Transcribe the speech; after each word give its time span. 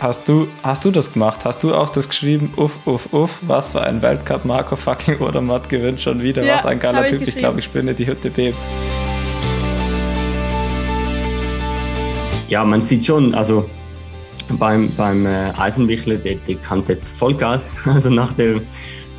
Hast 0.00 0.28
du, 0.28 0.48
hast 0.62 0.82
du 0.82 0.90
das 0.90 1.12
gemacht? 1.12 1.44
Hast 1.44 1.62
du 1.62 1.74
auch 1.74 1.90
das 1.90 2.08
geschrieben? 2.08 2.54
Uff, 2.56 2.74
uff, 2.86 3.12
uff, 3.12 3.38
was 3.42 3.68
für 3.68 3.82
ein 3.82 4.00
Weltcup. 4.00 4.46
Marco 4.46 4.74
fucking 4.74 5.18
Odermatt 5.20 5.68
gewinnt 5.68 6.00
schon 6.00 6.22
wieder. 6.22 6.42
Ja, 6.42 6.54
was 6.54 6.64
ein 6.64 6.78
geiler 6.78 7.00
hab 7.00 7.04
ich 7.04 7.18
Typ. 7.18 7.28
Ich 7.28 7.36
glaube, 7.36 7.58
ich 7.58 7.66
spinne, 7.66 7.92
die 7.92 8.06
Hütte 8.06 8.30
bebt. 8.30 8.56
Ja, 12.48 12.64
man 12.64 12.80
sieht 12.80 13.04
schon, 13.04 13.34
also 13.34 13.68
beim, 14.48 14.90
beim 14.96 15.26
äh, 15.26 15.52
Eisenwichler, 15.58 16.16
der, 16.16 16.36
der 16.36 16.56
kannte 16.56 16.96
Vollgas, 16.96 17.74
also 17.84 18.08
nach 18.08 18.32
dem, 18.32 18.62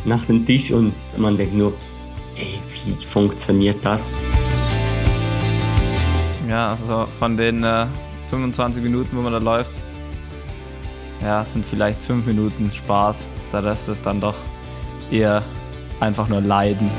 nach 0.04 0.25
dem 0.25 0.43
Tisch 0.48 0.71
und 0.71 0.93
man 1.16 1.38
denkt 1.38 1.54
nur, 1.54 1.73
ey, 2.36 2.59
wie 2.73 3.05
funktioniert 3.05 3.77
das? 3.84 4.11
Ja, 6.50 6.71
also 6.71 7.07
von 7.20 7.38
den 7.38 7.63
äh, 7.63 7.86
25 8.32 8.82
Minuten, 8.82 9.16
wo 9.16 9.21
man 9.21 9.34
da 9.34 9.38
läuft, 9.38 9.90
ja, 11.21 11.46
sind 11.46 11.66
vielleicht 11.66 12.02
5 12.02 12.25
Minuten 12.25 12.71
Spaß. 12.71 13.30
Der 13.54 13.64
Rest 13.64 13.89
ist 13.89 14.06
dann 14.06 14.21
doch 14.21 14.36
eher 15.11 15.44
einfach 16.00 16.28
nur 16.28 16.42
Leiden. 16.42 16.89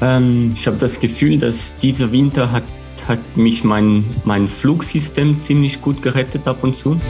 Ähm, 0.00 0.52
ich 0.52 0.66
habe 0.66 0.76
das 0.76 1.00
Gefühl, 1.00 1.38
dass 1.38 1.76
dieser 1.76 2.12
Winter 2.12 2.52
hat, 2.52 2.64
hat 3.06 3.36
mich 3.36 3.64
mein, 3.64 4.04
mein 4.24 4.46
Flugsystem 4.46 5.40
ziemlich 5.40 5.80
gut 5.80 6.02
gerettet 6.02 6.46
ab 6.46 6.62
und 6.62 6.76
zu. 6.76 7.00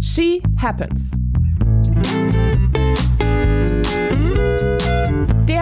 She 0.00 0.40
Happens. 0.60 1.18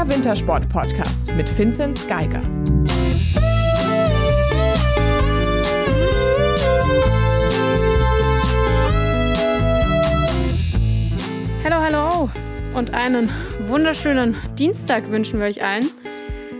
Der 0.03 0.17
Wintersport-Podcast 0.17 1.37
mit 1.37 1.57
Vinzenz 1.57 2.09
Geiger. 2.09 2.43
Hallo, 11.63 11.77
hallo 11.77 12.31
und 12.75 12.93
einen 12.93 13.31
wunderschönen 13.61 14.35
Dienstag 14.59 15.09
wünschen 15.09 15.39
wir 15.39 15.47
euch 15.47 15.63
allen. 15.63 15.89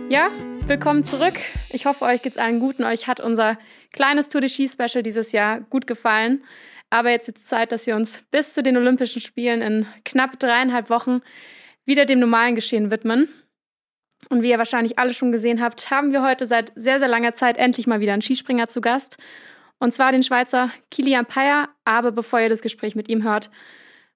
Ja, 0.07 0.29
willkommen 0.67 1.03
zurück. 1.03 1.35
Ich 1.71 1.85
hoffe, 1.85 2.05
euch 2.05 2.21
geht's 2.21 2.37
allen 2.37 2.61
gut 2.61 2.79
und 2.79 2.85
euch 2.85 3.09
hat 3.09 3.19
unser 3.19 3.57
kleines 3.91 4.29
Tour 4.29 4.39
de 4.39 4.49
Ski 4.49 4.69
Special 4.69 5.03
dieses 5.03 5.33
Jahr 5.33 5.59
gut 5.59 5.85
gefallen. 5.85 6.45
Aber 6.89 7.09
jetzt 7.09 7.27
ist 7.27 7.45
Zeit, 7.45 7.73
dass 7.73 7.87
wir 7.87 7.97
uns 7.97 8.23
bis 8.31 8.53
zu 8.53 8.63
den 8.63 8.77
Olympischen 8.77 9.21
Spielen 9.21 9.61
in 9.61 9.85
knapp 10.05 10.39
dreieinhalb 10.39 10.89
Wochen 10.89 11.21
wieder 11.85 12.05
dem 12.05 12.19
normalen 12.19 12.55
Geschehen 12.55 12.91
widmen. 12.91 13.27
Und 14.29 14.41
wie 14.41 14.49
ihr 14.51 14.57
wahrscheinlich 14.57 14.97
alle 14.99 15.13
schon 15.13 15.31
gesehen 15.31 15.61
habt, 15.61 15.91
haben 15.91 16.11
wir 16.11 16.23
heute 16.23 16.47
seit 16.47 16.71
sehr, 16.75 16.99
sehr 16.99 17.07
langer 17.09 17.33
Zeit 17.33 17.57
endlich 17.57 17.87
mal 17.87 17.99
wieder 17.99 18.13
einen 18.13 18.21
Skispringer 18.21 18.69
zu 18.69 18.81
Gast. 18.81 19.17
Und 19.79 19.91
zwar 19.91 20.11
den 20.11 20.23
Schweizer 20.23 20.69
Kilian 20.91 21.25
Payer. 21.25 21.69
Aber 21.83 22.11
bevor 22.11 22.39
ihr 22.39 22.49
das 22.49 22.61
Gespräch 22.61 22.95
mit 22.95 23.09
ihm 23.09 23.23
hört, 23.23 23.49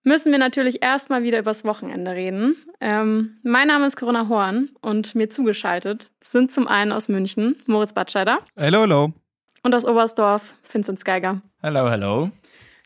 müssen 0.04 0.32
wir 0.32 0.40
natürlich 0.40 0.82
erstmal 0.82 1.24
wieder 1.24 1.40
übers 1.40 1.66
Wochenende 1.66 2.12
reden. 2.12 2.56
Ähm, 2.80 3.38
mein 3.44 3.68
Name 3.68 3.86
ist 3.86 3.98
Corinna 3.98 4.30
Horn 4.30 4.70
und 4.82 5.16
mir 5.16 5.30
zugeschaltet 5.30 6.12
sind 6.22 6.52
zum 6.52 6.68
einen 6.68 6.94
aus 6.94 7.10
München 7.10 7.58
Moritz 7.66 7.92
Batscheider 7.94 8.40
Hello, 8.56 8.82
hello. 8.82 9.14
und 9.64 9.76
aus 9.76 9.86
Oberstdorf 9.86 10.54
Vincent 10.72 11.04
Geiger. 11.04 11.42
Hello, 11.62 11.90
hello. 11.90 12.32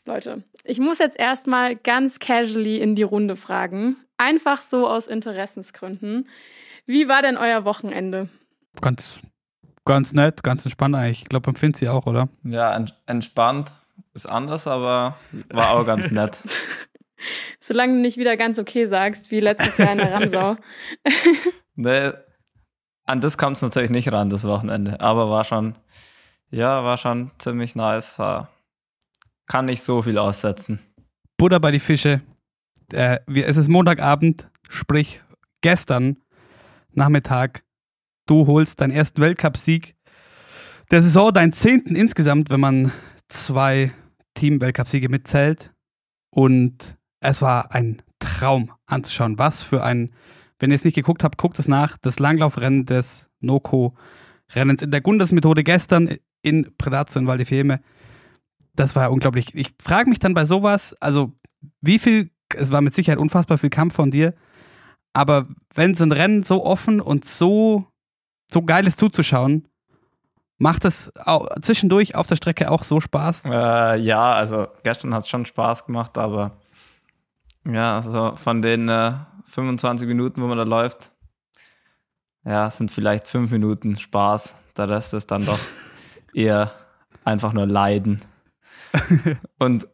Leute, 0.04 0.42
ich 0.64 0.80
muss 0.80 0.98
jetzt 0.98 1.18
erstmal 1.18 1.76
ganz 1.76 2.18
casually 2.18 2.78
in 2.78 2.96
die 2.96 3.04
Runde 3.04 3.36
fragen. 3.36 3.96
Einfach 4.22 4.62
so 4.62 4.86
aus 4.86 5.08
Interessensgründen. 5.08 6.28
Wie 6.86 7.08
war 7.08 7.22
denn 7.22 7.36
euer 7.36 7.64
Wochenende? 7.64 8.28
Ganz, 8.80 9.18
ganz 9.84 10.12
nett, 10.12 10.44
ganz 10.44 10.64
entspannt 10.64 10.94
eigentlich. 10.94 11.22
Ich 11.22 11.28
glaube, 11.28 11.48
empfindet 11.48 11.78
sie 11.78 11.88
auch, 11.88 12.06
oder? 12.06 12.28
Ja, 12.44 12.72
ent 12.76 12.96
entspannt. 13.06 13.72
Ist 14.14 14.26
anders, 14.26 14.68
aber 14.68 15.16
war 15.50 15.70
auch 15.70 15.84
ganz 15.84 16.10
nett. 16.12 16.38
Solange 17.58 17.94
du 17.94 18.00
nicht 18.00 18.16
wieder 18.16 18.36
ganz 18.36 18.60
okay 18.60 18.86
sagst, 18.86 19.32
wie 19.32 19.40
letztes 19.40 19.78
Jahr 19.78 19.90
in 19.92 19.98
der 19.98 20.12
Ramsau. 20.12 20.56
Nee, 21.74 22.12
an 23.06 23.22
das 23.22 23.38
kommt 23.38 23.56
es 23.56 23.62
natürlich 23.62 23.88
nicht 23.88 24.12
ran, 24.12 24.28
das 24.28 24.44
Wochenende. 24.44 25.00
Aber 25.00 25.30
war 25.30 25.42
schon, 25.42 25.74
ja, 26.50 26.84
war 26.84 26.98
schon 26.98 27.30
ziemlich 27.38 27.74
nice. 27.74 28.18
War, 28.18 28.50
kann 29.46 29.64
nicht 29.64 29.82
so 29.82 30.02
viel 30.02 30.18
aussetzen. 30.18 30.80
Butter 31.38 31.58
bei 31.60 31.70
die 31.70 31.80
Fische. 31.80 32.20
Äh, 32.92 33.20
wir, 33.26 33.46
es 33.46 33.56
ist 33.56 33.68
Montagabend, 33.68 34.48
sprich 34.68 35.22
gestern 35.60 36.18
Nachmittag. 36.92 37.64
Du 38.26 38.46
holst 38.46 38.80
deinen 38.80 38.92
ersten 38.92 39.20
Weltcupsieg 39.20 39.94
der 40.92 41.02
Saison, 41.02 41.32
deinen 41.32 41.54
zehnten 41.54 41.96
insgesamt, 41.96 42.50
wenn 42.50 42.60
man 42.60 42.92
zwei 43.28 43.92
Team-Weltcupsiege 44.34 45.08
mitzählt. 45.08 45.72
Und 46.30 46.98
es 47.20 47.40
war 47.40 47.72
ein 47.72 48.02
Traum 48.18 48.72
anzuschauen. 48.86 49.38
Was 49.38 49.62
für 49.62 49.82
ein, 49.82 50.12
wenn 50.58 50.70
ihr 50.70 50.76
es 50.76 50.84
nicht 50.84 50.94
geguckt 50.94 51.24
habt, 51.24 51.38
guckt 51.38 51.58
es 51.58 51.66
nach. 51.66 51.96
Das 51.98 52.18
Langlaufrennen 52.18 52.84
des 52.84 53.30
Noco-Rennens 53.40 54.82
in 54.82 54.90
der 54.90 55.00
Gundesmethode 55.00 55.64
gestern 55.64 56.16
in 56.42 56.74
Predazzo 56.76 57.18
in 57.18 57.26
Val 57.26 57.38
di 57.38 57.46
Fiemme. 57.46 57.80
Das 58.74 58.94
war 58.94 59.12
unglaublich. 59.12 59.54
Ich 59.54 59.74
frage 59.82 60.10
mich 60.10 60.18
dann 60.18 60.34
bei 60.34 60.44
sowas, 60.44 60.94
also 61.00 61.32
wie 61.80 61.98
viel, 61.98 62.31
es 62.54 62.72
war 62.72 62.80
mit 62.80 62.94
Sicherheit 62.94 63.18
unfassbar 63.18 63.58
viel 63.58 63.70
Kampf 63.70 63.94
von 63.94 64.10
dir, 64.10 64.34
aber 65.12 65.46
wenn 65.74 65.94
so 65.94 66.04
ein 66.04 66.12
Rennen 66.12 66.42
so 66.44 66.64
offen 66.64 67.00
und 67.00 67.24
so, 67.24 67.86
so 68.50 68.62
geil 68.62 68.86
ist 68.86 68.98
zuzuschauen, 68.98 69.68
macht 70.58 70.84
es 70.84 71.12
zwischendurch 71.60 72.14
auf 72.14 72.26
der 72.26 72.36
Strecke 72.36 72.70
auch 72.70 72.84
so 72.84 73.00
Spaß? 73.00 73.44
Äh, 73.46 73.98
ja, 73.98 74.32
also 74.32 74.68
gestern 74.84 75.12
hat 75.12 75.22
es 75.22 75.28
schon 75.28 75.44
Spaß 75.44 75.86
gemacht, 75.86 76.16
aber 76.16 76.52
ja, 77.64 77.96
also 77.96 78.36
von 78.36 78.62
den 78.62 78.88
äh, 78.88 79.14
25 79.46 80.08
Minuten, 80.08 80.40
wo 80.42 80.46
man 80.46 80.58
da 80.58 80.64
läuft, 80.64 81.12
ja, 82.44 82.70
sind 82.70 82.90
vielleicht 82.90 83.28
fünf 83.28 83.50
Minuten 83.50 83.96
Spaß. 83.96 84.56
Der 84.76 84.88
Rest 84.88 85.14
ist 85.14 85.30
dann 85.30 85.44
doch 85.44 85.58
eher 86.34 86.72
einfach 87.24 87.52
nur 87.52 87.66
Leiden. 87.66 88.22
Und 89.58 89.86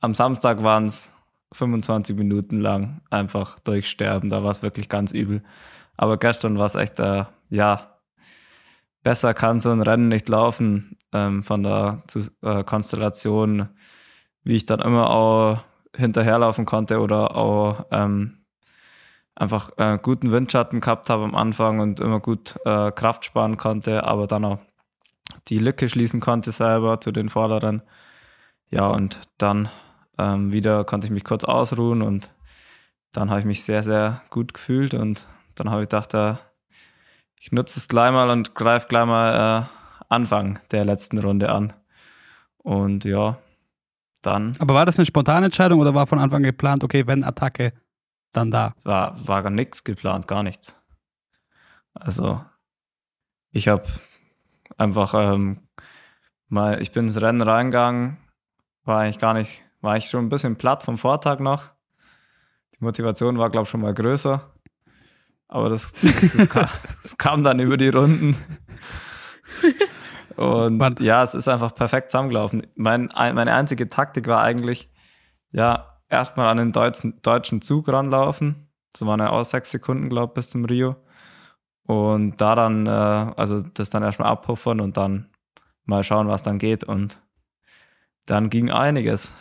am 0.00 0.14
Samstag 0.14 0.62
waren 0.62 0.86
es 0.86 1.12
25 1.52 2.16
Minuten 2.16 2.60
lang 2.60 3.02
einfach 3.10 3.58
durchsterben. 3.60 4.28
Da 4.28 4.42
war 4.42 4.50
es 4.50 4.62
wirklich 4.62 4.88
ganz 4.88 5.12
übel. 5.12 5.42
Aber 5.96 6.16
gestern 6.16 6.58
war 6.58 6.66
es 6.66 6.74
echt, 6.76 7.00
äh, 7.00 7.24
ja, 7.48 8.00
besser 9.02 9.34
kann 9.34 9.60
so 9.60 9.70
ein 9.70 9.82
Rennen 9.82 10.08
nicht 10.08 10.28
laufen 10.28 10.96
ähm, 11.12 11.42
von 11.42 11.62
der 11.62 12.02
Zu 12.06 12.20
äh, 12.42 12.64
Konstellation, 12.64 13.68
wie 14.44 14.56
ich 14.56 14.66
dann 14.66 14.80
immer 14.80 15.10
auch 15.10 15.62
hinterherlaufen 15.94 16.66
konnte 16.66 17.00
oder 17.00 17.36
auch 17.36 17.86
ähm, 17.90 18.44
einfach 19.34 19.70
äh, 19.78 19.98
guten 20.00 20.30
Windschatten 20.32 20.80
gehabt 20.80 21.10
habe 21.10 21.24
am 21.24 21.34
Anfang 21.34 21.80
und 21.80 22.00
immer 22.00 22.20
gut 22.20 22.56
äh, 22.64 22.92
Kraft 22.92 23.24
sparen 23.24 23.56
konnte, 23.56 24.04
aber 24.04 24.26
dann 24.26 24.44
auch 24.44 24.58
die 25.48 25.58
Lücke 25.58 25.88
schließen 25.88 26.20
konnte 26.20 26.52
selber 26.52 27.00
zu 27.00 27.12
den 27.12 27.28
Vorderen. 27.28 27.82
Ja, 28.70 28.88
und 28.88 29.20
dann 29.38 29.70
ähm, 30.20 30.52
wieder 30.52 30.84
konnte 30.84 31.06
ich 31.06 31.12
mich 31.12 31.24
kurz 31.24 31.44
ausruhen 31.44 32.02
und 32.02 32.32
dann 33.12 33.30
habe 33.30 33.40
ich 33.40 33.46
mich 33.46 33.64
sehr, 33.64 33.82
sehr 33.82 34.22
gut 34.30 34.54
gefühlt 34.54 34.94
und 34.94 35.26
dann 35.54 35.70
habe 35.70 35.82
ich 35.82 35.88
gedacht, 35.88 36.14
äh, 36.14 36.34
ich 37.40 37.52
nutze 37.52 37.78
es 37.78 37.88
gleich 37.88 38.12
mal 38.12 38.30
und 38.30 38.54
greife 38.54 38.86
gleich 38.88 39.06
mal 39.06 39.68
äh, 39.70 40.04
Anfang 40.08 40.58
der 40.70 40.84
letzten 40.84 41.18
Runde 41.18 41.50
an. 41.50 41.72
Und 42.58 43.04
ja, 43.04 43.38
dann 44.20 44.54
Aber 44.58 44.74
war 44.74 44.84
das 44.84 44.98
eine 44.98 45.06
spontane 45.06 45.46
Entscheidung 45.46 45.80
oder 45.80 45.94
war 45.94 46.06
von 46.06 46.18
Anfang 46.18 46.42
geplant, 46.42 46.84
okay, 46.84 47.06
wenn 47.06 47.24
Attacke, 47.24 47.72
dann 48.32 48.50
da? 48.50 48.74
es 48.76 48.84
war, 48.84 49.26
war 49.26 49.42
gar 49.42 49.50
nichts 49.50 49.82
geplant, 49.84 50.28
gar 50.28 50.42
nichts. 50.42 50.78
Also, 51.94 52.44
ich 53.50 53.68
habe 53.68 53.84
einfach 54.76 55.14
ähm, 55.14 55.66
mal, 56.48 56.80
ich 56.82 56.92
bin 56.92 57.06
ins 57.06 57.20
Rennen 57.20 57.40
reingegangen, 57.40 58.18
war 58.84 59.00
eigentlich 59.00 59.18
gar 59.18 59.34
nicht, 59.34 59.62
war 59.80 59.96
ich 59.96 60.06
schon 60.08 60.26
ein 60.26 60.28
bisschen 60.28 60.56
platt 60.56 60.82
vom 60.82 60.98
Vortag 60.98 61.38
noch. 61.40 61.70
Die 62.78 62.84
Motivation 62.84 63.38
war, 63.38 63.48
glaube 63.48 63.64
ich, 63.64 63.70
schon 63.70 63.80
mal 63.80 63.94
größer. 63.94 64.52
Aber 65.48 65.68
das, 65.68 65.92
das, 66.00 66.20
das, 66.20 66.48
kam, 66.48 66.66
das 67.02 67.18
kam 67.18 67.42
dann 67.42 67.58
über 67.60 67.76
die 67.76 67.88
Runden. 67.88 68.36
Und 70.36 70.78
Wann- 70.78 70.96
ja, 71.00 71.22
es 71.22 71.34
ist 71.34 71.48
einfach 71.48 71.74
perfekt 71.74 72.10
zusammengelaufen. 72.10 72.66
Mein, 72.76 73.10
ein- 73.10 73.34
meine 73.34 73.52
einzige 73.54 73.88
Taktik 73.88 74.26
war 74.26 74.42
eigentlich, 74.42 74.90
ja, 75.52 75.98
erstmal 76.08 76.48
an 76.48 76.56
den 76.56 76.72
deutschen, 76.72 77.20
deutschen 77.22 77.62
Zug 77.62 77.88
ranlaufen. 77.88 78.68
Das 78.92 79.04
waren 79.06 79.20
ja 79.20 79.30
auch 79.30 79.44
sechs 79.44 79.70
Sekunden, 79.70 80.08
glaube 80.08 80.30
ich, 80.30 80.34
bis 80.34 80.48
zum 80.48 80.64
Rio. 80.64 80.96
Und 81.86 82.40
da 82.40 82.54
dann, 82.54 82.86
äh, 82.86 82.90
also 82.90 83.60
das 83.60 83.90
dann 83.90 84.02
erstmal 84.02 84.28
abpuffern 84.30 84.80
und 84.80 84.96
dann 84.96 85.28
mal 85.84 86.04
schauen, 86.04 86.28
was 86.28 86.42
dann 86.42 86.58
geht. 86.58 86.84
Und 86.84 87.20
dann 88.26 88.48
ging 88.50 88.70
einiges. 88.70 89.34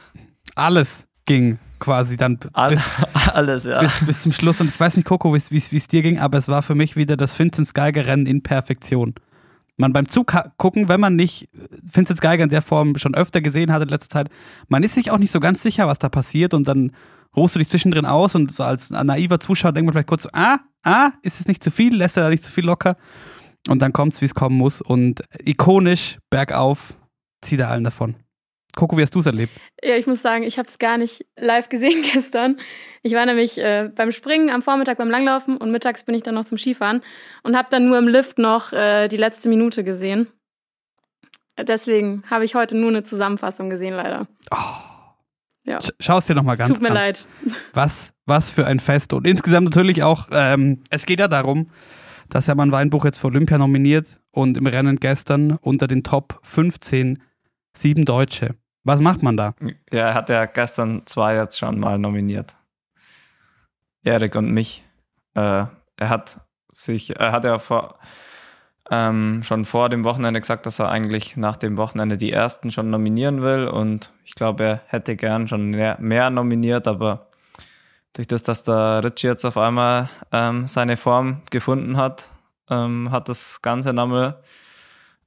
Alles 0.55 1.09
durchging, 1.29 1.59
quasi 1.79 2.17
dann 2.17 2.39
All, 2.53 2.71
bis, 2.71 2.89
alles, 3.33 3.63
ja. 3.63 3.79
bis, 3.79 4.05
bis 4.05 4.21
zum 4.23 4.31
Schluss. 4.31 4.59
Und 4.61 4.69
ich 4.69 4.79
weiß 4.79 4.95
nicht, 4.95 5.05
Coco, 5.05 5.33
wie 5.33 5.77
es 5.77 5.87
dir 5.87 6.01
ging, 6.01 6.19
aber 6.19 6.37
es 6.37 6.47
war 6.47 6.61
für 6.61 6.75
mich 6.75 6.95
wieder 6.95 7.17
das 7.17 7.37
Vincent 7.37 7.73
Geiger-Rennen 7.73 8.25
in 8.25 8.41
Perfektion. 8.41 9.13
Man 9.77 9.93
beim 9.93 10.09
Zug 10.09 10.33
gucken, 10.57 10.89
wenn 10.89 10.99
man 10.99 11.15
nicht 11.15 11.49
Vincent 11.93 12.19
Geiger 12.19 12.43
in 12.43 12.49
der 12.49 12.61
Form 12.61 12.97
schon 12.97 13.15
öfter 13.15 13.39
gesehen 13.39 13.71
hat 13.71 13.81
in 13.81 13.87
letzter 13.87 14.09
Zeit, 14.09 14.29
man 14.67 14.83
ist 14.83 14.95
sich 14.95 15.11
auch 15.11 15.17
nicht 15.17 15.31
so 15.31 15.39
ganz 15.39 15.61
sicher, 15.61 15.87
was 15.87 15.99
da 15.99 16.09
passiert 16.09 16.53
und 16.53 16.67
dann 16.67 16.91
ruhst 17.35 17.55
du 17.55 17.59
dich 17.59 17.69
zwischendrin 17.69 18.05
aus 18.05 18.35
und 18.35 18.51
so 18.51 18.63
als 18.63 18.89
naiver 18.89 19.39
Zuschauer 19.39 19.71
denkt 19.71 19.85
man 19.85 19.93
vielleicht 19.93 20.09
kurz, 20.09 20.27
ah, 20.33 20.57
ah, 20.83 21.11
ist 21.21 21.39
es 21.39 21.47
nicht 21.47 21.63
zu 21.63 21.71
viel, 21.71 21.95
lässt 21.95 22.17
er 22.17 22.23
da 22.23 22.29
nicht 22.29 22.43
zu 22.43 22.51
viel 22.51 22.65
locker 22.65 22.97
und 23.69 23.81
dann 23.81 23.93
kommt 23.93 24.15
es, 24.15 24.21
wie 24.21 24.25
es 24.25 24.33
kommen 24.33 24.57
muss 24.57 24.81
und 24.81 25.21
ikonisch 25.45 26.17
bergauf 26.29 26.95
zieht 27.41 27.61
er 27.61 27.69
allen 27.69 27.85
davon. 27.85 28.15
Coco, 28.75 28.97
wie 28.97 29.01
hast 29.01 29.15
du 29.15 29.19
es 29.19 29.25
erlebt? 29.25 29.51
Ja, 29.83 29.95
ich 29.95 30.07
muss 30.07 30.21
sagen, 30.21 30.43
ich 30.43 30.57
habe 30.57 30.67
es 30.67 30.77
gar 30.77 30.97
nicht 30.97 31.25
live 31.37 31.69
gesehen 31.69 32.03
gestern. 32.13 32.57
Ich 33.01 33.13
war 33.13 33.25
nämlich 33.25 33.57
äh, 33.57 33.89
beim 33.93 34.11
Springen 34.11 34.49
am 34.49 34.61
Vormittag 34.61 34.97
beim 34.97 35.09
Langlaufen 35.09 35.57
und 35.57 35.71
mittags 35.71 36.03
bin 36.05 36.15
ich 36.15 36.23
dann 36.23 36.35
noch 36.35 36.45
zum 36.45 36.57
Skifahren 36.57 37.01
und 37.43 37.57
habe 37.57 37.67
dann 37.71 37.87
nur 37.87 37.97
im 37.97 38.07
Lift 38.07 38.37
noch 38.37 38.71
äh, 38.73 39.07
die 39.07 39.17
letzte 39.17 39.49
Minute 39.49 39.83
gesehen. 39.83 40.27
Deswegen 41.57 42.23
habe 42.29 42.45
ich 42.45 42.55
heute 42.55 42.77
nur 42.77 42.89
eine 42.89 43.03
Zusammenfassung 43.03 43.69
gesehen, 43.69 43.93
leider. 43.93 44.27
Oh. 44.51 44.55
Ja. 45.65 45.79
Schau 45.99 46.17
es 46.17 46.25
dir 46.25 46.35
nochmal 46.35 46.57
ganz 46.57 46.69
Tut 46.69 46.81
mir 46.81 46.89
an. 46.89 46.93
leid. 46.95 47.25
Was, 47.73 48.13
was 48.25 48.49
für 48.49 48.65
ein 48.65 48.79
Fest. 48.79 49.13
Und 49.13 49.27
insgesamt 49.27 49.65
natürlich 49.65 50.03
auch, 50.03 50.27
ähm, 50.31 50.83
es 50.89 51.05
geht 51.05 51.19
ja 51.19 51.27
darum, 51.27 51.69
dass 52.29 52.47
Hermann 52.47 52.71
Weinbuch 52.71 53.05
jetzt 53.05 53.17
für 53.19 53.27
Olympia 53.27 53.57
nominiert 53.57 54.21
und 54.31 54.57
im 54.57 54.67
Rennen 54.67 54.99
gestern 54.99 55.57
unter 55.61 55.87
den 55.87 56.03
Top 56.03 56.39
15 56.43 57.21
sieben 57.75 58.05
Deutsche. 58.05 58.55
Was 58.83 59.01
macht 59.01 59.23
man 59.23 59.37
da? 59.37 59.53
Ja, 59.91 60.07
er 60.09 60.13
hat 60.13 60.29
ja 60.29 60.45
gestern 60.45 61.05
zwei 61.05 61.35
jetzt 61.35 61.59
schon 61.59 61.79
mal 61.79 61.97
nominiert. 61.97 62.55
Erik 64.03 64.35
und 64.35 64.51
mich. 64.51 64.83
Äh, 65.35 65.65
er 65.97 66.09
hat 66.09 66.39
sich, 66.71 67.15
er 67.15 67.31
hat 67.31 67.43
ja 67.43 67.59
vor, 67.59 67.99
ähm, 68.89 69.43
schon 69.43 69.65
vor 69.65 69.89
dem 69.89 70.03
Wochenende 70.03 70.39
gesagt, 70.39 70.65
dass 70.65 70.79
er 70.79 70.89
eigentlich 70.89 71.37
nach 71.37 71.57
dem 71.57 71.77
Wochenende 71.77 72.17
die 72.17 72.31
ersten 72.31 72.71
schon 72.71 72.89
nominieren 72.89 73.41
will. 73.41 73.67
Und 73.67 74.13
ich 74.23 74.35
glaube, 74.35 74.63
er 74.63 74.81
hätte 74.87 75.15
gern 75.15 75.47
schon 75.47 75.71
mehr, 75.71 75.97
mehr 75.99 76.29
nominiert, 76.29 76.87
aber 76.87 77.29
durch 78.13 78.27
das, 78.27 78.43
dass 78.43 78.63
der 78.63 79.03
Ritchie 79.03 79.27
jetzt 79.27 79.45
auf 79.45 79.57
einmal 79.57 80.09
ähm, 80.31 80.67
seine 80.67 80.97
Form 80.97 81.41
gefunden 81.51 81.97
hat, 81.97 82.29
ähm, 82.69 83.11
hat 83.11 83.29
das 83.29 83.61
Ganze 83.61 83.93
nochmal 83.93 84.41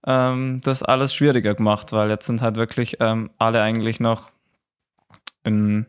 ähm, 0.06 0.60
das 0.64 0.82
alles 0.82 1.14
schwieriger 1.14 1.54
gemacht, 1.54 1.92
weil 1.92 2.10
jetzt 2.10 2.26
sind 2.26 2.42
halt 2.42 2.56
wirklich 2.56 2.96
ähm, 3.00 3.30
alle 3.38 3.62
eigentlich 3.62 4.00
noch 4.00 4.30
in, 5.44 5.86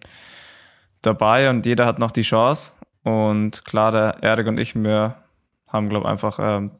dabei 1.02 1.50
und 1.50 1.66
jeder 1.66 1.86
hat 1.86 2.00
noch 2.00 2.12
die 2.12 2.22
Chance. 2.22 2.74
Und 3.04 3.66
klar, 3.66 3.92
der 3.92 4.18
Erik 4.22 4.48
und 4.48 4.58
ich, 4.58 4.76
wir 4.76 5.16
haben, 5.68 5.90
glaube 5.90 6.06
ich, 6.06 6.12
einfach 6.12 6.40
ähm, 6.40 6.72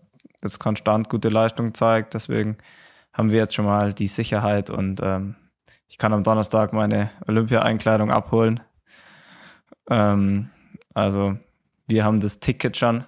jetzt 0.42 0.60
konstant 0.60 1.10
gute 1.10 1.30
Leistung 1.30 1.68
gezeigt. 1.68 2.14
Deswegen 2.14 2.58
haben 3.14 3.32
wir 3.32 3.40
jetzt 3.40 3.56
schon 3.56 3.66
mal 3.66 3.94
die 3.94 4.08
Sicherheit 4.08 4.70
und 4.70 5.02
ähm, 5.04 5.36
ich 5.88 5.98
kann 5.98 6.14
am 6.14 6.24
Donnerstag 6.24 6.74
meine 6.74 7.12
Olympia-Einkleidung 7.28 8.12
abholen. 8.12 8.62
Ähm, 9.90 10.50
also 10.94 11.38
wir 11.88 12.04
haben 12.04 12.20
das 12.20 12.40
Ticket 12.40 12.78
schon. 12.78 13.06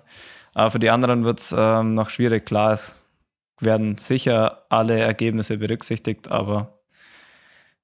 Aber 0.54 0.72
für 0.72 0.80
die 0.80 0.90
anderen 0.90 1.24
wird 1.24 1.40
es 1.40 1.56
ähm, 1.58 1.96
noch 1.96 2.10
schwierig. 2.10 2.46
Klar, 2.46 2.74
es 2.74 3.05
werden 3.66 3.98
sicher 3.98 4.66
alle 4.70 5.00
Ergebnisse 5.00 5.58
berücksichtigt, 5.58 6.30
aber 6.30 6.80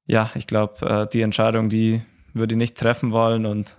ja, 0.05 0.29
ich 0.35 0.47
glaube, 0.47 0.85
äh, 0.85 1.07
die 1.11 1.21
Entscheidung, 1.21 1.69
die 1.69 2.01
würde 2.33 2.53
ich 2.53 2.57
nicht 2.57 2.77
treffen 2.77 3.11
wollen 3.11 3.45
und 3.45 3.77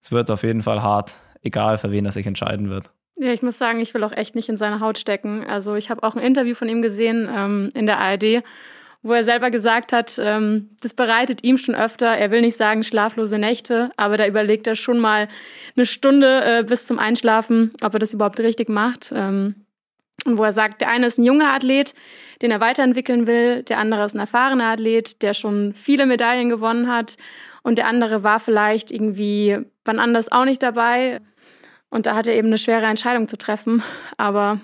es 0.00 0.12
wird 0.12 0.30
auf 0.30 0.42
jeden 0.42 0.62
Fall 0.62 0.82
hart, 0.82 1.14
egal 1.42 1.78
für 1.78 1.90
wen 1.90 2.04
er 2.04 2.12
sich 2.12 2.26
entscheiden 2.26 2.68
wird. 2.68 2.90
Ja, 3.16 3.32
ich 3.32 3.42
muss 3.42 3.58
sagen, 3.58 3.80
ich 3.80 3.94
will 3.94 4.02
auch 4.04 4.12
echt 4.12 4.34
nicht 4.34 4.48
in 4.48 4.56
seine 4.56 4.80
Haut 4.80 4.98
stecken. 4.98 5.46
Also 5.46 5.74
ich 5.74 5.90
habe 5.90 6.02
auch 6.02 6.16
ein 6.16 6.22
Interview 6.22 6.54
von 6.54 6.68
ihm 6.68 6.82
gesehen 6.82 7.28
ähm, 7.32 7.70
in 7.74 7.86
der 7.86 7.98
ARD, 7.98 8.42
wo 9.02 9.12
er 9.12 9.24
selber 9.24 9.50
gesagt 9.50 9.92
hat, 9.92 10.18
ähm, 10.18 10.70
das 10.80 10.94
bereitet 10.94 11.44
ihm 11.44 11.58
schon 11.58 11.74
öfter. 11.74 12.06
Er 12.06 12.30
will 12.30 12.40
nicht 12.40 12.56
sagen 12.56 12.82
schlaflose 12.82 13.38
Nächte, 13.38 13.90
aber 13.96 14.16
da 14.16 14.26
überlegt 14.26 14.66
er 14.66 14.76
schon 14.76 14.98
mal 14.98 15.28
eine 15.76 15.86
Stunde 15.86 16.42
äh, 16.44 16.64
bis 16.64 16.86
zum 16.86 16.98
Einschlafen, 16.98 17.72
ob 17.82 17.92
er 17.94 18.00
das 18.00 18.14
überhaupt 18.14 18.40
richtig 18.40 18.68
macht. 18.68 19.12
Ähm, 19.14 19.66
und 20.24 20.38
wo 20.38 20.44
er 20.44 20.52
sagt, 20.52 20.80
der 20.80 20.88
eine 20.88 21.06
ist 21.06 21.18
ein 21.18 21.24
junger 21.24 21.52
Athlet, 21.52 21.94
den 22.42 22.50
er 22.50 22.60
weiterentwickeln 22.60 23.26
will, 23.26 23.62
der 23.62 23.78
andere 23.78 24.04
ist 24.04 24.14
ein 24.14 24.20
erfahrener 24.20 24.72
Athlet, 24.72 25.22
der 25.22 25.34
schon 25.34 25.74
viele 25.74 26.06
Medaillen 26.06 26.48
gewonnen 26.48 26.88
hat 26.88 27.16
und 27.62 27.78
der 27.78 27.86
andere 27.86 28.22
war 28.22 28.40
vielleicht 28.40 28.90
irgendwie 28.90 29.58
wann 29.84 29.98
anders 29.98 30.30
auch 30.30 30.44
nicht 30.44 30.62
dabei. 30.62 31.20
Und 31.90 32.06
da 32.06 32.14
hat 32.14 32.26
er 32.26 32.34
eben 32.34 32.48
eine 32.48 32.58
schwere 32.58 32.86
Entscheidung 32.86 33.28
zu 33.28 33.36
treffen. 33.36 33.82
Aber 34.16 34.60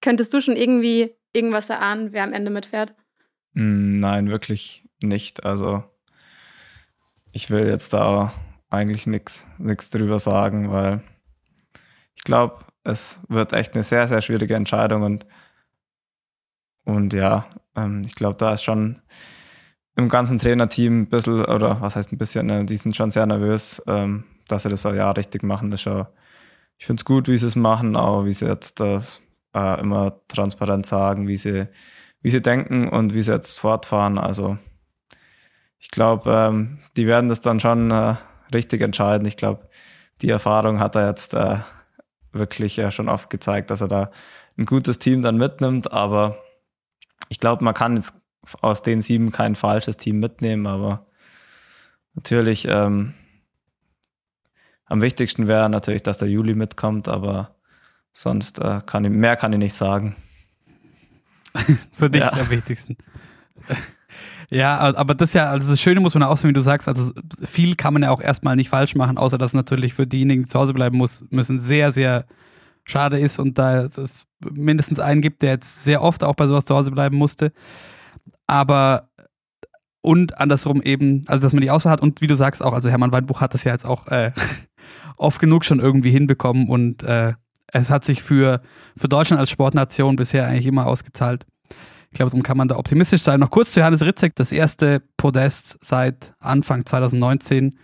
könntest 0.00 0.34
du 0.34 0.40
schon 0.40 0.56
irgendwie 0.56 1.14
irgendwas 1.32 1.70
erahnen, 1.70 2.12
wer 2.12 2.24
am 2.24 2.32
Ende 2.32 2.50
mitfährt? 2.50 2.94
Hm, 3.54 4.00
nein, 4.00 4.28
wirklich 4.28 4.84
nicht. 5.02 5.44
Also 5.44 5.82
ich 7.32 7.50
will 7.50 7.66
jetzt 7.66 7.94
da 7.94 8.32
eigentlich 8.70 9.06
nichts 9.06 9.90
drüber 9.90 10.18
sagen, 10.18 10.70
weil 10.70 11.02
ich 12.16 12.24
glaube, 12.24 12.64
es 12.84 13.22
wird 13.28 13.52
echt 13.52 13.74
eine 13.74 13.82
sehr, 13.82 14.06
sehr 14.06 14.20
schwierige 14.20 14.54
Entscheidung 14.54 15.02
und, 15.02 15.26
und 16.84 17.12
ja, 17.14 17.46
ähm, 17.74 18.02
ich 18.06 18.14
glaube, 18.14 18.36
da 18.36 18.52
ist 18.52 18.62
schon 18.62 19.00
im 19.96 20.08
ganzen 20.08 20.38
Trainerteam 20.38 21.02
ein 21.02 21.08
bisschen, 21.08 21.44
oder 21.44 21.80
was 21.80 21.96
heißt 21.96 22.12
ein 22.12 22.18
bisschen, 22.18 22.50
äh, 22.50 22.64
die 22.64 22.76
sind 22.76 22.96
schon 22.96 23.10
sehr 23.10 23.26
nervös, 23.26 23.82
ähm, 23.86 24.24
dass 24.48 24.64
sie 24.64 24.68
das 24.68 24.84
auch 24.86 24.94
ja 24.94 25.10
richtig 25.10 25.42
machen. 25.42 25.70
Das 25.70 25.82
schon, 25.82 26.06
ich 26.78 26.86
finde 26.86 27.00
es 27.00 27.04
gut, 27.04 27.28
wie 27.28 27.38
sie 27.38 27.46
es 27.46 27.56
machen, 27.56 27.96
aber 27.96 28.26
wie 28.26 28.32
sie 28.32 28.46
jetzt 28.46 28.80
das 28.80 29.22
äh, 29.54 29.80
immer 29.80 30.20
transparent 30.28 30.86
sagen, 30.86 31.28
wie 31.28 31.36
sie, 31.36 31.68
wie 32.20 32.30
sie 32.30 32.42
denken 32.42 32.88
und 32.88 33.14
wie 33.14 33.22
sie 33.22 33.32
jetzt 33.32 33.58
fortfahren. 33.58 34.18
Also 34.18 34.58
ich 35.78 35.90
glaube, 35.90 36.30
ähm, 36.30 36.78
die 36.96 37.06
werden 37.06 37.28
das 37.28 37.40
dann 37.40 37.60
schon 37.60 37.90
äh, 37.90 38.16
richtig 38.52 38.82
entscheiden. 38.82 39.26
Ich 39.26 39.36
glaube, 39.36 39.68
die 40.22 40.30
Erfahrung 40.30 40.80
hat 40.80 40.96
er 40.96 41.08
jetzt 41.08 41.34
äh, 41.34 41.58
wirklich 42.34 42.76
ja 42.76 42.90
schon 42.90 43.08
oft 43.08 43.30
gezeigt, 43.30 43.70
dass 43.70 43.80
er 43.80 43.88
da 43.88 44.10
ein 44.56 44.66
gutes 44.66 44.98
Team 44.98 45.22
dann 45.22 45.36
mitnimmt. 45.36 45.92
Aber 45.92 46.38
ich 47.28 47.38
glaube, 47.40 47.64
man 47.64 47.74
kann 47.74 47.96
jetzt 47.96 48.14
aus 48.60 48.82
den 48.82 49.00
sieben 49.00 49.32
kein 49.32 49.54
falsches 49.54 49.96
Team 49.96 50.20
mitnehmen, 50.20 50.66
aber 50.66 51.06
natürlich 52.14 52.66
ähm, 52.68 53.14
am 54.86 55.00
wichtigsten 55.00 55.48
wäre 55.48 55.70
natürlich, 55.70 56.02
dass 56.02 56.18
der 56.18 56.28
Juli 56.28 56.54
mitkommt, 56.54 57.08
aber 57.08 57.56
sonst 58.12 58.58
äh, 58.60 58.80
kann 58.84 59.04
ich, 59.04 59.10
mehr 59.10 59.36
kann 59.36 59.52
ich 59.52 59.58
nicht 59.58 59.74
sagen. 59.74 60.16
Für 61.92 62.10
dich 62.10 62.22
ja. 62.22 62.32
am 62.32 62.50
wichtigsten. 62.50 62.96
Ja, 64.50 64.78
aber 64.78 65.14
das 65.14 65.30
ist 65.30 65.34
ja, 65.34 65.50
also 65.50 65.70
das 65.70 65.80
Schöne 65.80 66.00
muss 66.00 66.14
man 66.14 66.22
auch 66.22 66.36
sehen, 66.36 66.50
wie 66.50 66.54
du 66.54 66.60
sagst, 66.60 66.88
also 66.88 67.12
viel 67.42 67.74
kann 67.74 67.92
man 67.94 68.02
ja 68.02 68.10
auch 68.10 68.20
erstmal 68.20 68.56
nicht 68.56 68.68
falsch 68.68 68.94
machen, 68.94 69.18
außer 69.18 69.38
dass 69.38 69.54
natürlich 69.54 69.94
für 69.94 70.06
diejenigen, 70.06 70.42
die 70.42 70.48
zu 70.48 70.58
Hause 70.58 70.74
bleiben 70.74 70.96
muss, 70.96 71.24
müssen, 71.30 71.58
sehr, 71.58 71.92
sehr 71.92 72.26
schade 72.84 73.18
ist 73.18 73.38
und 73.38 73.58
da 73.58 73.84
es 73.84 74.26
mindestens 74.52 75.00
einen 75.00 75.22
gibt, 75.22 75.42
der 75.42 75.52
jetzt 75.52 75.84
sehr 75.84 76.02
oft 76.02 76.22
auch 76.22 76.34
bei 76.34 76.46
sowas 76.46 76.66
zu 76.66 76.74
Hause 76.74 76.90
bleiben 76.90 77.16
musste. 77.16 77.52
Aber 78.46 79.08
und 80.02 80.38
andersrum 80.38 80.82
eben, 80.82 81.22
also 81.26 81.46
dass 81.46 81.54
man 81.54 81.62
die 81.62 81.70
Auswahl 81.70 81.92
hat 81.92 82.02
und 82.02 82.20
wie 82.20 82.26
du 82.26 82.36
sagst 82.36 82.62
auch, 82.62 82.74
also 82.74 82.90
Hermann 82.90 83.12
Waldbuch 83.12 83.40
hat 83.40 83.54
das 83.54 83.64
ja 83.64 83.72
jetzt 83.72 83.86
auch 83.86 84.06
äh, 84.08 84.32
oft 85.16 85.40
genug 85.40 85.64
schon 85.64 85.80
irgendwie 85.80 86.10
hinbekommen 86.10 86.68
und 86.68 87.02
äh, 87.02 87.32
es 87.72 87.90
hat 87.90 88.04
sich 88.04 88.22
für, 88.22 88.60
für 88.96 89.08
Deutschland 89.08 89.40
als 89.40 89.50
Sportnation 89.50 90.16
bisher 90.16 90.46
eigentlich 90.46 90.66
immer 90.66 90.86
ausgezahlt. 90.86 91.46
Ich 92.14 92.16
glaube, 92.16 92.30
darum 92.30 92.44
kann 92.44 92.56
man 92.56 92.68
da 92.68 92.76
optimistisch 92.76 93.22
sein. 93.22 93.40
Noch 93.40 93.50
kurz 93.50 93.72
zu 93.72 93.80
Johannes 93.80 94.04
Ritzek, 94.06 94.36
das 94.36 94.52
erste 94.52 95.02
Podest 95.16 95.78
seit 95.80 96.32
Anfang 96.38 96.86
2019 96.86 97.76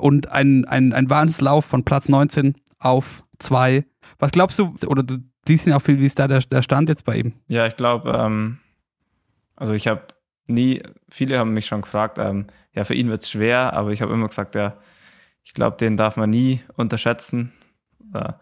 und 0.00 0.32
ein, 0.32 0.64
ein, 0.64 0.92
ein 0.92 1.08
Wahnsinnslauf 1.08 1.64
von 1.64 1.84
Platz 1.84 2.08
19 2.08 2.56
auf 2.80 3.22
2. 3.38 3.84
Was 4.18 4.32
glaubst 4.32 4.58
du, 4.58 4.74
oder 4.88 5.04
du 5.04 5.18
siehst 5.46 5.64
ja 5.68 5.76
auch 5.76 5.80
viel, 5.80 6.00
wie 6.00 6.06
ist 6.06 6.18
da 6.18 6.26
der, 6.26 6.40
der 6.40 6.62
Stand 6.62 6.88
jetzt 6.88 7.04
bei 7.04 7.18
ihm? 7.18 7.34
Ja, 7.46 7.66
ich 7.68 7.76
glaube, 7.76 8.10
ähm, 8.18 8.58
also 9.54 9.74
ich 9.74 9.86
habe 9.86 10.02
nie, 10.48 10.82
viele 11.08 11.38
haben 11.38 11.54
mich 11.54 11.66
schon 11.66 11.82
gefragt, 11.82 12.18
ähm, 12.18 12.48
ja, 12.72 12.82
für 12.82 12.94
ihn 12.94 13.10
wird 13.10 13.22
es 13.22 13.30
schwer, 13.30 13.74
aber 13.74 13.92
ich 13.92 14.02
habe 14.02 14.12
immer 14.12 14.26
gesagt, 14.26 14.56
ja, 14.56 14.76
ich 15.44 15.54
glaube, 15.54 15.76
den 15.76 15.96
darf 15.96 16.16
man 16.16 16.30
nie 16.30 16.62
unterschätzen. 16.74 17.52
Äh, 18.12 18.32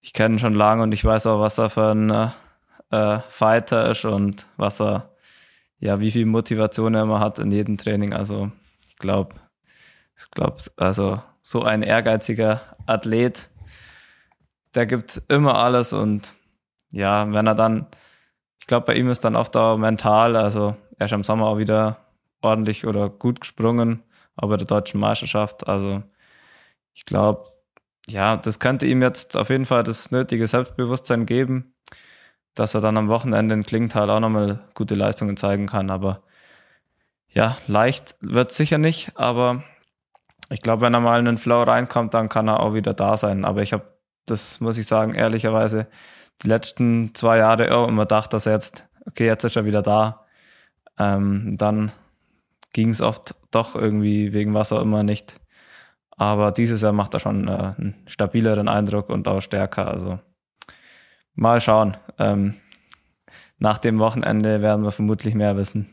ich 0.00 0.14
kenne 0.14 0.36
ihn 0.36 0.38
schon 0.38 0.54
lange 0.54 0.84
und 0.84 0.92
ich 0.92 1.04
weiß 1.04 1.26
auch, 1.26 1.40
was 1.40 1.58
er 1.58 1.68
für 1.68 1.90
ein 1.90 2.32
äh, 2.90 3.20
Fighter 3.28 3.90
ist 3.90 4.04
und 4.04 4.46
was 4.56 4.80
er, 4.80 5.14
ja, 5.78 6.00
wie 6.00 6.10
viel 6.10 6.26
Motivation 6.26 6.94
er 6.94 7.02
immer 7.02 7.20
hat 7.20 7.38
in 7.38 7.50
jedem 7.50 7.76
Training. 7.76 8.12
Also 8.12 8.50
ich 8.88 8.96
glaube, 8.96 9.34
ich 10.16 10.30
glaube, 10.30 10.56
also 10.76 11.22
so 11.42 11.62
ein 11.62 11.82
ehrgeiziger 11.82 12.60
Athlet, 12.86 13.48
der 14.74 14.86
gibt 14.86 15.22
immer 15.28 15.56
alles 15.56 15.92
und 15.92 16.34
ja, 16.92 17.32
wenn 17.32 17.46
er 17.46 17.54
dann, 17.54 17.86
ich 18.60 18.66
glaube, 18.66 18.86
bei 18.86 18.94
ihm 18.94 19.10
ist 19.10 19.24
dann 19.24 19.36
oft 19.36 19.56
auch 19.56 19.76
mental, 19.76 20.36
also 20.36 20.76
er 20.98 21.06
ist 21.06 21.12
im 21.12 21.24
Sommer 21.24 21.46
auch 21.46 21.58
wieder 21.58 21.98
ordentlich 22.40 22.86
oder 22.86 23.08
gut 23.08 23.40
gesprungen, 23.40 24.02
auch 24.36 24.48
bei 24.48 24.56
der 24.56 24.66
deutschen 24.66 25.00
Meisterschaft. 25.00 25.66
Also 25.68 26.02
ich 26.94 27.04
glaube, 27.04 27.44
ja, 28.08 28.36
das 28.36 28.58
könnte 28.58 28.86
ihm 28.86 29.02
jetzt 29.02 29.36
auf 29.36 29.50
jeden 29.50 29.66
Fall 29.66 29.82
das 29.82 30.10
nötige 30.10 30.46
Selbstbewusstsein 30.46 31.26
geben, 31.26 31.74
dass 32.58 32.74
er 32.74 32.80
dann 32.80 32.96
am 32.96 33.08
Wochenende 33.08 33.54
in 33.54 33.62
Klingenthal 33.62 34.10
auch 34.10 34.20
nochmal 34.20 34.60
gute 34.74 34.94
Leistungen 34.94 35.36
zeigen 35.36 35.66
kann. 35.66 35.90
Aber 35.90 36.22
ja, 37.28 37.56
leicht 37.66 38.16
wird 38.20 38.52
sicher 38.52 38.78
nicht, 38.78 39.12
aber 39.16 39.62
ich 40.50 40.62
glaube, 40.62 40.82
wenn 40.82 40.94
er 40.94 41.00
mal 41.00 41.18
in 41.18 41.26
den 41.26 41.36
Flow 41.36 41.62
reinkommt, 41.62 42.14
dann 42.14 42.28
kann 42.28 42.48
er 42.48 42.60
auch 42.60 42.74
wieder 42.74 42.94
da 42.94 43.16
sein. 43.16 43.44
Aber 43.44 43.62
ich 43.62 43.72
habe, 43.72 43.84
das 44.26 44.60
muss 44.60 44.78
ich 44.78 44.86
sagen, 44.86 45.14
ehrlicherweise, 45.14 45.86
die 46.42 46.48
letzten 46.48 47.14
zwei 47.14 47.38
Jahre 47.38 47.74
auch 47.74 47.88
immer 47.88 48.04
gedacht, 48.04 48.32
dass 48.32 48.46
er 48.46 48.54
jetzt, 48.54 48.88
okay, 49.06 49.26
jetzt 49.26 49.44
ist 49.44 49.56
er 49.56 49.64
wieder 49.64 49.82
da. 49.82 50.26
Ähm, 50.98 51.56
dann 51.56 51.92
ging 52.72 52.90
es 52.90 53.00
oft 53.00 53.34
doch 53.50 53.74
irgendwie 53.74 54.32
wegen 54.32 54.54
was 54.54 54.72
auch 54.72 54.80
immer 54.80 55.02
nicht. 55.02 55.34
Aber 56.10 56.50
dieses 56.50 56.82
Jahr 56.82 56.92
macht 56.92 57.14
er 57.14 57.20
schon 57.20 57.46
äh, 57.46 57.50
einen 57.50 57.94
stabileren 58.06 58.68
Eindruck 58.68 59.10
und 59.10 59.28
auch 59.28 59.40
stärker. 59.40 59.88
Also 59.88 60.18
mal 61.38 61.60
schauen. 61.60 61.96
Ähm, 62.18 62.54
nach 63.58 63.78
dem 63.78 63.98
Wochenende 63.98 64.60
werden 64.62 64.84
wir 64.84 64.90
vermutlich 64.90 65.34
mehr 65.34 65.56
wissen. 65.56 65.88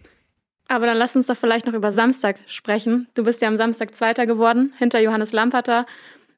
Aber 0.68 0.88
dann 0.88 0.98
lass 0.98 1.16
uns 1.16 1.28
doch 1.28 1.38
vielleicht 1.38 1.68
noch 1.68 1.74
über 1.74 1.92
Samstag 1.92 2.38
sprechen. 2.48 3.08
Du 3.14 3.24
bist 3.24 3.42
ja 3.42 3.48
am 3.48 3.58
Samstag 3.58 3.94
Zweiter 3.96 4.26
geworden, 4.26 4.74
hinter 4.78 5.00
Johannes 5.00 5.32
Lamperter 5.32 5.86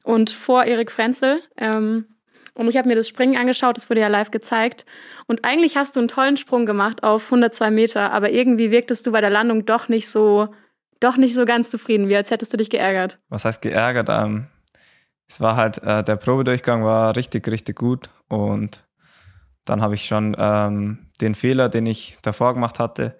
und 0.03 0.29
vor 0.29 0.65
Erik 0.65 0.91
Frenzel. 0.91 1.41
Ähm, 1.57 2.05
und 2.53 2.67
ich 2.67 2.75
habe 2.75 2.87
mir 2.87 2.95
das 2.95 3.07
Springen 3.07 3.37
angeschaut, 3.37 3.77
das 3.77 3.89
wurde 3.89 4.01
ja 4.01 4.07
live 4.07 4.31
gezeigt. 4.31 4.85
Und 5.27 5.45
eigentlich 5.45 5.77
hast 5.77 5.95
du 5.95 5.99
einen 5.99 6.09
tollen 6.09 6.37
Sprung 6.37 6.65
gemacht 6.65 7.03
auf 7.03 7.25
102 7.25 7.71
Meter, 7.71 8.11
aber 8.11 8.31
irgendwie 8.31 8.71
wirktest 8.71 9.05
du 9.07 9.11
bei 9.11 9.21
der 9.21 9.29
Landung 9.29 9.65
doch 9.65 9.89
nicht 9.89 10.09
so, 10.09 10.49
doch 10.99 11.17
nicht 11.17 11.35
so 11.35 11.45
ganz 11.45 11.69
zufrieden, 11.69 12.09
wie 12.09 12.15
als 12.15 12.31
hättest 12.31 12.51
du 12.51 12.57
dich 12.57 12.69
geärgert. 12.69 13.19
Was 13.29 13.45
heißt 13.45 13.61
geärgert? 13.61 14.09
Ähm, 14.09 14.47
es 15.29 15.39
war 15.39 15.55
halt, 15.55 15.81
äh, 15.83 16.03
der 16.03 16.15
Probedurchgang 16.15 16.83
war 16.83 17.15
richtig, 17.15 17.47
richtig 17.47 17.77
gut. 17.77 18.09
Und 18.27 18.86
dann 19.69 19.81
habe 19.81 19.95
ich 19.95 20.05
schon 20.05 20.35
ähm, 20.37 21.09
den 21.21 21.35
Fehler, 21.35 21.69
den 21.69 21.85
ich 21.85 22.17
davor 22.21 22.53
gemacht 22.53 22.79
hatte, 22.79 23.17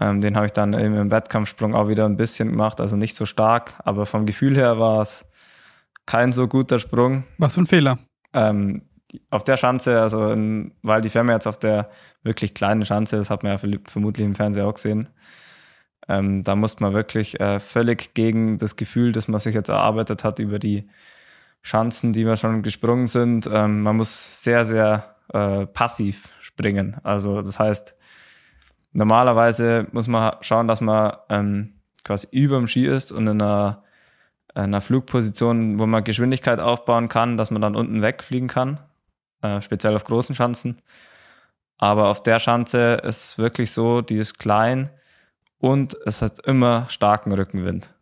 ähm, 0.00 0.20
den 0.20 0.36
habe 0.36 0.46
ich 0.46 0.52
dann 0.52 0.72
im 0.72 1.10
Wettkampfsprung 1.10 1.74
auch 1.74 1.88
wieder 1.88 2.06
ein 2.06 2.16
bisschen 2.16 2.50
gemacht, 2.50 2.80
also 2.80 2.96
nicht 2.96 3.14
so 3.14 3.26
stark, 3.26 3.74
aber 3.84 4.06
vom 4.06 4.26
Gefühl 4.26 4.56
her 4.56 4.78
war 4.78 5.00
es 5.00 5.26
kein 6.06 6.32
so 6.32 6.48
guter 6.48 6.78
Sprung. 6.78 7.24
Was 7.38 7.54
für 7.54 7.62
ein 7.62 7.66
Fehler? 7.66 7.98
Ähm, 8.32 8.82
auf 9.28 9.44
der 9.44 9.56
Schanze, 9.56 10.00
also 10.00 10.30
in, 10.30 10.72
weil 10.82 11.00
die 11.00 11.10
Firma 11.10 11.32
jetzt 11.32 11.46
auf 11.46 11.58
der 11.58 11.90
wirklich 12.22 12.54
kleinen 12.54 12.84
Schanze, 12.84 13.16
das 13.16 13.30
hat 13.30 13.42
man 13.42 13.52
ja 13.52 13.78
vermutlich 13.86 14.24
im 14.24 14.34
Fernsehen 14.34 14.64
auch 14.64 14.74
gesehen, 14.74 15.08
ähm, 16.08 16.42
da 16.42 16.56
musste 16.56 16.82
man 16.82 16.92
wirklich 16.92 17.38
äh, 17.38 17.60
völlig 17.60 18.14
gegen 18.14 18.58
das 18.58 18.76
Gefühl, 18.76 19.12
das 19.12 19.28
man 19.28 19.38
sich 19.38 19.54
jetzt 19.54 19.68
erarbeitet 19.68 20.24
hat 20.24 20.38
über 20.38 20.58
die 20.58 20.88
Schanzen, 21.62 22.12
die 22.12 22.24
wir 22.24 22.36
schon 22.36 22.62
gesprungen 22.62 23.06
sind. 23.06 23.48
Ähm, 23.52 23.82
man 23.82 23.96
muss 23.96 24.42
sehr, 24.42 24.64
sehr 24.64 25.16
äh, 25.32 25.66
passiv 25.66 26.28
springen. 26.40 26.96
Also 27.02 27.42
das 27.42 27.58
heißt, 27.58 27.94
normalerweise 28.92 29.86
muss 29.92 30.08
man 30.08 30.34
schauen, 30.40 30.68
dass 30.68 30.80
man 30.80 31.16
ähm, 31.28 31.74
quasi 32.04 32.28
über 32.30 32.56
dem 32.56 32.66
Ski 32.66 32.86
ist 32.86 33.12
und 33.12 33.26
in 33.26 33.42
einer, 33.42 33.84
einer 34.54 34.80
Flugposition, 34.80 35.78
wo 35.78 35.86
man 35.86 36.04
Geschwindigkeit 36.04 36.60
aufbauen 36.60 37.08
kann, 37.08 37.36
dass 37.36 37.50
man 37.50 37.62
dann 37.62 37.76
unten 37.76 38.02
wegfliegen 38.02 38.48
kann, 38.48 38.80
äh, 39.42 39.60
speziell 39.60 39.94
auf 39.94 40.04
großen 40.04 40.34
Schanzen. 40.34 40.78
Aber 41.78 42.08
auf 42.08 42.22
der 42.22 42.38
Schanze 42.40 42.94
ist 43.04 43.24
es 43.24 43.38
wirklich 43.38 43.72
so, 43.72 44.02
die 44.02 44.16
ist 44.16 44.38
klein 44.38 44.90
und 45.58 45.96
es 46.04 46.20
hat 46.22 46.38
immer 46.46 46.86
starken 46.88 47.32
Rückenwind. 47.32 47.94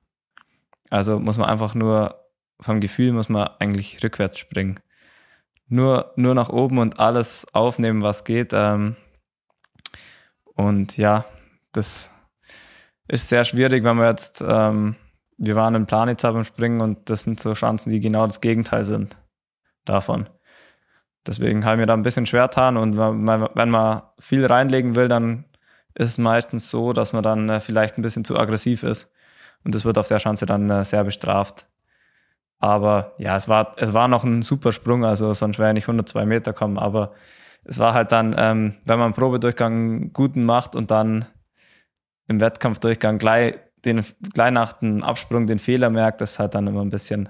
Also 0.91 1.19
muss 1.19 1.39
man 1.39 1.49
einfach 1.49 1.75
nur 1.75 2.19
vom 2.61 2.81
Gefühl 2.81 3.13
muss 3.13 3.29
man 3.29 3.49
eigentlich 3.59 4.03
rückwärts 4.03 4.39
springen. 4.39 4.81
Nur, 5.69 6.13
nur 6.17 6.35
nach 6.35 6.49
oben 6.49 6.79
und 6.79 6.99
alles 6.99 7.47
aufnehmen, 7.53 8.03
was 8.03 8.25
geht. 8.25 8.53
Ähm, 8.53 8.97
und 10.55 10.97
ja, 10.97 11.25
das 11.73 12.11
ist 13.07 13.29
sehr 13.29 13.45
schwierig, 13.45 13.85
wenn 13.85 13.97
wir 13.97 14.09
jetzt, 14.09 14.43
ähm, 14.47 14.97
wir 15.37 15.55
waren 15.55 15.75
in 15.75 15.87
Planitz 15.87 16.23
beim 16.23 16.45
Springen 16.45 16.81
und 16.81 17.09
das 17.11 17.23
sind 17.23 17.39
so 17.39 17.55
Chancen, 17.55 17.91
die 17.91 18.01
genau 18.01 18.27
das 18.27 18.41
Gegenteil 18.41 18.85
sind 18.85 19.17
davon. 19.85 20.29
Deswegen 21.27 21.65
habe 21.65 21.77
ich 21.77 21.81
mir 21.81 21.87
da 21.87 21.95
ein 21.95 22.03
bisschen 22.03 22.27
schwer 22.27 22.49
getan 22.49 22.77
und 22.77 22.97
wenn 22.97 23.71
man 23.71 24.03
viel 24.19 24.47
reinlegen 24.47 24.97
will, 24.97 25.09
dann 25.09 25.45
ist 25.95 26.09
es 26.09 26.19
meistens 26.19 26.71
so, 26.71 26.93
dass 26.93 27.13
man 27.13 27.23
dann 27.23 27.49
äh, 27.49 27.61
vielleicht 27.61 27.99
ein 27.99 28.03
bisschen 28.03 28.25
zu 28.25 28.39
aggressiv 28.39 28.83
ist 28.83 29.13
und 29.65 29.75
das 29.75 29.85
wird 29.85 29.99
auf 29.99 30.09
der 30.09 30.19
Chance 30.19 30.47
dann 30.47 30.69
äh, 30.71 30.85
sehr 30.85 31.05
bestraft. 31.05 31.68
Aber 32.59 33.13
ja, 33.19 33.37
es 33.37 33.49
war, 33.49 33.73
es 33.77 33.95
war 33.95 34.09
noch 34.09 34.25
ein 34.25 34.43
super 34.43 34.73
Sprung, 34.73 35.05
also 35.05 35.33
sonst 35.35 35.59
wäre 35.59 35.71
ich 35.71 35.75
nicht 35.75 35.85
102 35.85 36.27
Meter 36.27 36.53
kommen, 36.53 36.79
aber 36.79 37.13
es 37.65 37.79
war 37.79 37.95
halt 37.95 38.13
dann, 38.13 38.35
ähm, 38.37 38.75
wenn 38.85 38.99
man 38.99 39.07
einen 39.07 39.15
Probedurchgang 39.15 40.13
guten 40.13 40.45
macht 40.45 40.75
und 40.75 40.91
dann 40.91 41.27
im 42.27 42.41
Wettkampfdurchgang 42.41 43.19
gleich, 43.19 43.55
den, 43.85 44.05
gleich 44.35 44.51
nach 44.51 44.75
dem 44.75 45.03
Absprung 45.03 45.47
den 45.47 45.59
Fehler 45.59 45.91
merkt, 45.91 46.21
das 46.21 46.33
ist 46.33 46.39
halt 46.39 46.55
dann 46.55 46.67
immer 46.67 46.83
ein 46.83 46.91
bisschen, 46.91 47.29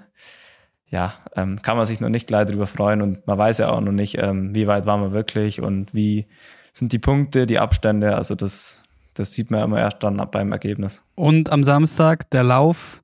ja, 0.88 1.14
ähm, 1.36 1.60
kann 1.60 1.76
man 1.76 1.84
sich 1.84 2.00
noch 2.00 2.08
nicht 2.08 2.26
gleich 2.26 2.48
drüber 2.48 2.66
freuen 2.66 3.02
und 3.02 3.26
man 3.26 3.36
weiß 3.36 3.58
ja 3.58 3.70
auch 3.70 3.80
noch 3.80 3.92
nicht, 3.92 4.16
ähm, 4.18 4.54
wie 4.54 4.66
weit 4.66 4.86
waren 4.86 5.02
wir 5.02 5.12
wirklich 5.12 5.60
und 5.60 5.92
wie 5.92 6.26
sind 6.72 6.92
die 6.92 6.98
Punkte, 6.98 7.46
die 7.46 7.58
Abstände, 7.58 8.16
also 8.16 8.34
das, 8.34 8.82
das 9.14 9.32
sieht 9.32 9.50
man 9.50 9.62
immer 9.62 9.78
erst 9.78 10.02
dann 10.02 10.16
beim 10.30 10.52
Ergebnis. 10.52 11.02
Und 11.16 11.52
am 11.52 11.64
Samstag 11.64 12.30
der 12.30 12.44
Lauf, 12.44 13.02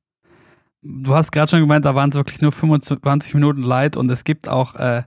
du 0.85 1.15
hast 1.15 1.33
gerade 1.33 1.51
schon 1.51 1.61
gemeint, 1.61 1.85
da 1.85 1.95
waren 1.95 2.11
es 2.11 2.17
wirklich 2.17 2.41
nur 2.41 2.53
25 2.53 3.35
Minuten 3.35 3.63
Light 3.63 3.97
und 3.97 4.11
es 4.11 4.25
gibt 4.25 4.49
auch 4.49 4.75
äh, 4.75 5.03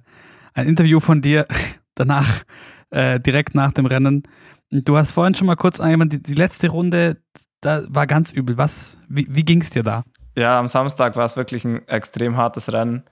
ein 0.53 0.67
Interview 0.67 0.99
von 0.99 1.21
dir, 1.21 1.45
danach, 1.95 2.43
äh, 2.89 3.19
direkt 3.19 3.55
nach 3.55 3.71
dem 3.71 3.85
Rennen. 3.85 4.23
Du 4.71 4.97
hast 4.97 5.11
vorhin 5.11 5.35
schon 5.35 5.47
mal 5.47 5.55
kurz 5.55 5.79
eingewandt, 5.79 6.13
die, 6.13 6.21
die 6.21 6.33
letzte 6.33 6.69
Runde, 6.69 7.17
da 7.61 7.83
war 7.87 8.07
ganz 8.07 8.31
übel. 8.31 8.57
Was, 8.57 8.97
wie, 9.07 9.27
wie 9.29 9.45
ging 9.45 9.61
es 9.61 9.69
dir 9.69 9.83
da? 9.83 10.03
Ja, 10.35 10.59
am 10.59 10.67
Samstag 10.67 11.15
war 11.15 11.25
es 11.25 11.37
wirklich 11.37 11.63
ein 11.65 11.87
extrem 11.87 12.37
hartes 12.37 12.71
Rennen. 12.71 13.03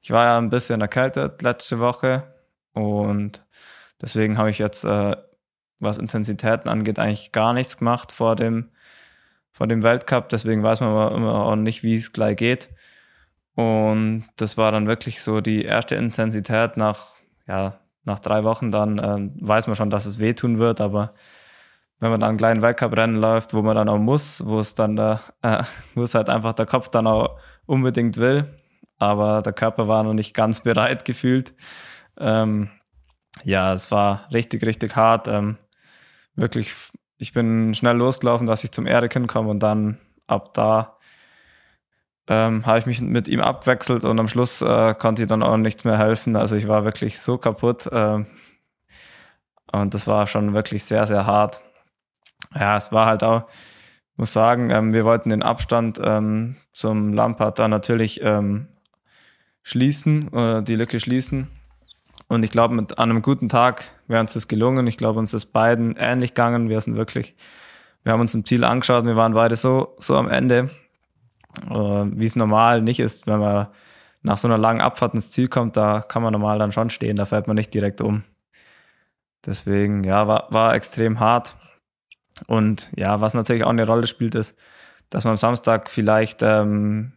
Ich 0.00 0.10
war 0.10 0.24
ja 0.24 0.38
ein 0.38 0.50
bisschen 0.50 0.80
erkältet 0.80 1.42
letzte 1.42 1.78
Woche 1.78 2.34
und 2.72 3.44
deswegen 4.00 4.38
habe 4.38 4.50
ich 4.50 4.58
jetzt, 4.58 4.84
äh, 4.84 5.16
was 5.78 5.98
Intensitäten 5.98 6.68
angeht, 6.68 6.98
eigentlich 6.98 7.32
gar 7.32 7.52
nichts 7.52 7.76
gemacht 7.76 8.12
vor 8.12 8.36
dem, 8.36 8.70
vor 9.52 9.66
dem 9.66 9.82
Weltcup. 9.82 10.28
Deswegen 10.28 10.62
weiß 10.62 10.80
man 10.80 11.14
immer 11.14 11.44
auch 11.44 11.56
nicht, 11.56 11.82
wie 11.82 11.94
es 11.94 12.12
gleich 12.12 12.36
geht. 12.36 12.70
Und 13.54 14.24
das 14.36 14.56
war 14.56 14.72
dann 14.72 14.86
wirklich 14.86 15.22
so 15.22 15.40
die 15.40 15.64
erste 15.64 15.94
Intensität 15.94 16.76
nach 16.76 17.12
ja, 17.46 17.78
nach 18.04 18.18
drei 18.18 18.44
Wochen 18.44 18.70
dann 18.70 18.98
äh, 18.98 19.30
weiß 19.46 19.66
man 19.66 19.76
schon, 19.76 19.90
dass 19.90 20.06
es 20.06 20.18
wehtun 20.18 20.58
wird, 20.58 20.80
aber 20.80 21.14
wenn 22.00 22.10
man 22.10 22.20
dann 22.20 22.30
einen 22.30 22.38
kleinen 22.38 22.62
Weltcup-Rennen 22.62 23.16
läuft, 23.16 23.54
wo 23.54 23.62
man 23.62 23.76
dann 23.76 23.88
auch 23.88 23.98
muss, 23.98 24.44
wo 24.44 24.58
es 24.58 24.74
dann, 24.74 24.98
äh, 25.42 25.62
wo 25.94 26.02
es 26.02 26.14
halt 26.14 26.28
einfach 26.28 26.52
der 26.54 26.66
Kopf 26.66 26.88
dann 26.88 27.06
auch 27.06 27.38
unbedingt 27.66 28.16
will, 28.16 28.58
aber 28.98 29.42
der 29.42 29.52
Körper 29.52 29.88
war 29.88 30.02
noch 30.02 30.14
nicht 30.14 30.34
ganz 30.34 30.60
bereit 30.64 31.04
gefühlt. 31.04 31.54
Ähm, 32.18 32.70
ja, 33.44 33.72
es 33.72 33.90
war 33.90 34.28
richtig, 34.32 34.64
richtig 34.66 34.96
hart. 34.96 35.28
Ähm, 35.28 35.56
wirklich, 36.34 36.74
ich 37.22 37.32
bin 37.32 37.72
schnell 37.74 37.96
losgelaufen, 37.96 38.48
dass 38.48 38.64
ich 38.64 38.72
zum 38.72 38.86
Erik 38.86 39.12
hinkomme 39.12 39.48
und 39.48 39.60
dann 39.60 39.98
ab 40.26 40.52
da 40.54 40.96
ähm, 42.26 42.66
habe 42.66 42.80
ich 42.80 42.86
mich 42.86 43.00
mit 43.00 43.28
ihm 43.28 43.40
abwechselt 43.40 44.04
und 44.04 44.18
am 44.18 44.26
Schluss 44.26 44.60
äh, 44.60 44.94
konnte 44.94 45.22
ich 45.22 45.28
dann 45.28 45.44
auch 45.44 45.56
nichts 45.56 45.84
mehr 45.84 45.98
helfen. 45.98 46.34
Also 46.34 46.56
ich 46.56 46.66
war 46.66 46.84
wirklich 46.84 47.20
so 47.20 47.38
kaputt 47.38 47.86
äh, 47.86 48.24
und 49.72 49.94
das 49.94 50.06
war 50.08 50.26
schon 50.26 50.52
wirklich 50.52 50.84
sehr, 50.84 51.06
sehr 51.06 51.24
hart. 51.24 51.60
Ja, 52.56 52.76
es 52.76 52.90
war 52.90 53.06
halt 53.06 53.22
auch, 53.22 53.44
muss 54.16 54.32
sagen, 54.32 54.70
ähm, 54.70 54.92
wir 54.92 55.04
wollten 55.04 55.30
den 55.30 55.44
Abstand 55.44 56.00
ähm, 56.02 56.56
zum 56.72 57.12
Lampard 57.12 57.56
da 57.60 57.68
natürlich 57.68 58.20
ähm, 58.20 58.66
schließen 59.62 60.28
oder 60.28 60.60
die 60.60 60.74
Lücke 60.74 60.98
schließen. 60.98 61.48
Und 62.28 62.44
ich 62.44 62.50
glaube, 62.50 62.74
mit 62.74 62.98
an 62.98 63.10
einem 63.10 63.22
guten 63.22 63.48
Tag 63.48 63.90
wäre 64.06 64.20
uns 64.20 64.32
das 64.32 64.48
gelungen. 64.48 64.86
Ich 64.86 64.96
glaube, 64.96 65.18
uns 65.18 65.34
ist 65.34 65.46
beiden 65.46 65.96
ähnlich 65.96 66.34
gegangen. 66.34 66.68
Wir 66.68 66.80
sind 66.80 66.96
wirklich, 66.96 67.34
wir 68.04 68.12
haben 68.12 68.20
uns 68.20 68.34
im 68.34 68.44
Ziel 68.44 68.64
angeschaut, 68.64 69.04
wir 69.04 69.16
waren 69.16 69.34
beide 69.34 69.56
so, 69.56 69.94
so 69.98 70.16
am 70.16 70.28
Ende 70.28 70.70
äh, 71.68 71.74
wie 71.74 72.24
es 72.24 72.36
normal 72.36 72.82
nicht 72.82 73.00
ist, 73.00 73.26
wenn 73.26 73.40
man 73.40 73.68
nach 74.22 74.38
so 74.38 74.48
einer 74.48 74.58
langen 74.58 74.80
Abfahrt 74.80 75.14
ins 75.14 75.30
Ziel 75.30 75.48
kommt, 75.48 75.76
da 75.76 76.00
kann 76.00 76.22
man 76.22 76.32
normal 76.32 76.58
dann 76.58 76.72
schon 76.72 76.90
stehen, 76.90 77.16
da 77.16 77.24
fällt 77.24 77.46
man 77.46 77.56
nicht 77.56 77.74
direkt 77.74 78.00
um. 78.00 78.22
Deswegen, 79.44 80.04
ja, 80.04 80.28
war, 80.28 80.46
war 80.50 80.74
extrem 80.74 81.18
hart. 81.18 81.56
Und 82.46 82.90
ja, 82.96 83.20
was 83.20 83.34
natürlich 83.34 83.64
auch 83.64 83.70
eine 83.70 83.86
Rolle 83.86 84.06
spielt, 84.06 84.34
ist, 84.34 84.56
dass 85.10 85.24
man 85.24 85.32
am 85.32 85.38
Samstag 85.38 85.90
vielleicht 85.90 86.42
ähm, 86.42 87.12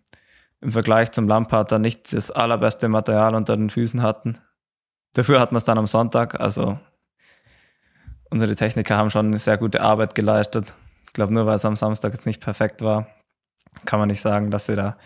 im 0.61 0.71
Vergleich 0.71 1.11
zum 1.11 1.27
Lampard 1.27 1.71
dann 1.71 1.81
nicht 1.81 2.11
das 2.11 2.31
allerbeste 2.31 2.89
Material 2.89 3.35
unter 3.35 3.55
den 3.55 3.69
Füßen 3.69 4.01
hatten. 4.01 4.39
Dafür 5.15 5.39
hat 5.39 5.51
man 5.51 5.57
es 5.57 5.63
dann 5.63 5.77
am 5.77 5.87
Sonntag. 5.87 6.39
Also 6.39 6.79
unsere 8.29 8.55
Techniker 8.55 8.95
haben 8.95 9.09
schon 9.09 9.25
eine 9.25 9.39
sehr 9.39 9.57
gute 9.57 9.81
Arbeit 9.81 10.15
geleistet 10.15 10.73
glaube, 11.15 11.33
nur 11.33 11.47
weil 11.47 11.55
es 11.55 11.65
am 11.65 11.75
Samstag 11.75 12.13
jetzt 12.13 12.27
nicht 12.27 12.41
perfekt 12.41 12.83
war, 12.83 13.07
kann 13.85 13.99
man 13.99 14.09
nicht 14.09 14.21
sagen, 14.21 14.51
dass 14.51 14.67
sie 14.67 14.75
da 14.75 14.97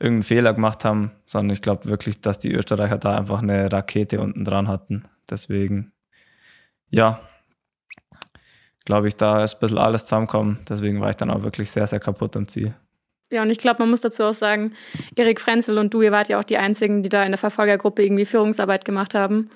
irgendeinen 0.00 0.22
Fehler 0.22 0.54
gemacht 0.54 0.84
haben, 0.84 1.10
sondern 1.26 1.54
ich 1.54 1.60
glaube 1.60 1.88
wirklich, 1.88 2.20
dass 2.22 2.38
die 2.38 2.52
Österreicher 2.52 2.96
da 2.96 3.18
einfach 3.18 3.42
eine 3.42 3.70
Rakete 3.70 4.20
unten 4.20 4.44
dran 4.44 4.68
hatten. 4.68 5.04
Deswegen, 5.28 5.92
ja, 6.88 7.20
glaube 8.84 9.08
ich, 9.08 9.16
da 9.16 9.44
ist 9.44 9.54
ein 9.54 9.60
bisschen 9.60 9.78
alles 9.78 10.04
zusammenkommen. 10.04 10.60
Deswegen 10.68 11.00
war 11.00 11.10
ich 11.10 11.16
dann 11.16 11.30
auch 11.30 11.42
wirklich 11.42 11.70
sehr, 11.70 11.86
sehr 11.86 12.00
kaputt 12.00 12.36
am 12.36 12.48
Ziel. 12.48 12.74
Ja, 13.30 13.42
und 13.42 13.50
ich 13.50 13.58
glaube, 13.58 13.80
man 13.80 13.90
muss 13.90 14.00
dazu 14.00 14.24
auch 14.24 14.34
sagen, 14.34 14.72
Erik 15.14 15.40
Frenzel 15.40 15.78
und 15.78 15.92
du, 15.92 16.00
ihr 16.02 16.12
wart 16.12 16.28
ja 16.28 16.38
auch 16.38 16.44
die 16.44 16.56
Einzigen, 16.56 17.02
die 17.02 17.10
da 17.10 17.24
in 17.24 17.32
der 17.32 17.38
Verfolgergruppe 17.38 18.02
irgendwie 18.02 18.24
Führungsarbeit 18.24 18.84
gemacht 18.84 19.14
haben. 19.14 19.50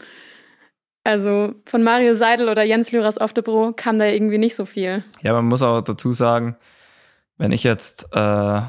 Also 1.04 1.54
von 1.66 1.82
Mario 1.82 2.14
Seidel 2.14 2.48
oder 2.48 2.62
Jens 2.62 2.92
Lüras 2.92 3.18
auf 3.18 3.32
der 3.32 3.42
Bro 3.42 3.72
kam 3.74 3.98
da 3.98 4.04
irgendwie 4.04 4.38
nicht 4.38 4.54
so 4.54 4.66
viel. 4.66 5.02
Ja, 5.22 5.32
man 5.32 5.46
muss 5.46 5.62
auch 5.62 5.80
dazu 5.82 6.12
sagen, 6.12 6.56
wenn 7.38 7.50
ich 7.50 7.64
jetzt 7.64 8.06
äh, 8.12 8.60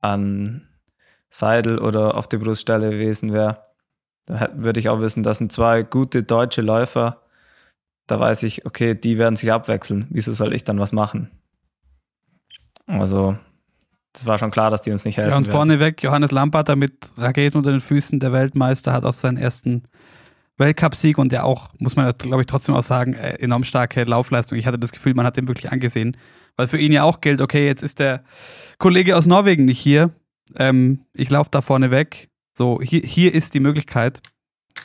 an 0.00 0.68
Seidel 1.30 1.78
oder 1.80 2.14
auf 2.14 2.28
der 2.28 2.38
Bruststelle 2.38 2.90
gewesen 2.90 3.32
wäre, 3.32 3.64
dann 4.26 4.62
würde 4.62 4.78
ich 4.78 4.88
auch 4.88 5.00
wissen, 5.00 5.22
das 5.22 5.38
sind 5.38 5.50
zwei 5.50 5.82
gute 5.82 6.22
deutsche 6.22 6.62
Läufer. 6.62 7.22
Da 8.06 8.20
weiß 8.20 8.42
ich, 8.44 8.66
okay, 8.66 8.94
die 8.94 9.18
werden 9.18 9.36
sich 9.36 9.50
abwechseln. 9.50 10.06
Wieso 10.10 10.32
soll 10.34 10.54
ich 10.54 10.62
dann 10.62 10.78
was 10.78 10.92
machen? 10.92 11.30
Also, 12.86 13.36
das 14.14 14.26
war 14.26 14.38
schon 14.38 14.50
klar, 14.50 14.70
dass 14.70 14.82
die 14.82 14.92
uns 14.92 15.04
nicht 15.04 15.16
helfen. 15.16 15.30
Ja, 15.30 15.36
und 15.36 15.46
werden. 15.46 15.56
vorneweg 15.56 16.02
Johannes 16.02 16.30
Lamparter 16.30 16.76
mit 16.76 16.92
Raketen 17.16 17.58
unter 17.58 17.72
den 17.72 17.80
Füßen, 17.80 18.20
der 18.20 18.32
Weltmeister, 18.32 18.92
hat 18.92 19.04
auch 19.04 19.12
seinen 19.12 19.36
ersten 19.36 19.82
Weltcupsieg 20.56 21.18
und 21.18 21.32
der 21.32 21.44
auch, 21.44 21.70
muss 21.78 21.96
man 21.96 22.12
glaube 22.16 22.42
ich 22.42 22.46
trotzdem 22.46 22.76
auch 22.76 22.82
sagen, 22.82 23.14
äh, 23.14 23.34
enorm 23.40 23.64
starke 23.64 24.04
Laufleistung. 24.04 24.56
Ich 24.56 24.66
hatte 24.66 24.78
das 24.78 24.92
Gefühl, 24.92 25.14
man 25.14 25.26
hat 25.26 25.36
den 25.36 25.48
wirklich 25.48 25.72
angesehen, 25.72 26.16
weil 26.56 26.68
für 26.68 26.78
ihn 26.78 26.92
ja 26.92 27.02
auch 27.02 27.20
gilt, 27.20 27.40
okay, 27.40 27.66
jetzt 27.66 27.82
ist 27.82 27.98
der 27.98 28.22
Kollege 28.78 29.16
aus 29.16 29.26
Norwegen 29.26 29.64
nicht 29.64 29.80
hier, 29.80 30.10
ähm, 30.56 31.00
ich 31.12 31.28
laufe 31.30 31.50
da 31.50 31.60
vorne 31.60 31.90
weg. 31.90 32.28
So, 32.56 32.80
hier, 32.80 33.00
hier 33.00 33.34
ist 33.34 33.54
die 33.54 33.60
Möglichkeit 33.60 34.20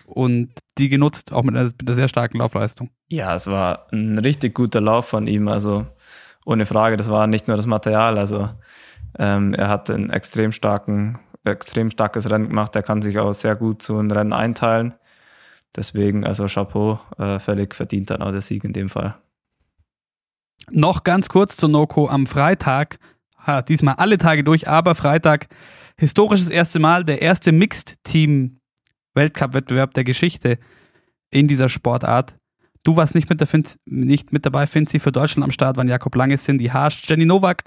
und 0.06 0.50
die 0.80 0.90
genutzt, 0.90 1.32
auch 1.32 1.44
mit 1.44 1.56
einer, 1.56 1.66
mit 1.66 1.88
einer 1.88 1.96
sehr 1.96 2.08
starken 2.08 2.40
Laufleistung. 2.40 2.90
Ja, 3.10 3.36
es 3.36 3.46
war 3.46 3.88
ein 3.92 4.18
richtig 4.18 4.56
guter 4.56 4.82
Lauf 4.82 5.08
von 5.08 5.28
ihm, 5.28 5.48
also 5.48 5.86
ohne 6.46 6.66
Frage, 6.66 6.98
das 6.98 7.12
war 7.12 7.28
nicht 7.28 7.48
nur 7.48 7.58
das 7.58 7.68
Material, 7.68 8.18
also 8.18 8.50
ähm, 9.18 9.54
er 9.54 9.70
hat 9.70 9.90
ein 9.90 10.10
extrem 10.10 10.52
starken, 10.52 11.20
extrem 11.44 11.90
starkes 11.90 12.30
Rennen 12.30 12.50
gemacht, 12.50 12.76
er 12.76 12.84
kann 12.84 13.02
sich 13.02 13.18
auch 13.20 13.34
sehr 13.34 13.56
gut 13.56 13.82
zu 13.82 13.98
einem 13.98 14.12
Rennen 14.12 14.34
einteilen. 14.34 14.94
Deswegen, 15.76 16.26
also 16.26 16.48
Chapeau, 16.48 17.00
äh, 17.18 17.40
völlig 17.40 17.76
verdient 17.76 18.10
dann 18.10 18.22
auch 18.22 18.32
der 18.32 18.42
Sieg 18.42 18.64
in 18.64 18.74
dem 18.74 18.90
Fall. 18.90 19.16
Noch 20.72 21.04
ganz 21.04 21.30
kurz 21.30 21.58
zu 21.58 21.68
Noko 21.68 22.08
am 22.08 22.26
Freitag. 22.28 23.00
Ha, 23.46 23.62
diesmal 23.62 23.96
alle 23.96 24.18
Tage 24.18 24.44
durch, 24.44 24.68
aber 24.68 24.96
Freitag 24.96 25.48
historisches 25.98 26.50
erste 26.50 26.80
Mal, 26.80 27.04
der 27.04 27.22
erste 27.22 27.52
Mixed-Team-Weltcup-Wettbewerb 27.52 29.94
der 29.94 30.04
Geschichte 30.04 30.58
in 31.30 31.48
dieser 31.48 31.70
Sportart. 31.70 32.36
Du 32.84 32.96
warst 32.96 33.16
nicht 33.16 33.30
mit, 33.30 33.42
der 33.42 33.48
Fin 33.48 33.66
nicht 33.86 34.32
mit 34.32 34.46
dabei, 34.46 34.66
Finzi. 34.66 35.00
Für 35.00 35.12
Deutschland 35.12 35.44
am 35.44 35.52
Start 35.52 35.78
waren 35.78 35.88
Jakob 35.88 36.16
Lange, 36.16 36.38
Cindy 36.38 36.68
Haas, 36.68 37.00
Jenny 37.08 37.26
Nowak 37.26 37.64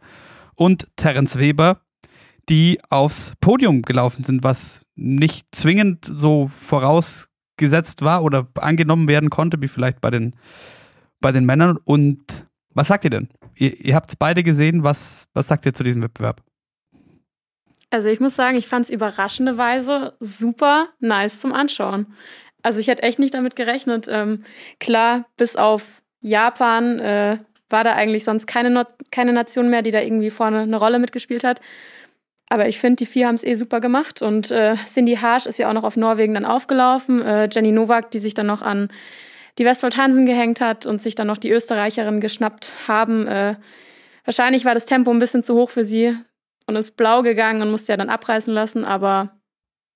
und 0.57 0.89
Terence 0.97 1.39
Weber, 1.39 1.81
die 2.49 2.79
aufs 2.91 3.35
Podium 3.41 3.83
gelaufen 3.83 4.25
sind, 4.25 4.43
was 4.43 4.85
nicht 4.95 5.47
zwingend 5.53 6.11
so 6.13 6.49
voraus 6.49 7.29
gesetzt 7.57 8.03
war 8.03 8.25
oder 8.25 8.49
angenommen 8.57 9.09
werden 9.09 9.31
konnte, 9.31 9.61
wie 9.61 9.69
vielleicht 9.69 10.01
bei 10.01 10.11
den, 10.11 10.35
bei 11.21 11.33
den 11.33 11.45
Männern. 11.45 11.79
Und 11.85 12.47
was 12.75 12.89
sagt 12.89 13.05
ihr 13.05 13.11
denn? 13.11 13.29
Ihr, 13.55 13.79
ihr 13.81 13.95
habt 13.95 14.19
beide 14.19 14.43
gesehen. 14.43 14.83
Was, 14.85 15.29
was 15.35 15.49
sagt 15.49 15.67
ihr 15.67 15.75
zu 15.75 15.85
diesem 15.85 16.03
Wettbewerb? 16.03 16.43
Also 17.91 18.09
ich 18.09 18.21
muss 18.21 18.35
sagen, 18.35 18.57
ich 18.57 18.67
fand 18.67 18.87
es 18.87 18.91
überraschenderweise 18.91 20.17
super 20.19 20.89
nice 20.99 21.41
zum 21.41 21.53
Anschauen. 21.53 22.07
Also 22.63 22.81
ich 22.81 22.89
hätte 22.89 23.03
echt 23.03 23.19
nicht 23.19 23.35
damit 23.35 23.55
gerechnet. 23.55 24.07
Ähm, 24.09 24.45
klar, 24.81 25.27
bis 25.37 25.57
auf 25.57 26.03
Japan 26.21 26.99
äh, 27.01 27.39
war 27.73 27.85
da 27.85 27.95
eigentlich 27.95 28.25
sonst 28.25 28.47
keine, 28.47 28.71
no 28.71 28.85
keine 29.11 29.33
Nation 29.33 29.69
mehr, 29.69 29.83
die 29.83 29.91
da 29.91 30.01
irgendwie 30.01 30.31
vorne 30.31 30.61
eine 30.61 30.77
Rolle 30.77 30.99
mitgespielt 30.99 31.45
hat. 31.45 31.61
Aber 32.49 32.69
ich 32.69 32.79
finde, 32.79 32.97
die 32.97 33.07
vier 33.07 33.29
haben 33.29 33.35
es 33.35 33.45
eh 33.45 33.55
super 33.55 33.81
gemacht. 33.81 34.21
Und 34.21 34.51
äh, 34.51 34.77
Cindy 34.87 35.17
Harsch 35.17 35.47
ist 35.47 35.59
ja 35.59 35.69
auch 35.69 35.73
noch 35.73 35.85
auf 35.85 35.97
Norwegen 35.97 36.35
dann 36.35 36.45
aufgelaufen. 36.45 37.23
Äh, 37.23 37.49
Jenny 37.51 37.73
Nowak, 37.73 38.11
die 38.11 38.19
sich 38.19 38.35
dann 38.35 38.47
noch 38.47 38.61
an 38.61 38.89
die 39.59 39.65
Westfold 39.65 39.97
Hansen 39.97 40.27
gehängt 40.27 40.61
hat 40.61 40.87
und 40.87 41.01
sich 41.01 41.15
dann 41.15 41.27
noch 41.27 41.39
die 41.39 41.51
Österreicherin 41.51 42.21
geschnappt 42.21 42.75
haben. 42.89 43.27
Äh, 43.27 43.57
wahrscheinlich 44.25 44.65
war 44.65 44.75
das 44.75 44.87
Tempo 44.87 45.11
ein 45.11 45.19
bisschen 45.19 45.43
zu 45.43 45.55
hoch 45.55 45.71
für 45.71 45.85
sie 45.85 46.17
und 46.67 46.77
ist 46.77 46.97
blau 46.97 47.23
gegangen 47.23 47.63
und 47.63 47.71
musste 47.71 47.93
ja 47.93 47.97
dann 47.97 48.11
abreißen 48.11 48.53
lassen. 48.53 48.85
Aber 48.85 49.41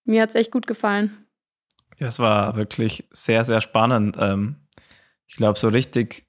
mir 0.05 0.23
hat 0.23 0.31
es 0.31 0.35
echt 0.35 0.51
gut 0.51 0.67
gefallen. 0.67 1.27
Ja, 1.99 2.09
es 2.09 2.19
war 2.19 2.57
wirklich 2.57 3.07
sehr, 3.13 3.45
sehr 3.45 3.61
spannend. 3.61 4.17
Ähm, 4.19 4.57
ich 5.27 5.37
glaube, 5.37 5.59
so 5.59 5.69
richtig 5.69 6.26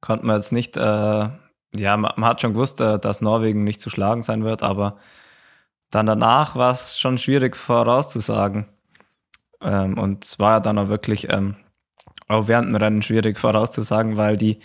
konnte 0.00 0.26
man 0.26 0.36
jetzt 0.36 0.52
nicht, 0.52 0.76
äh, 0.76 0.80
ja, 0.80 1.96
man, 1.96 2.24
hat 2.24 2.40
schon 2.40 2.54
gewusst, 2.54 2.80
äh, 2.80 2.98
dass 2.98 3.20
Norwegen 3.20 3.64
nicht 3.64 3.80
zu 3.80 3.90
schlagen 3.90 4.22
sein 4.22 4.44
wird, 4.44 4.62
aber 4.62 4.96
dann 5.90 6.06
danach 6.06 6.56
war 6.56 6.70
es 6.70 6.98
schon 6.98 7.18
schwierig 7.18 7.56
vorauszusagen. 7.56 8.66
Ähm, 9.60 9.98
und 9.98 10.24
es 10.24 10.38
war 10.38 10.52
ja 10.54 10.60
dann 10.60 10.78
auch 10.78 10.88
wirklich 10.88 11.28
ähm, 11.30 11.56
auch 12.28 12.48
während 12.48 12.68
dem 12.68 12.76
Rennen 12.76 13.02
schwierig 13.02 13.38
vorauszusagen, 13.38 14.16
weil 14.16 14.36
die, 14.36 14.60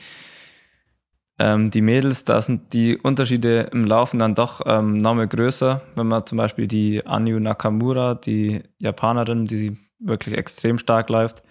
ähm, 1.39 1.71
die 1.71 1.81
Mädels, 1.81 2.23
da 2.23 2.41
sind 2.41 2.73
die 2.73 2.97
Unterschiede 2.97 3.69
im 3.73 3.85
Laufen 3.85 4.19
dann 4.19 4.35
doch 4.35 4.61
ähm, 4.65 4.97
nochmal 4.97 5.27
größer. 5.27 5.81
Wenn 5.95 6.07
man 6.07 6.25
zum 6.25 6.37
Beispiel 6.37 6.67
die 6.67 7.05
Anyu 7.05 7.39
Nakamura, 7.39 8.15
die 8.15 8.63
Japanerin, 8.77 9.45
die 9.45 9.77
wirklich 9.99 10.37
extrem 10.37 10.77
stark 10.77 11.09
läuft, 11.09 11.43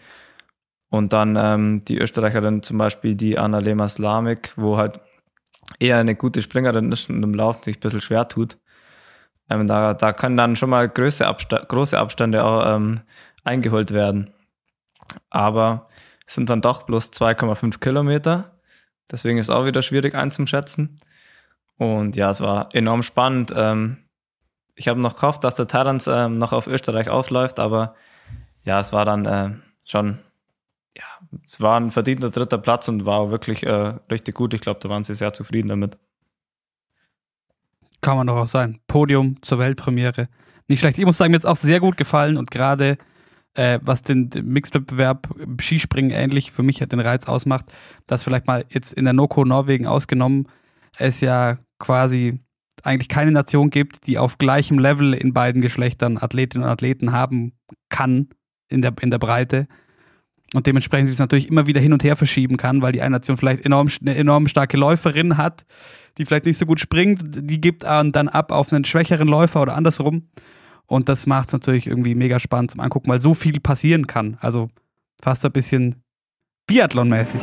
und 0.95 1.13
dann 1.13 1.35
ähm, 1.37 1.85
die 1.85 1.99
Österreicherin 1.99 2.63
zum 2.63 2.79
Beispiel, 2.79 3.17
die 3.17 3.37
Annalena 3.37 3.89
Slamik, 3.89 4.53
wo 4.55 4.77
halt 4.77 5.01
eher 5.81 5.99
eine 5.99 6.15
gute 6.15 6.41
Springerin 6.41 6.93
ist 6.93 7.11
und 7.11 7.21
im 7.21 7.35
Laufen 7.35 7.65
sich 7.65 7.79
ein 7.79 7.81
bisschen 7.81 8.01
schwer 8.01 8.29
tut. 8.29 8.59
Ähm, 9.51 9.67
da, 9.67 9.93
da 9.95 10.13
können 10.13 10.37
dann 10.37 10.55
schon 10.55 10.71
mal 10.71 10.89
große, 10.89 11.27
Absta 11.27 11.59
große 11.59 11.99
Abstände 11.99 12.45
auch 12.45 12.77
ähm, 12.77 13.01
eingeholt 13.43 13.91
werden. 13.91 14.33
Aber 15.31 15.89
es 16.29 16.35
sind 16.35 16.49
dann 16.49 16.61
doch 16.61 16.85
bloß 16.85 17.11
2,5 17.11 17.81
Kilometer. 17.81 18.61
Deswegen 19.11 19.39
ist 19.39 19.51
auch 19.51 19.65
wieder 19.65 19.83
schwierig 19.83 20.15
einzuschätzen. 20.15 20.99
Und 21.77 22.15
ja, 22.15 22.31
es 22.31 22.41
war 22.41 22.73
enorm 22.73 23.03
spannend. 23.03 23.53
Ähm, 23.53 23.97
ich 24.77 24.87
habe 24.87 25.01
noch 25.01 25.17
gehofft, 25.17 25.43
dass 25.43 25.57
der 25.57 25.67
Terrence 25.67 26.07
ähm, 26.07 26.39
noch 26.39 26.53
auf 26.53 26.69
Österreich 26.69 27.09
aufläuft, 27.09 27.59
aber 27.59 27.97
ja, 28.63 28.79
es 28.79 28.93
war 28.93 29.05
dann 29.05 29.27
äh, 29.27 29.51
schon, 29.85 30.21
ja, 30.97 31.05
es 31.45 31.61
war 31.61 31.77
ein 31.77 31.91
verdienter 31.91 32.31
dritter 32.31 32.59
Platz 32.59 32.89
und 32.89 33.05
war 33.05 33.31
wirklich 33.31 33.65
äh, 33.65 33.95
richtig 34.11 34.35
gut. 34.35 34.55
Ich 34.55 34.61
glaube, 34.61 34.81
da 34.81 34.89
waren 34.89 35.05
sie 35.05 35.15
sehr 35.15 35.33
zufrieden 35.33 35.69
damit. 35.69 35.99
Kann 38.01 38.17
man 38.17 38.27
doch 38.27 38.37
auch 38.37 38.47
sein. 38.47 38.81
Podium 38.87 39.43
zur 39.43 39.59
Weltpremiere. 39.59 40.29
Nicht 40.69 40.81
schlecht. 40.81 40.99
Ich 40.99 41.05
muss 41.05 41.17
sagen, 41.17 41.31
mir 41.31 41.37
hat 41.37 41.45
es 41.45 41.51
auch 41.51 41.57
sehr 41.57 41.81
gut 41.81 41.97
gefallen 41.97 42.37
und 42.37 42.51
gerade 42.51 42.99
äh, 43.55 43.79
was 43.83 44.03
den, 44.03 44.31
Mixed-Wettbewerb 44.43 45.29
Skispringen 45.61 46.11
ähnlich 46.11 46.53
für 46.53 46.63
mich 46.63 46.79
den 46.79 47.01
Reiz 47.01 47.27
ausmacht, 47.27 47.67
dass 48.07 48.25
vielleicht 48.25 48.47
mal 48.47 48.65
jetzt 48.69 48.93
in 48.93 49.05
der 49.05 49.15
Noko 49.15 49.45
Norwegen 49.45 49.87
ausgenommen 49.87 50.49
es 50.99 51.21
ja 51.21 51.59
quasi 51.79 52.41
eigentlich 52.83 53.09
keine 53.09 53.33
Nation 53.33 53.71
gibt, 53.71 54.07
die 54.07 54.19
auf 54.19 54.39
gleichem 54.39 54.79
Level 54.79 55.15
in 55.15 55.33
beiden 55.33 55.63
Geschlechtern 55.63 56.19
Athletinnen 56.19 56.65
und 56.65 56.71
Athleten 56.71 57.13
haben 57.13 57.53
kann 57.89 58.29
in 58.69 58.83
der, 58.83 58.95
in 59.01 59.11
der 59.11 59.19
Breite 59.19 59.67
und 60.55 60.69
dementsprechend 60.69 61.09
sich 61.09 61.19
natürlich 61.19 61.49
immer 61.49 61.67
wieder 61.67 61.81
hin 61.81 61.93
und 61.93 62.05
her 62.05 62.15
verschieben 62.15 62.57
kann, 62.57 62.81
weil 62.81 62.93
die 62.93 63.03
eine 63.03 63.17
Nation 63.17 63.37
vielleicht 63.37 63.65
enorm, 63.65 63.89
eine 64.01 64.15
enorm 64.15 64.47
starke 64.47 64.77
Läuferin 64.77 65.37
hat, 65.37 65.67
die 66.17 66.25
vielleicht 66.25 66.47
nicht 66.47 66.59
so 66.59 66.65
gut 66.65 66.79
springt, 66.79 67.21
die 67.25 67.61
gibt 67.61 67.83
dann 67.83 68.29
ab 68.29 68.53
auf 68.53 68.73
einen 68.73 68.85
schwächeren 68.85 69.27
Läufer 69.27 69.63
oder 69.63 69.75
andersrum. 69.75 70.29
Und 70.87 71.09
das 71.09 71.27
macht 71.27 71.49
es 71.49 71.53
natürlich 71.55 71.89
irgendwie 71.89 72.15
mega 72.15 72.39
spannend 72.39 72.71
zum 72.71 72.81
Angucken, 72.81 73.11
weil 73.11 73.21
so 73.21 73.35
viel 73.35 73.59
passieren 73.59 74.07
kann. 74.07 74.37
Also 74.39 74.69
fast 75.21 75.45
ein 75.45 75.51
bisschen 75.51 75.97
Biathlon-mäßig. 76.71 77.41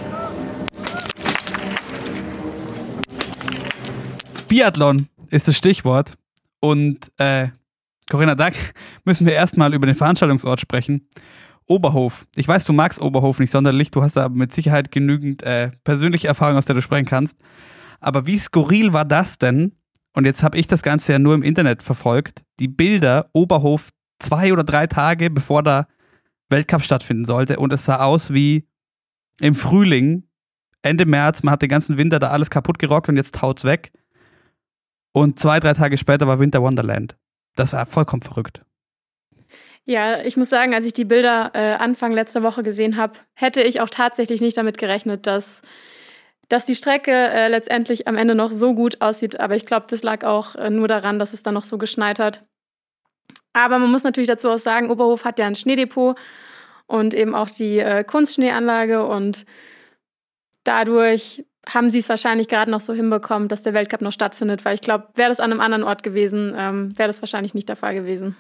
Biathlon 4.48 5.08
ist 5.30 5.50
das 5.50 5.58
Stichwort. 5.58 6.14
Und 6.62 7.12
äh, 7.18 7.50
Corinna, 8.10 8.36
da 8.36 8.52
müssen 9.04 9.26
wir 9.26 9.34
erstmal 9.34 9.74
über 9.74 9.86
den 9.86 9.96
Veranstaltungsort 9.96 10.62
sprechen. 10.62 11.10
Oberhof. 11.72 12.28
Ich 12.36 12.48
weiß, 12.48 12.66
du 12.66 12.74
magst 12.74 13.02
Oberhof 13.02 13.40
nicht 13.40 13.52
sonderlich. 13.52 13.92
Du 13.92 14.04
hast 14.04 14.18
da 14.18 14.28
mit 14.28 14.54
Sicherheit 14.54 14.92
genügend 14.92 15.42
äh, 15.44 15.72
persönliche 15.86 16.28
Erfahrung, 16.28 16.58
aus 16.58 16.66
der 16.66 16.76
du 16.76 16.82
sprechen 16.82 17.06
kannst. 17.06 17.38
Aber 18.02 18.28
wie 18.28 18.38
skurril 18.38 18.92
war 18.92 19.06
das 19.06 19.38
denn? 19.38 19.72
Und 20.14 20.26
jetzt 20.26 20.44
habe 20.44 20.58
ich 20.58 20.68
das 20.68 20.84
Ganze 20.84 21.14
ja 21.14 21.20
nur 21.20 21.34
im 21.34 21.44
Internet 21.44 21.82
verfolgt. 21.82 22.44
Die 22.60 22.68
Bilder 22.68 23.30
Oberhof 23.32 23.90
zwei 24.20 24.52
oder 24.52 24.66
drei 24.66 24.86
Tage 24.86 25.30
bevor 25.30 25.64
da 25.64 25.88
Weltcup 26.50 26.84
stattfinden 26.84 27.24
sollte. 27.24 27.58
Und 27.58 27.72
es 27.72 27.86
sah 27.86 28.04
aus 28.04 28.34
wie 28.34 28.68
im 29.40 29.56
Frühling 29.56 30.24
Ende 30.82 31.06
März, 31.06 31.44
man 31.44 31.54
hat 31.54 31.62
den 31.62 31.70
ganzen 31.70 31.98
Winter 31.98 32.20
da 32.20 32.32
alles 32.32 32.50
kaputt 32.50 32.80
gerockt 32.80 33.08
und 33.08 33.16
jetzt 33.16 33.36
taut's 33.36 33.64
weg. 33.64 33.94
Und 35.14 35.40
zwei, 35.40 35.60
drei 35.60 35.74
Tage 35.74 35.98
später 35.98 36.28
war 36.28 36.40
Winter 36.40 36.62
Wonderland. 36.62 37.16
Das 37.56 37.72
war 37.74 37.86
vollkommen 37.86 38.24
verrückt. 38.24 38.66
Ja, 39.92 40.22
ich 40.22 40.38
muss 40.38 40.48
sagen, 40.48 40.74
als 40.74 40.86
ich 40.86 40.94
die 40.94 41.04
Bilder 41.04 41.52
äh, 41.54 41.74
Anfang 41.74 42.14
letzter 42.14 42.44
Woche 42.44 42.64
gesehen 42.64 42.96
habe, 42.96 43.20
hätte 43.34 43.62
ich 43.62 43.82
auch 43.82 43.90
tatsächlich 43.90 44.40
nicht 44.40 44.56
damit 44.56 44.78
gerechnet, 44.78 45.28
dass, 45.28 45.64
dass 46.48 46.64
die 46.64 46.76
Strecke 46.76 47.12
äh, 47.12 47.50
letztendlich 47.50 48.08
am 48.08 48.16
Ende 48.16 48.34
noch 48.34 48.54
so 48.54 48.74
gut 48.74 49.02
aussieht. 49.02 49.42
Aber 49.42 49.58
ich 49.58 49.66
glaube, 49.66 49.88
das 49.90 50.02
lag 50.02 50.24
auch 50.24 50.56
äh, 50.56 50.70
nur 50.70 50.88
daran, 50.88 51.20
dass 51.20 51.34
es 51.34 51.44
dann 51.44 51.56
noch 51.56 51.66
so 51.66 51.78
geschneit 51.78 52.20
hat. 52.20 52.46
Aber 53.52 53.80
man 53.80 53.92
muss 53.92 54.06
natürlich 54.06 54.30
dazu 54.30 54.50
auch 54.50 54.60
sagen, 54.60 54.90
Oberhof 54.90 55.26
hat 55.26 55.40
ja 55.40 55.46
ein 55.46 55.56
Schneedepot 55.56 56.18
und 56.88 57.14
eben 57.14 57.36
auch 57.36 57.50
die 57.50 57.80
äh, 57.80 58.06
Kunstschneeanlage 58.06 59.06
und 59.06 59.46
dadurch 60.64 61.44
haben 61.68 61.92
sie 61.92 62.00
es 62.00 62.08
wahrscheinlich 62.08 62.48
gerade 62.48 62.72
noch 62.72 62.80
so 62.80 62.94
hinbekommen, 62.94 63.50
dass 63.50 63.64
der 63.64 63.74
Weltcup 63.74 64.00
noch 64.00 64.14
stattfindet, 64.14 64.64
weil 64.64 64.76
ich 64.76 64.82
glaube, 64.82 65.10
wäre 65.16 65.28
das 65.28 65.42
an 65.42 65.52
einem 65.52 65.60
anderen 65.60 65.84
Ort 65.84 66.02
gewesen, 66.02 66.56
ähm, 66.58 66.98
wäre 66.98 67.10
das 67.10 67.22
wahrscheinlich 67.22 67.54
nicht 67.54 67.68
der 67.68 67.76
Fall 67.76 67.94
gewesen. 67.94 68.38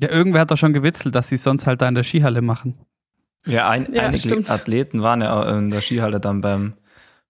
Ja, 0.00 0.10
irgendwer 0.10 0.40
hat 0.42 0.50
doch 0.50 0.56
schon 0.56 0.72
gewitzelt, 0.72 1.14
dass 1.14 1.28
sie 1.28 1.34
es 1.36 1.42
sonst 1.44 1.66
halt 1.66 1.82
da 1.82 1.88
in 1.88 1.94
der 1.94 2.02
Skihalle 2.04 2.42
machen. 2.42 2.78
Ja, 3.44 3.68
ein, 3.68 3.92
Ja, 3.92 4.02
einige 4.02 4.20
stimmt. 4.20 4.50
Athleten 4.50 5.02
waren 5.02 5.20
ja 5.20 5.38
auch 5.38 5.46
in 5.56 5.70
der 5.70 5.80
Skihalle 5.80 6.20
dann 6.20 6.40
beim, 6.40 6.74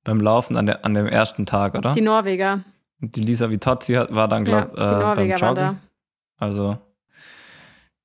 beim 0.04 0.20
Laufen 0.20 0.56
an, 0.56 0.66
der, 0.66 0.84
an 0.84 0.94
dem 0.94 1.06
ersten 1.06 1.46
Tag, 1.46 1.74
oder? 1.74 1.92
Die 1.94 2.00
Norweger. 2.02 2.60
Und 3.00 3.16
die 3.16 3.22
Lisa 3.22 3.50
Vitozzi 3.50 3.94
war 3.94 4.28
dann, 4.28 4.44
Ja, 4.46 4.62
glaube 4.64 4.76
die 4.76 4.82
äh, 4.82 4.88
beim 4.90 4.98
Norweger 5.00 5.40
waren 5.40 5.56
Joggen. 5.56 5.80
da. 6.36 6.44
Also, 6.44 6.78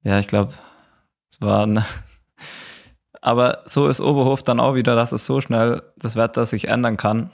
ja, 0.04 0.20
ich 0.20 0.28
glaube, 0.28 0.54
es 1.30 1.42
war 1.42 1.66
ein 1.66 1.84
Aber 3.22 3.64
so 3.66 3.88
ist 3.90 4.00
Oberhof 4.00 4.44
dann 4.44 4.60
auch 4.60 4.76
wieder, 4.76 4.96
dass 4.96 5.12
es 5.12 5.26
so 5.26 5.42
schnell 5.42 5.82
das 5.98 6.16
Wetter 6.16 6.46
sich 6.46 6.68
ändern 6.68 6.98
kann. 6.98 7.32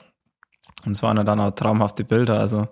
Und 0.86 0.94
es 0.94 1.04
waren 1.04 1.18
ja 1.18 1.24
dann 1.24 1.40
auch 1.40 1.52
traumhafte 1.52 2.04
Bilder. 2.04 2.40
Also 2.40 2.68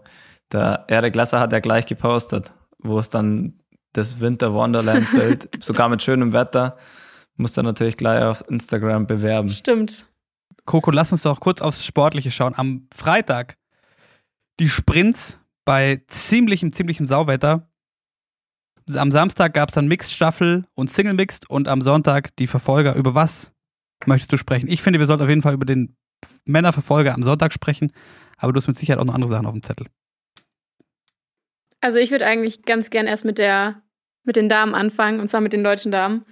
der 0.51 0.85
Erik 0.87 1.15
Lesser 1.15 1.39
hat 1.39 1.51
ja 1.53 1.59
gleich 1.59 1.85
gepostet, 1.85 2.51
wo 2.79 2.97
es 2.99 3.09
dann 3.09 3.60
das 3.93 4.19
Winter 4.19 4.53
Wonderland 4.53 5.09
Bild, 5.11 5.49
sogar 5.63 5.89
mit 5.89 6.01
schönem 6.03 6.33
Wetter, 6.33 6.77
muss 7.35 7.53
dann 7.53 7.65
natürlich 7.65 7.97
gleich 7.97 8.23
auf 8.23 8.43
Instagram 8.49 9.07
bewerben. 9.07 9.49
Stimmt. 9.49 10.05
Coco, 10.65 10.91
lass 10.91 11.11
uns 11.11 11.23
doch 11.23 11.39
kurz 11.39 11.61
aufs 11.61 11.85
Sportliche 11.85 12.31
schauen. 12.31 12.53
Am 12.55 12.87
Freitag 12.95 13.57
die 14.59 14.69
Sprints 14.69 15.39
bei 15.65 16.01
ziemlichem, 16.07 16.71
ziemlichem 16.71 17.05
Sauwetter. 17.05 17.67
Am 18.93 19.11
Samstag 19.11 19.53
gab 19.53 19.69
es 19.69 19.75
dann 19.75 19.87
Mixed-Staffel 19.87 20.65
und 20.75 20.91
Single-Mixed 20.91 21.49
und 21.49 21.67
am 21.67 21.81
Sonntag 21.81 22.35
die 22.37 22.47
Verfolger. 22.47 22.95
Über 22.95 23.15
was 23.15 23.53
möchtest 24.05 24.33
du 24.33 24.37
sprechen? 24.37 24.67
Ich 24.69 24.81
finde, 24.81 24.99
wir 24.99 25.05
sollten 25.05 25.23
auf 25.23 25.29
jeden 25.29 25.41
Fall 25.41 25.53
über 25.53 25.65
den 25.65 25.95
Männerverfolger 26.45 27.13
am 27.13 27.23
Sonntag 27.23 27.53
sprechen, 27.53 27.91
aber 28.37 28.53
du 28.53 28.57
hast 28.57 28.67
mit 28.67 28.77
Sicherheit 28.77 28.99
auch 28.99 29.05
noch 29.05 29.15
andere 29.15 29.31
Sachen 29.31 29.45
auf 29.45 29.53
dem 29.53 29.63
Zettel. 29.63 29.87
Also 31.81 31.97
ich 31.99 32.11
würde 32.11 32.25
eigentlich 32.25 32.63
ganz 32.63 32.89
gern 32.89 33.07
erst 33.07 33.25
mit 33.25 33.37
der 33.37 33.81
mit 34.23 34.35
den 34.35 34.49
Damen 34.49 34.75
anfangen, 34.75 35.19
und 35.19 35.29
zwar 35.29 35.41
mit 35.41 35.53
den 35.53 35.63
deutschen 35.63 35.91
Damen, 35.91 36.25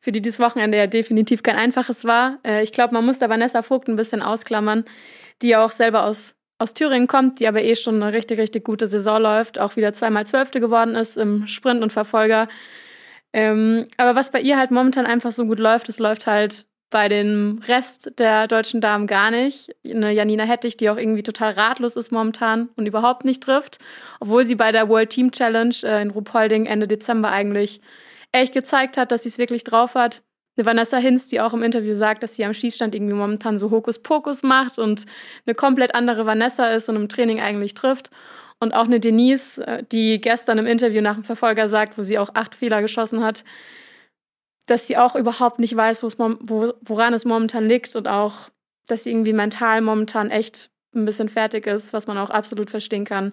für 0.00 0.12
die 0.12 0.20
dieses 0.20 0.40
Wochenende 0.40 0.76
ja 0.76 0.86
definitiv 0.86 1.42
kein 1.42 1.56
einfaches 1.56 2.04
war. 2.04 2.38
Äh, 2.44 2.62
ich 2.62 2.72
glaube, 2.72 2.94
man 2.94 3.04
muss 3.04 3.18
da 3.18 3.28
Vanessa 3.28 3.62
Vogt 3.62 3.88
ein 3.88 3.96
bisschen 3.96 4.22
ausklammern, 4.22 4.84
die 5.42 5.48
ja 5.48 5.64
auch 5.64 5.70
selber 5.70 6.04
aus, 6.04 6.36
aus 6.58 6.74
Thüringen 6.74 7.06
kommt, 7.06 7.40
die 7.40 7.48
aber 7.48 7.62
eh 7.62 7.76
schon 7.76 8.02
eine 8.02 8.12
richtig, 8.12 8.38
richtig 8.38 8.64
gute 8.64 8.86
Saison 8.86 9.22
läuft, 9.22 9.58
auch 9.58 9.76
wieder 9.76 9.92
zweimal 9.92 10.26
Zwölfte 10.26 10.60
geworden 10.60 10.94
ist 10.94 11.16
im 11.16 11.46
Sprint 11.46 11.82
und 11.82 11.92
Verfolger. 11.92 12.48
Ähm, 13.32 13.86
aber 13.96 14.14
was 14.14 14.32
bei 14.32 14.40
ihr 14.40 14.58
halt 14.58 14.70
momentan 14.70 15.06
einfach 15.06 15.32
so 15.32 15.44
gut 15.46 15.58
läuft, 15.58 15.88
es 15.88 15.98
läuft 15.98 16.26
halt 16.26 16.66
bei 16.90 17.08
dem 17.08 17.60
Rest 17.66 18.12
der 18.18 18.46
deutschen 18.46 18.80
Damen 18.80 19.06
gar 19.06 19.30
nicht. 19.30 19.74
Eine 19.84 20.12
Janina 20.12 20.44
Hettich, 20.44 20.76
die 20.76 20.88
auch 20.88 20.96
irgendwie 20.96 21.22
total 21.22 21.52
ratlos 21.52 21.96
ist 21.96 22.12
momentan 22.12 22.70
und 22.76 22.86
überhaupt 22.86 23.24
nicht 23.24 23.42
trifft, 23.42 23.78
obwohl 24.20 24.44
sie 24.44 24.54
bei 24.54 24.72
der 24.72 24.88
World 24.88 25.10
Team 25.10 25.30
Challenge 25.30 25.74
äh, 25.82 26.00
in 26.02 26.10
Ruhpolding 26.10 26.66
Ende 26.66 26.88
Dezember 26.88 27.30
eigentlich 27.30 27.80
echt 28.32 28.54
gezeigt 28.54 28.96
hat, 28.96 29.12
dass 29.12 29.24
sie 29.24 29.28
es 29.28 29.38
wirklich 29.38 29.64
drauf 29.64 29.94
hat. 29.94 30.22
Eine 30.56 30.66
Vanessa 30.66 30.96
Hinz, 30.96 31.28
die 31.28 31.40
auch 31.40 31.54
im 31.54 31.62
Interview 31.62 31.94
sagt, 31.94 32.22
dass 32.22 32.34
sie 32.34 32.44
am 32.44 32.54
Schießstand 32.54 32.94
irgendwie 32.94 33.14
momentan 33.14 33.58
so 33.58 33.70
Hokuspokus 33.70 34.42
macht 34.42 34.78
und 34.78 35.06
eine 35.46 35.54
komplett 35.54 35.94
andere 35.94 36.26
Vanessa 36.26 36.70
ist 36.70 36.88
und 36.88 36.96
im 36.96 37.08
Training 37.08 37.40
eigentlich 37.40 37.74
trifft. 37.74 38.10
Und 38.60 38.74
auch 38.74 38.86
eine 38.86 38.98
Denise, 38.98 39.58
äh, 39.58 39.84
die 39.92 40.20
gestern 40.20 40.58
im 40.58 40.66
Interview 40.66 41.02
nach 41.02 41.14
dem 41.14 41.24
Verfolger 41.24 41.68
sagt, 41.68 41.98
wo 41.98 42.02
sie 42.02 42.18
auch 42.18 42.30
acht 42.34 42.54
Fehler 42.54 42.80
geschossen 42.80 43.22
hat, 43.22 43.44
dass 44.68 44.86
sie 44.86 44.96
auch 44.96 45.16
überhaupt 45.16 45.58
nicht 45.58 45.74
weiß, 45.74 46.02
wo, 46.02 46.72
woran 46.82 47.14
es 47.14 47.24
momentan 47.24 47.66
liegt 47.66 47.96
und 47.96 48.06
auch, 48.06 48.50
dass 48.86 49.04
sie 49.04 49.10
irgendwie 49.10 49.32
mental 49.32 49.80
momentan 49.80 50.30
echt 50.30 50.70
ein 50.94 51.04
bisschen 51.04 51.28
fertig 51.28 51.66
ist, 51.66 51.92
was 51.92 52.06
man 52.06 52.18
auch 52.18 52.30
absolut 52.30 52.70
verstehen 52.70 53.04
kann. 53.04 53.32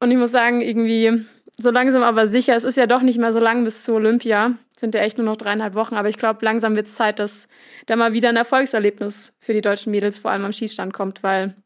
Und 0.00 0.10
ich 0.10 0.16
muss 0.16 0.30
sagen, 0.30 0.60
irgendwie 0.60 1.24
so 1.58 1.70
langsam 1.70 2.02
aber 2.02 2.26
sicher, 2.26 2.54
es 2.54 2.64
ist 2.64 2.76
ja 2.76 2.86
doch 2.86 3.02
nicht 3.02 3.18
mehr 3.18 3.32
so 3.32 3.40
lang 3.40 3.64
bis 3.64 3.82
zu 3.82 3.94
Olympia, 3.94 4.54
sind 4.78 4.94
ja 4.94 5.00
echt 5.00 5.18
nur 5.18 5.24
noch 5.24 5.36
dreieinhalb 5.36 5.74
Wochen, 5.74 5.94
aber 5.94 6.08
ich 6.08 6.18
glaube, 6.18 6.44
langsam 6.44 6.76
wird 6.76 6.86
es 6.86 6.94
Zeit, 6.94 7.18
dass 7.18 7.48
da 7.86 7.96
mal 7.96 8.12
wieder 8.12 8.28
ein 8.28 8.36
Erfolgserlebnis 8.36 9.32
für 9.40 9.54
die 9.54 9.62
deutschen 9.62 9.90
Mädels 9.90 10.18
vor 10.18 10.30
allem 10.30 10.44
am 10.44 10.52
Schießstand 10.52 10.92
kommt, 10.92 11.22
weil 11.22 11.56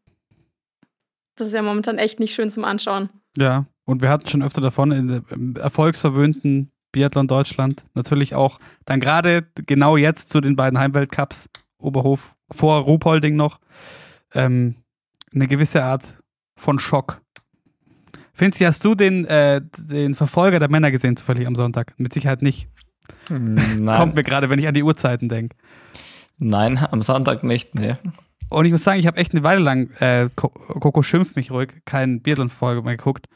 das 1.36 1.48
ist 1.48 1.54
ja 1.54 1.62
momentan 1.62 1.98
echt 1.98 2.20
nicht 2.20 2.34
schön 2.34 2.50
zum 2.50 2.64
Anschauen. 2.64 3.10
Ja, 3.36 3.66
und 3.84 4.00
wir 4.00 4.10
hatten 4.10 4.28
schon 4.28 4.42
öfter 4.42 4.60
davon 4.60 4.92
in 4.92 5.56
erfolgsverwöhnten 5.56 6.70
Biathlon 6.92 7.28
Deutschland. 7.28 7.82
Natürlich 7.94 8.34
auch 8.34 8.58
dann 8.84 9.00
gerade 9.00 9.46
genau 9.66 9.96
jetzt 9.96 10.30
zu 10.30 10.40
den 10.40 10.56
beiden 10.56 10.78
Heimweltcups, 10.78 11.48
Oberhof 11.78 12.34
vor 12.50 12.80
Ruhpolding 12.80 13.36
noch, 13.36 13.60
ähm, 14.34 14.76
eine 15.34 15.46
gewisse 15.48 15.82
Art 15.84 16.04
von 16.56 16.78
Schock. 16.78 17.20
Finzi, 18.32 18.64
hast 18.64 18.84
du 18.84 18.94
den, 18.94 19.24
äh, 19.26 19.60
den 19.78 20.14
Verfolger 20.14 20.58
der 20.58 20.70
Männer 20.70 20.90
gesehen, 20.90 21.16
zufällig 21.16 21.46
am 21.46 21.56
Sonntag? 21.56 21.94
Mit 21.98 22.12
Sicherheit 22.12 22.42
nicht. 22.42 22.68
Nein, 23.28 23.96
Kommt 23.98 24.14
mir 24.14 24.22
gerade, 24.22 24.50
wenn 24.50 24.58
ich 24.58 24.66
an 24.68 24.74
die 24.74 24.82
Uhrzeiten 24.82 25.28
denke. 25.28 25.56
nein, 26.38 26.78
am 26.78 27.02
Sonntag 27.02 27.44
nicht, 27.44 27.74
nee. 27.74 27.96
Und 28.48 28.64
ich 28.64 28.72
muss 28.72 28.82
sagen, 28.82 28.98
ich 28.98 29.06
habe 29.06 29.18
echt 29.18 29.32
eine 29.32 29.44
Weile 29.44 29.60
lang, 29.60 29.90
äh, 30.00 30.28
Co- 30.34 30.48
Coco 30.48 31.02
schimpft 31.02 31.36
mich 31.36 31.50
ruhig, 31.50 31.82
keinen 31.84 32.22
Biathlon-Folge 32.22 32.82
mehr 32.82 32.96
geguckt. 32.96 33.26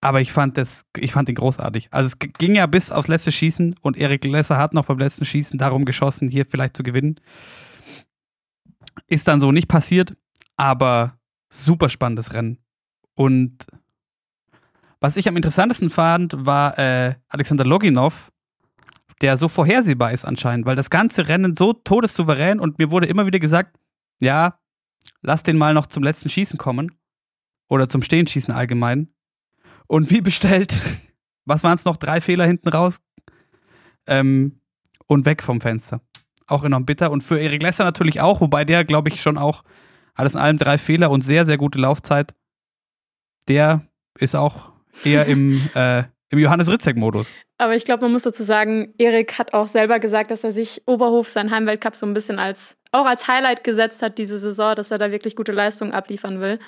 Aber 0.00 0.20
ich 0.20 0.32
fand 0.32 0.56
das, 0.56 0.84
ich 0.96 1.12
fand 1.12 1.28
den 1.28 1.34
großartig. 1.34 1.88
Also 1.90 2.08
es 2.08 2.18
ging 2.18 2.54
ja 2.54 2.66
bis 2.66 2.90
aufs 2.90 3.08
letzte 3.08 3.32
Schießen 3.32 3.76
und 3.80 3.96
Erik 3.96 4.24
Lesser 4.24 4.58
hat 4.58 4.74
noch 4.74 4.84
beim 4.84 4.98
letzten 4.98 5.24
Schießen 5.24 5.58
darum 5.58 5.84
geschossen, 5.84 6.28
hier 6.28 6.46
vielleicht 6.46 6.76
zu 6.76 6.82
gewinnen. 6.82 7.16
Ist 9.08 9.26
dann 9.28 9.40
so 9.40 9.52
nicht 9.52 9.68
passiert, 9.68 10.14
aber 10.56 11.18
super 11.48 11.88
spannendes 11.88 12.34
Rennen. 12.34 12.58
Und 13.14 13.66
was 15.00 15.16
ich 15.16 15.28
am 15.28 15.36
interessantesten 15.36 15.90
fand, 15.90 16.34
war 16.46 16.78
äh, 16.78 17.14
Alexander 17.28 17.64
Loginov, 17.64 18.32
der 19.20 19.36
so 19.36 19.48
vorhersehbar 19.48 20.12
ist 20.12 20.24
anscheinend, 20.24 20.66
weil 20.66 20.76
das 20.76 20.90
ganze 20.90 21.28
Rennen 21.28 21.56
so 21.56 21.72
todessouverän 21.72 22.60
und 22.60 22.78
mir 22.78 22.90
wurde 22.90 23.06
immer 23.06 23.26
wieder 23.26 23.38
gesagt, 23.38 23.78
ja, 24.20 24.58
lass 25.22 25.42
den 25.42 25.58
mal 25.58 25.74
noch 25.74 25.86
zum 25.86 26.02
letzten 26.02 26.28
Schießen 26.28 26.58
kommen. 26.58 26.92
Oder 27.68 27.88
zum 27.88 28.02
Stehenschießen 28.02 28.54
allgemein. 28.54 29.08
Und 29.86 30.10
wie 30.10 30.20
bestellt, 30.20 30.80
was 31.44 31.64
waren 31.64 31.76
es 31.76 31.84
noch? 31.84 31.96
Drei 31.96 32.20
Fehler 32.20 32.46
hinten 32.46 32.68
raus. 32.68 33.00
Ähm, 34.06 34.60
und 35.08 35.24
weg 35.24 35.42
vom 35.42 35.60
Fenster. 35.60 36.00
Auch 36.46 36.64
enorm 36.64 36.84
bitter. 36.84 37.10
Und 37.10 37.22
für 37.22 37.38
Erik 37.38 37.62
Lesser 37.62 37.84
natürlich 37.84 38.20
auch, 38.20 38.40
wobei 38.40 38.64
der, 38.64 38.84
glaube 38.84 39.08
ich, 39.08 39.20
schon 39.20 39.38
auch 39.38 39.62
alles 40.14 40.34
in 40.34 40.40
allem 40.40 40.58
drei 40.58 40.78
Fehler 40.78 41.10
und 41.10 41.22
sehr, 41.22 41.46
sehr 41.46 41.58
gute 41.58 41.78
Laufzeit. 41.78 42.34
Der 43.48 43.82
ist 44.18 44.34
auch 44.34 44.72
eher 45.04 45.26
im, 45.26 45.68
äh, 45.74 46.04
im 46.30 46.38
Johannes 46.38 46.70
Ritzek-Modus. 46.70 47.36
Aber 47.58 47.74
ich 47.74 47.84
glaube, 47.84 48.02
man 48.02 48.12
muss 48.12 48.24
dazu 48.24 48.42
sagen, 48.42 48.94
Erik 48.98 49.38
hat 49.38 49.54
auch 49.54 49.68
selber 49.68 49.98
gesagt, 49.98 50.30
dass 50.30 50.44
er 50.44 50.52
sich 50.52 50.82
Oberhof, 50.86 51.28
seinen 51.28 51.50
Heimweltcup, 51.50 51.96
so 51.96 52.06
ein 52.06 52.14
bisschen 52.14 52.38
als, 52.38 52.76
auch 52.92 53.06
als 53.06 53.28
Highlight 53.28 53.64
gesetzt 53.64 54.02
hat, 54.02 54.18
diese 54.18 54.38
Saison, 54.38 54.74
dass 54.74 54.90
er 54.90 54.98
da 54.98 55.10
wirklich 55.10 55.36
gute 55.36 55.52
Leistungen 55.52 55.92
abliefern 55.92 56.40
will. 56.40 56.58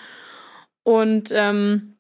Und 0.84 1.30
ähm, 1.32 1.97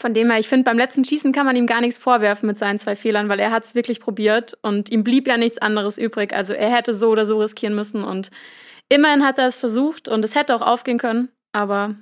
von 0.00 0.14
dem 0.14 0.30
her, 0.30 0.40
ich 0.40 0.48
finde, 0.48 0.64
beim 0.64 0.78
letzten 0.78 1.04
Schießen 1.04 1.32
kann 1.32 1.46
man 1.46 1.56
ihm 1.56 1.66
gar 1.66 1.80
nichts 1.80 1.98
vorwerfen 1.98 2.46
mit 2.46 2.56
seinen 2.56 2.78
zwei 2.78 2.96
Fehlern, 2.96 3.28
weil 3.28 3.38
er 3.38 3.50
hat 3.50 3.64
es 3.64 3.74
wirklich 3.74 4.00
probiert 4.00 4.56
und 4.62 4.90
ihm 4.90 5.04
blieb 5.04 5.28
ja 5.28 5.36
nichts 5.36 5.58
anderes 5.58 5.98
übrig. 5.98 6.32
Also 6.32 6.52
er 6.54 6.74
hätte 6.74 6.94
so 6.94 7.08
oder 7.10 7.26
so 7.26 7.38
riskieren 7.40 7.74
müssen 7.74 8.02
und 8.02 8.30
immerhin 8.88 9.24
hat 9.24 9.38
er 9.38 9.46
es 9.46 9.58
versucht 9.58 10.08
und 10.08 10.24
es 10.24 10.34
hätte 10.34 10.54
auch 10.56 10.62
aufgehen 10.62 10.98
können, 10.98 11.28
aber 11.52 11.94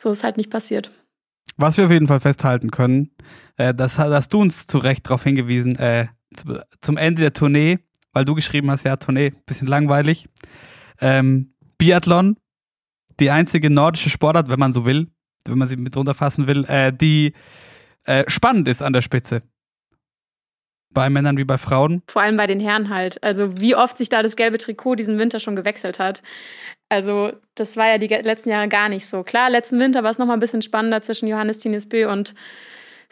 so 0.00 0.10
ist 0.10 0.24
halt 0.24 0.36
nicht 0.36 0.50
passiert. 0.50 0.90
Was 1.58 1.76
wir 1.76 1.86
auf 1.86 1.90
jeden 1.90 2.06
Fall 2.06 2.20
festhalten 2.20 2.70
können, 2.70 3.10
äh, 3.56 3.72
das 3.74 3.98
ha- 3.98 4.10
hast 4.12 4.32
du 4.32 4.40
uns 4.40 4.66
zu 4.66 4.78
Recht 4.78 5.06
darauf 5.06 5.22
hingewiesen, 5.22 5.78
äh, 5.78 6.08
zu, 6.34 6.60
zum 6.80 6.96
Ende 6.96 7.22
der 7.22 7.32
Tournee, 7.32 7.78
weil 8.12 8.24
du 8.24 8.34
geschrieben 8.34 8.70
hast, 8.70 8.84
ja, 8.84 8.96
Tournee, 8.96 9.32
bisschen 9.46 9.68
langweilig. 9.68 10.28
Ähm, 11.00 11.54
Biathlon, 11.78 12.36
die 13.20 13.30
einzige 13.30 13.70
nordische 13.70 14.10
Sportart, 14.10 14.50
wenn 14.50 14.58
man 14.58 14.72
so 14.74 14.84
will, 14.84 15.08
wenn 15.50 15.58
man 15.58 15.68
sie 15.68 15.76
mit 15.76 15.96
runterfassen 15.96 16.46
will, 16.46 16.64
äh, 16.68 16.92
die 16.92 17.32
äh, 18.04 18.24
spannend 18.28 18.68
ist 18.68 18.82
an 18.82 18.92
der 18.92 19.02
Spitze. 19.02 19.42
bei 20.90 21.10
Männern 21.10 21.36
wie 21.36 21.44
bei 21.44 21.58
Frauen. 21.58 22.02
Vor 22.08 22.22
allem 22.22 22.36
bei 22.38 22.46
den 22.46 22.58
Herren 22.58 22.88
halt. 22.88 23.22
Also 23.22 23.60
wie 23.60 23.76
oft 23.76 23.98
sich 23.98 24.08
da 24.08 24.22
das 24.22 24.34
gelbe 24.34 24.56
Trikot 24.56 24.94
diesen 24.94 25.18
Winter 25.18 25.40
schon 25.40 25.54
gewechselt 25.54 25.98
hat. 25.98 26.22
Also 26.88 27.32
das 27.54 27.76
war 27.76 27.88
ja 27.88 27.98
die 27.98 28.06
letzten 28.06 28.48
Jahre 28.50 28.68
gar 28.68 28.88
nicht 28.88 29.06
so. 29.06 29.22
Klar, 29.22 29.50
letzten 29.50 29.78
Winter 29.78 30.02
war 30.04 30.10
es 30.10 30.18
nochmal 30.18 30.36
ein 30.36 30.40
bisschen 30.40 30.62
spannender 30.62 31.02
zwischen 31.02 31.28
Johannes 31.28 31.58
Tinisbö 31.58 32.10
und 32.10 32.34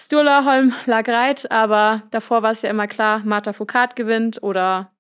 Sturla 0.01 0.45
Holm 0.45 0.73
Lagreit, 0.87 1.51
aber 1.51 2.03
davor 2.11 2.43
war 2.43 2.53
es 2.53 2.63
ja 2.63 2.71
immer 2.71 2.87
klar, 2.87 3.21
Marta 3.25 3.53
Foucault 3.53 3.95
gewinnt 3.97 4.43
oder 4.43 4.93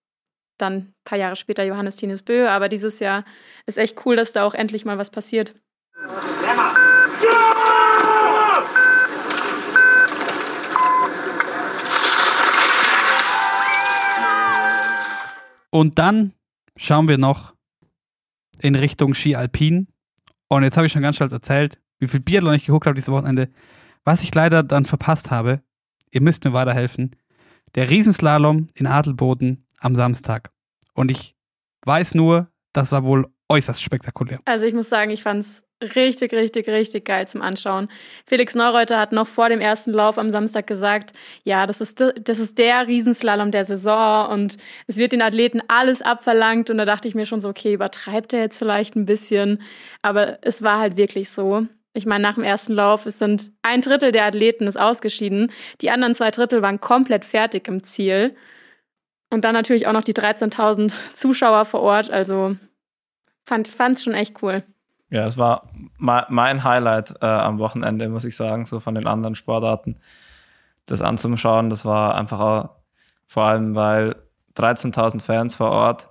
dann 0.59 0.75
ein 0.75 0.95
paar 1.05 1.19
Jahre 1.19 1.37
später 1.37 1.65
Johannes 1.65 1.97
Tinisbö. 1.97 2.49
Aber 2.49 2.69
dieses 2.69 3.01
Jahr 3.01 3.25
ist 3.67 3.79
echt 3.79 4.05
cool, 4.05 4.17
dass 4.17 4.33
da 4.33 4.45
auch 4.45 4.55
endlich 4.55 4.85
mal 4.85 4.99
was 4.99 5.11
passiert. 5.11 5.55
Und 15.75 15.99
dann 15.99 16.35
schauen 16.77 17.09
wir 17.09 17.19
noch 17.19 17.53
in 18.61 18.77
Richtung 18.77 19.13
Ski 19.13 19.35
Alpin. 19.35 19.89
Und 20.47 20.63
jetzt 20.63 20.77
habe 20.77 20.87
ich 20.87 20.93
schon 20.93 21.03
ganz 21.03 21.17
stolz 21.17 21.33
erzählt, 21.33 21.81
wie 21.99 22.07
viel 22.07 22.21
Biathlon 22.21 22.55
ich 22.55 22.67
geguckt 22.67 22.87
habe 22.87 22.95
dieses 22.95 23.11
Wochenende. 23.11 23.51
Was 24.05 24.23
ich 24.23 24.33
leider 24.33 24.63
dann 24.63 24.87
verpasst 24.87 25.33
habe, 25.33 25.65
ihr 26.13 26.21
müsst 26.21 26.45
mir 26.45 26.53
weiterhelfen, 26.53 27.17
der 27.75 27.91
Riesenslalom 27.91 28.69
in 28.75 28.87
Adelboden 28.87 29.67
am 29.81 29.97
Samstag. 29.97 30.53
Und 30.93 31.11
ich 31.11 31.35
weiß 31.85 32.15
nur, 32.15 32.53
das 32.73 32.93
war 32.93 33.05
wohl 33.05 33.27
äußerst 33.49 33.83
spektakulär. 33.83 34.39
Also 34.45 34.67
ich 34.67 34.75
muss 34.75 34.89
sagen, 34.89 35.11
ich 35.11 35.25
fand 35.25 35.41
es 35.41 35.65
richtig, 35.97 36.33
richtig, 36.33 36.69
richtig 36.69 37.05
geil 37.05 37.29
zum 37.29 37.43
Anschauen. 37.43 37.89
Felix 38.27 38.55
Neureuter 38.55 38.99
hat 38.99 39.13
noch 39.13 39.27
vor 39.27 39.49
dem 39.49 39.61
ersten 39.61 39.93
Lauf 39.93 40.19
am 40.19 40.31
Samstag 40.31 40.67
gesagt, 40.67 41.13
ja, 41.43 41.67
das 41.67 41.81
ist, 41.81 42.01
das 42.01 42.39
ist 42.39 42.59
der 42.59 42.87
Riesenslalom 42.87 43.51
der 43.51 43.65
Saison 43.65 44.31
und 44.31 44.57
es 44.87 44.97
wird 44.97 45.13
den 45.13 45.23
Athleten 45.23 45.63
alles 45.69 46.03
abverlangt. 46.03 46.71
Und 46.71 46.79
da 46.79 46.85
dachte 46.85 47.09
ich 47.09 47.15
mir 47.15 47.27
schon 47.27 47.41
so, 47.41 47.49
okay, 47.49 47.75
übertreibt 47.75 48.33
er 48.33 48.41
jetzt 48.41 48.59
vielleicht 48.59 48.97
ein 48.97 49.07
bisschen. 49.07 49.63
Aber 50.03 50.39
es 50.43 50.63
war 50.63 50.79
halt 50.79 50.97
wirklich 50.97 51.31
so. 51.31 51.67
Ich 51.93 52.07
meine, 52.07 52.23
nach 52.23 52.35
dem 52.35 52.43
ersten 52.43 52.73
Lauf, 52.73 53.07
es 53.07 53.19
sind 53.19 53.53
ein 53.63 53.81
Drittel 53.81 54.11
der 54.11 54.25
Athleten 54.25 54.67
ist 54.67 54.79
ausgeschieden. 54.79 55.53
Die 55.81 55.91
anderen 55.91 56.15
zwei 56.15 56.31
Drittel 56.33 56.61
waren 56.61 56.81
komplett 56.81 57.25
fertig 57.25 57.69
im 57.69 57.85
Ziel. 57.85 58.35
Und 59.31 59.45
dann 59.45 59.55
natürlich 59.55 59.87
auch 59.87 59.93
noch 59.93 60.03
die 60.03 60.15
13.000 60.15 60.93
Zuschauer 61.13 61.65
vor 61.65 61.81
Ort. 61.81 62.11
Also 62.11 62.57
fand 63.47 63.69
es 63.69 64.03
schon 64.03 64.15
echt 64.15 64.43
cool. 64.43 64.65
Ja, 65.15 65.27
es 65.27 65.39
war 65.39 65.71
mein 65.97 66.65
Highlight 66.65 67.15
äh, 67.23 67.27
am 67.27 67.61
Wochenende, 67.61 68.09
muss 68.09 68.25
ich 68.25 68.35
sagen, 68.35 68.65
so 68.65 68.81
von 68.81 68.97
den 68.97 69.07
anderen 69.07 69.37
Sportarten. 69.37 70.01
Das 70.87 71.03
anzuschauen, 71.03 71.71
das 71.71 71.85
war 71.85 72.17
einfach 72.17 72.41
auch, 72.41 72.71
vor 73.25 73.45
allem, 73.45 73.77
weil 73.77 74.17
13.000 74.57 75.23
Fans 75.23 75.55
vor 75.55 75.71
Ort, 75.71 76.09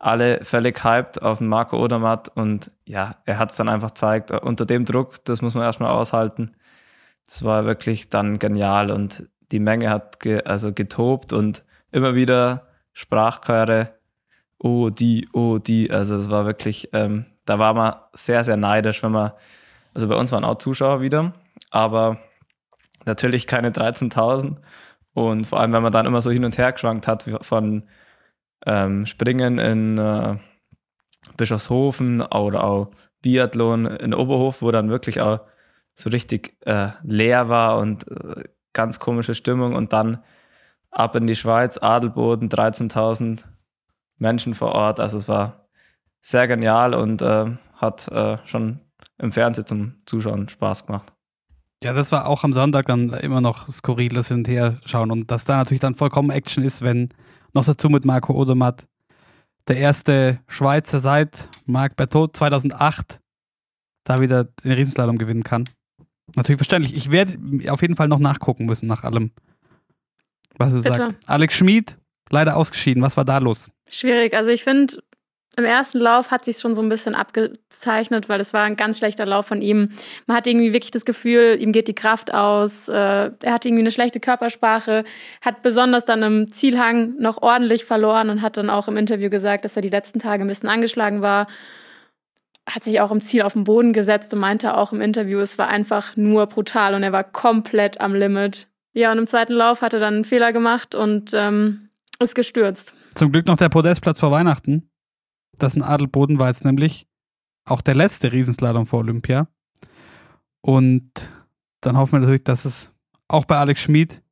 alle 0.00 0.44
völlig 0.44 0.82
hyped 0.82 1.22
auf 1.22 1.38
den 1.38 1.46
Marco 1.46 1.78
Odermatt 1.80 2.30
und 2.34 2.72
ja, 2.84 3.14
er 3.26 3.38
hat 3.38 3.52
es 3.52 3.56
dann 3.56 3.68
einfach 3.68 3.90
gezeigt, 3.90 4.32
unter 4.32 4.66
dem 4.66 4.84
Druck, 4.84 5.24
das 5.24 5.40
muss 5.40 5.54
man 5.54 5.62
erstmal 5.62 5.92
aushalten. 5.92 6.56
Das 7.24 7.44
war 7.44 7.64
wirklich 7.64 8.08
dann 8.08 8.40
genial 8.40 8.90
und 8.90 9.28
die 9.52 9.60
Menge 9.60 9.88
hat 9.88 10.18
ge 10.18 10.42
also 10.42 10.72
getobt 10.72 11.32
und 11.32 11.62
immer 11.92 12.16
wieder 12.16 12.66
Sprachchöre, 12.92 13.94
oh 14.58 14.90
die, 14.90 15.28
oh 15.32 15.58
die, 15.58 15.92
also 15.92 16.16
es 16.16 16.28
war 16.28 16.44
wirklich 16.44 16.88
ähm, 16.92 17.26
da 17.44 17.58
war 17.58 17.74
man 17.74 17.94
sehr, 18.12 18.44
sehr 18.44 18.56
neidisch, 18.56 19.02
wenn 19.02 19.12
man, 19.12 19.32
also 19.94 20.08
bei 20.08 20.14
uns 20.16 20.32
waren 20.32 20.44
auch 20.44 20.58
Zuschauer 20.58 21.00
wieder, 21.00 21.32
aber 21.70 22.18
natürlich 23.04 23.46
keine 23.46 23.70
13.000 23.70 24.56
und 25.14 25.46
vor 25.46 25.60
allem, 25.60 25.72
wenn 25.72 25.82
man 25.82 25.92
dann 25.92 26.06
immer 26.06 26.22
so 26.22 26.30
hin 26.30 26.44
und 26.44 26.58
her 26.58 26.72
geschwankt 26.72 27.08
hat 27.08 27.24
von 27.42 27.84
ähm, 28.66 29.06
Springen 29.06 29.58
in 29.58 29.98
äh, 29.98 30.36
Bischofshofen 31.36 32.22
oder 32.22 32.64
auch 32.64 32.90
Biathlon 33.22 33.86
in 33.86 34.14
Oberhof, 34.14 34.62
wo 34.62 34.70
dann 34.70 34.90
wirklich 34.90 35.20
auch 35.20 35.40
so 35.94 36.10
richtig 36.10 36.56
äh, 36.66 36.88
leer 37.02 37.48
war 37.48 37.78
und 37.78 38.08
äh, 38.08 38.44
ganz 38.72 38.98
komische 38.98 39.34
Stimmung 39.34 39.74
und 39.74 39.92
dann 39.92 40.22
ab 40.90 41.14
in 41.16 41.26
die 41.26 41.36
Schweiz, 41.36 41.78
Adelboden, 41.78 42.48
13.000 42.48 43.44
Menschen 44.18 44.54
vor 44.54 44.72
Ort. 44.72 45.00
Also 45.00 45.18
es 45.18 45.28
war 45.28 45.59
sehr 46.20 46.46
genial 46.48 46.94
und 46.94 47.22
äh, 47.22 47.46
hat 47.74 48.08
äh, 48.08 48.38
schon 48.46 48.80
im 49.18 49.32
Fernsehen 49.32 49.66
zum 49.66 49.94
Zuschauen 50.06 50.48
Spaß 50.48 50.86
gemacht. 50.86 51.12
Ja, 51.82 51.94
das 51.94 52.12
war 52.12 52.26
auch 52.26 52.44
am 52.44 52.52
Sonntag 52.52 52.86
dann 52.86 53.10
immer 53.10 53.40
noch 53.40 53.68
skurriles 53.70 54.28
Hin 54.28 54.38
und 54.38 54.48
Her 54.48 54.78
schauen 54.84 55.10
und 55.10 55.30
dass 55.30 55.46
da 55.46 55.56
natürlich 55.56 55.80
dann 55.80 55.94
vollkommen 55.94 56.30
Action 56.30 56.62
ist, 56.62 56.82
wenn 56.82 57.08
noch 57.54 57.64
dazu 57.64 57.88
mit 57.88 58.04
Marco 58.04 58.34
Odermatt 58.34 58.84
der 59.66 59.78
erste 59.78 60.40
Schweizer 60.46 61.00
seit 61.00 61.48
Marc 61.64 61.96
Berthaud 61.96 62.36
2008 62.36 63.20
da 64.04 64.18
wieder 64.18 64.44
den 64.44 64.72
Riesenslalom 64.72 65.16
gewinnen 65.16 65.42
kann. 65.42 65.68
Natürlich 66.36 66.58
verständlich. 66.58 66.96
Ich 66.96 67.10
werde 67.10 67.38
auf 67.70 67.80
jeden 67.82 67.96
Fall 67.96 68.08
noch 68.08 68.18
nachgucken 68.18 68.66
müssen 68.66 68.86
nach 68.86 69.04
allem, 69.04 69.32
was 70.58 70.72
du 70.72 70.80
sagst. 70.80 71.16
Alex 71.26 71.54
Schmid, 71.54 71.98
leider 72.30 72.56
ausgeschieden. 72.56 73.02
Was 73.02 73.16
war 73.16 73.24
da 73.24 73.38
los? 73.38 73.70
Schwierig. 73.88 74.34
Also 74.34 74.50
ich 74.50 74.62
finde, 74.62 75.02
im 75.60 75.66
ersten 75.66 75.98
Lauf 75.98 76.30
hat 76.30 76.44
sich 76.44 76.58
schon 76.58 76.74
so 76.74 76.82
ein 76.82 76.88
bisschen 76.88 77.14
abgezeichnet, 77.14 78.28
weil 78.28 78.40
es 78.40 78.52
war 78.52 78.64
ein 78.64 78.76
ganz 78.76 78.98
schlechter 78.98 79.26
Lauf 79.26 79.46
von 79.46 79.62
ihm. 79.62 79.90
Man 80.26 80.36
hat 80.36 80.46
irgendwie 80.46 80.72
wirklich 80.72 80.90
das 80.90 81.04
Gefühl, 81.04 81.56
ihm 81.60 81.72
geht 81.72 81.86
die 81.86 81.94
Kraft 81.94 82.34
aus. 82.34 82.88
Äh, 82.88 82.94
er 82.94 83.52
hat 83.52 83.64
irgendwie 83.66 83.82
eine 83.82 83.90
schlechte 83.90 84.20
Körpersprache, 84.20 85.04
hat 85.42 85.62
besonders 85.62 86.04
dann 86.04 86.22
im 86.22 86.50
Zielhang 86.52 87.14
noch 87.18 87.42
ordentlich 87.42 87.84
verloren 87.84 88.30
und 88.30 88.42
hat 88.42 88.56
dann 88.56 88.70
auch 88.70 88.88
im 88.88 88.96
Interview 88.96 89.30
gesagt, 89.30 89.64
dass 89.64 89.76
er 89.76 89.82
die 89.82 89.90
letzten 89.90 90.18
Tage 90.18 90.44
ein 90.44 90.48
bisschen 90.48 90.68
angeschlagen 90.68 91.22
war. 91.22 91.46
Hat 92.68 92.84
sich 92.84 93.00
auch 93.00 93.10
im 93.10 93.20
Ziel 93.20 93.42
auf 93.42 93.52
den 93.52 93.64
Boden 93.64 93.92
gesetzt 93.92 94.32
und 94.32 94.40
meinte 94.40 94.76
auch 94.76 94.92
im 94.92 95.00
Interview, 95.00 95.40
es 95.40 95.58
war 95.58 95.68
einfach 95.68 96.16
nur 96.16 96.46
brutal 96.46 96.94
und 96.94 97.02
er 97.02 97.12
war 97.12 97.24
komplett 97.24 98.00
am 98.00 98.14
Limit. 98.14 98.68
Ja, 98.92 99.12
und 99.12 99.18
im 99.18 99.26
zweiten 99.26 99.52
Lauf 99.52 99.82
hat 99.82 99.92
er 99.92 100.00
dann 100.00 100.14
einen 100.14 100.24
Fehler 100.24 100.52
gemacht 100.52 100.94
und 100.94 101.32
ähm, 101.34 101.90
ist 102.18 102.34
gestürzt. 102.34 102.94
Zum 103.14 103.32
Glück 103.32 103.46
noch 103.46 103.56
der 103.56 103.68
Podestplatz 103.68 104.20
vor 104.20 104.30
Weihnachten. 104.30 104.89
Das 105.60 105.76
in 105.76 105.82
Adelboden 105.82 106.38
war 106.38 106.48
jetzt 106.48 106.64
nämlich 106.64 107.06
auch 107.64 107.82
der 107.82 107.94
letzte 107.94 108.32
Riesenslalom 108.32 108.86
vor 108.86 109.00
Olympia. 109.00 109.46
Und 110.62 111.10
dann 111.80 111.96
hoffen 111.96 112.12
wir 112.12 112.20
natürlich, 112.20 112.44
dass 112.44 112.64
es 112.64 112.90
auch 113.28 113.44
bei 113.44 113.56
Alex 113.56 113.80
Schmid 113.82 114.22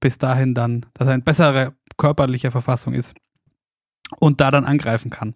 bis 0.00 0.18
dahin 0.18 0.54
dann, 0.54 0.86
dass 0.94 1.08
er 1.08 1.14
in 1.14 1.22
besserer 1.22 1.72
körperlicher 1.96 2.50
Verfassung 2.50 2.94
ist 2.94 3.14
und 4.18 4.40
da 4.40 4.50
dann 4.50 4.64
angreifen 4.64 5.10
kann. 5.10 5.34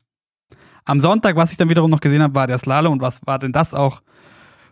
Am 0.84 1.00
Sonntag, 1.00 1.36
was 1.36 1.52
ich 1.52 1.56
dann 1.56 1.68
wiederum 1.68 1.90
noch 1.90 2.00
gesehen 2.00 2.22
habe, 2.22 2.34
war 2.34 2.46
der 2.46 2.58
Slalom 2.58 2.94
und 2.94 3.02
was 3.02 3.26
war 3.26 3.38
denn 3.38 3.52
das 3.52 3.74
auch 3.74 4.02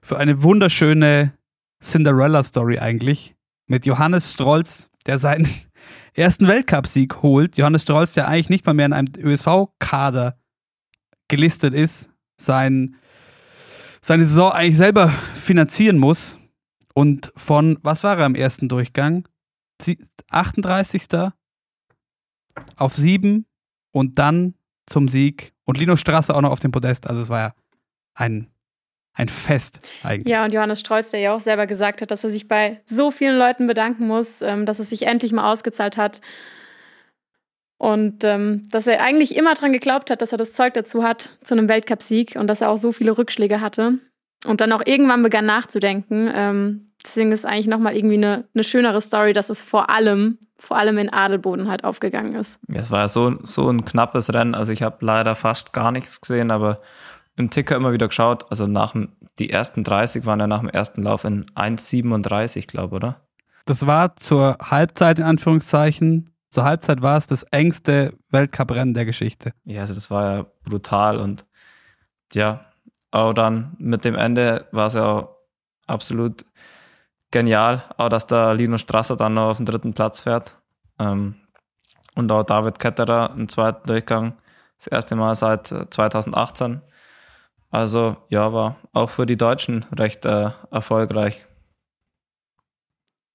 für 0.03 0.19
eine 0.19 0.43
wunderschöne 0.43 1.35
Cinderella-Story 1.83 2.79
eigentlich 2.79 3.35
mit 3.67 3.87
Johannes 3.87 4.33
Strolz, 4.33 4.91
der 5.07 5.19
seinen 5.19 5.49
ersten 6.15 6.49
Weltcupsieg 6.49 7.23
holt. 7.23 7.57
Johannes 7.57 7.83
Strolz, 7.83 8.15
der 8.15 8.29
eigentlich 8.29 8.49
nicht 8.49 8.67
mal 8.67 8.75
mehr 8.75 8.87
in 8.87 8.93
einem 8.93 9.13
ÖSV-Kader 9.17 10.39
gelistet 11.29 11.75
ist, 11.75 12.11
sein, 12.37 12.97
seine 14.01 14.25
Saison 14.25 14.53
eigentlich 14.53 14.77
selber 14.77 15.09
finanzieren 15.09 15.99
muss. 15.99 16.39
Und 16.95 17.33
von, 17.37 17.79
was 17.83 18.03
war 18.05 18.19
er 18.19 18.27
im 18.27 18.35
ersten 18.35 18.69
Durchgang? 18.69 19.29
38. 20.31 21.31
auf 22.77 22.95
7 22.95 23.47
und 23.93 24.19
dann 24.19 24.55
zum 24.87 25.09
Sieg. 25.09 25.55
Und 25.65 25.79
Lino 25.79 25.97
Strasse 25.97 26.35
auch 26.35 26.41
noch 26.41 26.51
auf 26.51 26.61
dem 26.61 26.73
Podest. 26.73 27.07
Also 27.07 27.23
es 27.23 27.29
war 27.29 27.39
ja 27.39 27.55
ein 28.15 28.51
ein 29.19 29.29
Fest 29.29 29.81
eigentlich. 30.03 30.29
Ja, 30.33 30.45
und 30.45 30.55
Johannes 30.55 30.81
Strolz, 30.81 31.11
der 31.11 31.21
ja 31.21 31.35
auch 31.35 31.41
selber 31.41 31.67
gesagt 31.67 32.01
hat, 32.01 32.11
dass 32.11 32.25
er 32.25 32.31
sich 32.31 32.49
bei 32.49 32.81
so 32.87 33.11
vielen 33.11 33.37
Leuten 33.37 33.67
bedanken 33.67 34.07
muss, 34.07 34.41
ähm, 34.43 34.65
dass 34.65 34.79
es 34.79 34.91
sich 34.91 35.03
endlich 35.03 35.33
mal 35.33 35.53
ausgezahlt 35.53 35.97
hat. 35.97 36.21
Und 37.79 38.25
ähm, 38.25 38.63
dass 38.71 38.87
er 38.87 39.03
eigentlich 39.03 39.37
immer 39.37 39.55
dran 39.55 39.73
geglaubt 39.73 40.11
hat, 40.11 40.23
dass 40.23 40.33
er 40.33 40.39
das 40.39 40.53
Zeug 40.53 40.75
dazu 40.75 41.05
hat, 41.05 41.31
zu 41.43 41.55
einem 41.55 41.69
Weltcupsieg 41.69 42.37
und 42.37 42.47
dass 42.47 42.61
er 42.61 42.71
auch 42.71 42.79
so 42.79 42.93
viele 42.93 43.17
Rückschläge 43.17 43.61
hatte. 43.61 43.99
Und 44.47 44.61
dann 44.61 44.73
auch 44.73 44.83
irgendwann 44.85 45.23
begann 45.23 45.47
nachzudenken. 45.47 46.31
Ähm, 46.33 46.87
deswegen 47.05 47.33
ist 47.33 47.45
eigentlich 47.45 47.67
nochmal 47.67 47.97
irgendwie 47.97 48.17
eine, 48.17 48.45
eine 48.55 48.65
schönere 48.65 49.01
Story, 49.01 49.33
dass 49.33 49.51
es 49.51 49.63
vor 49.63 49.91
allem, 49.91 50.39
vor 50.57 50.77
allem 50.77 50.99
in 50.99 51.13
Adelboden 51.13 51.69
halt 51.69 51.83
aufgegangen 51.83 52.35
ist. 52.35 52.61
Ja, 52.69 52.81
es 52.81 52.91
war 52.93 53.01
ja 53.01 53.09
so, 53.09 53.37
so 53.43 53.69
ein 53.69 53.85
knappes 53.85 54.33
Rennen. 54.33 54.55
Also 54.55 54.73
ich 54.73 54.83
habe 54.83 55.05
leider 55.05 55.35
fast 55.35 55.73
gar 55.73 55.91
nichts 55.91 56.21
gesehen, 56.21 56.53
aber 56.53 56.81
im 57.39 57.51
Ticker 57.51 57.77
immer 57.77 57.93
wieder 57.93 58.09
geschaut. 58.09 58.47
Also 58.51 58.67
nach 58.67 58.93
dem, 58.93 59.13
die 59.39 59.51
ersten 59.51 59.85
30 59.85 60.27
waren 60.27 60.41
ja 60.41 60.47
nach 60.47 60.61
dem 60.61 60.69
ersten 60.69 61.03
Lauf 61.03 61.25
in 61.25 61.47
1,37, 61.47 62.67
glaube 62.67 62.97
ich, 62.97 62.97
oder? 62.97 63.21
Das 63.65 63.87
war 63.87 64.17
zur 64.17 64.57
Halbzeit 64.61 65.19
in 65.19 65.25
Anführungszeichen. 65.25 66.31
Zur 66.51 66.65
Halbzeit 66.65 67.03
war 67.03 67.19
es 67.19 67.27
das 67.27 67.43
engste 67.45 68.15
Weltcuprennen 68.31 68.95
der 68.95 69.05
Geschichte. 69.05 69.53
Ja, 69.65 69.83
also 69.83 69.95
das 69.95 70.11
war 70.11 70.37
ja 70.37 70.47
brutal 70.65 71.19
und 71.19 71.45
ja, 72.33 72.65
aber 73.11 73.35
dann 73.35 73.77
mit 73.79 74.05
dem 74.05 74.15
Ende 74.15 74.67
war 74.73 74.87
es 74.87 74.95
ja 74.95 75.05
auch 75.05 75.37
absolut 75.87 76.45
genial, 77.31 77.83
auch 77.97 78.09
dass 78.09 78.27
der 78.27 78.55
Lino 78.55 78.79
Strasser 78.79 79.17
dann 79.17 79.35
noch 79.35 79.51
auf 79.51 79.57
den 79.59 79.67
dritten 79.67 79.95
Platz 79.95 80.21
fährt. 80.21 80.61
Ähm, 80.99 81.35
und 82.15 82.33
auch 82.33 82.43
David 82.43 82.79
Ketterer 82.79 83.33
im 83.37 83.49
zweiten 83.49 83.87
Durchgang, 83.87 84.35
das 84.79 84.89
erste 84.89 85.15
Mal 85.15 85.35
seit 85.35 85.67
2018. 85.69 86.81
Also 87.71 88.17
ja, 88.29 88.53
war 88.53 88.77
auch 88.93 89.11
für 89.11 89.27
die 89.27 89.37
Deutschen 89.37 89.85
recht 89.95 90.25
äh, 90.25 90.51
erfolgreich. 90.71 91.45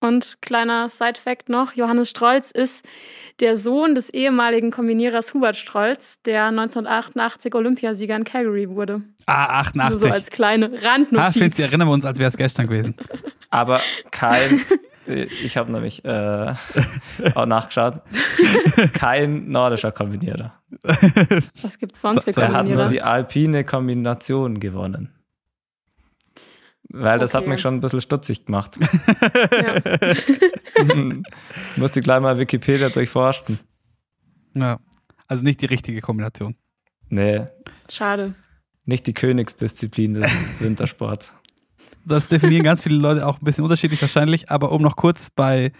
Und 0.04 0.41
kleiner 0.41 0.89
Side-Fact 0.89 1.48
noch: 1.50 1.74
Johannes 1.74 2.10
Strolz 2.10 2.52
ist 2.52 2.86
der 3.39 3.56
Sohn 3.56 3.96
des 3.96 4.10
ehemaligen 4.10 4.69
Kombinierers 4.69 5.34
Hubert 5.34 5.56
Strolz, 5.56 6.22
der 6.24 6.48
1988 6.48 7.56
Olympiasieger 7.56 8.15
in 8.15 8.26
Calgary 8.26 8.69
wurde. 8.69 9.02
Ah, 9.28 9.62
88. 9.62 9.89
Nur 9.91 10.00
so 10.00 10.10
als 10.10 10.30
kleine 10.30 10.65
Randnotiz. 10.84 11.19
Ah, 11.19 11.32
Finzi, 11.32 11.62
erinnern 11.62 11.88
wir 11.88 11.93
uns, 11.93 12.06
als 12.06 12.19
wäre 12.19 12.28
es 12.28 12.36
gestern 12.36 12.67
gewesen. 12.67 12.96
Aber 13.50 13.80
kein, 14.12 14.62
ich 15.08 15.58
habe 15.58 15.72
nämlich 15.72 16.04
äh, 16.06 16.54
auch 17.36 17.46
nachgeschaut, 17.46 18.02
kein 18.94 19.50
nordischer 19.50 19.92
Kombinierer. 19.92 20.54
Was 21.62 21.78
gibt 21.78 21.96
es 21.96 22.02
sonst 22.02 22.24
für 22.26 22.32
Der 22.34 22.44
hat 22.46 22.52
nur 22.52 22.60
Kombinierer? 22.62 22.89
die 22.89 23.02
alpine 23.02 23.63
Kombination 23.63 24.60
gewonnen. 24.60 25.10
Weil 26.89 27.18
das 27.18 27.34
hat 27.34 27.42
Okay. 27.42 27.50
mich 27.50 27.62
schon 27.62 27.76
ein 27.76 27.80
bisschen 27.80 28.02
stutzig 28.02 28.46
gemacht. 28.46 28.78
Ja. 28.78 29.82
Musste 31.76 32.02
gleich 32.02 32.22
mal 32.22 32.38
Wikipedia 32.38 32.89
durchforschen. 32.89 33.60
Ja. 34.54 34.80
Also 35.28 35.44
nicht 35.44 35.62
die 35.62 35.66
richtige 35.66 36.02
Kombination. 36.02 36.56
Nee, 37.10 37.46
Schade. 37.92 38.36
nicht 38.86 39.08
die 39.08 39.13
Königsdisziplin 39.13 40.13
des 40.16 40.32
Wintersports. 40.60 41.34
Das 42.06 42.28
definieren 42.28 42.63
ganz 42.63 42.84
viele 42.84 42.98
Leute 42.98 43.26
auch 43.26 43.39
ein 43.39 43.46
bisschen 43.46 43.63
unterschiedlich 43.63 44.02
wahrscheinlich. 44.02 44.52
Aber 44.52 44.72
um 44.72 44.82
noch 44.82 44.96
kurz 44.96 45.30
bei 45.30 45.72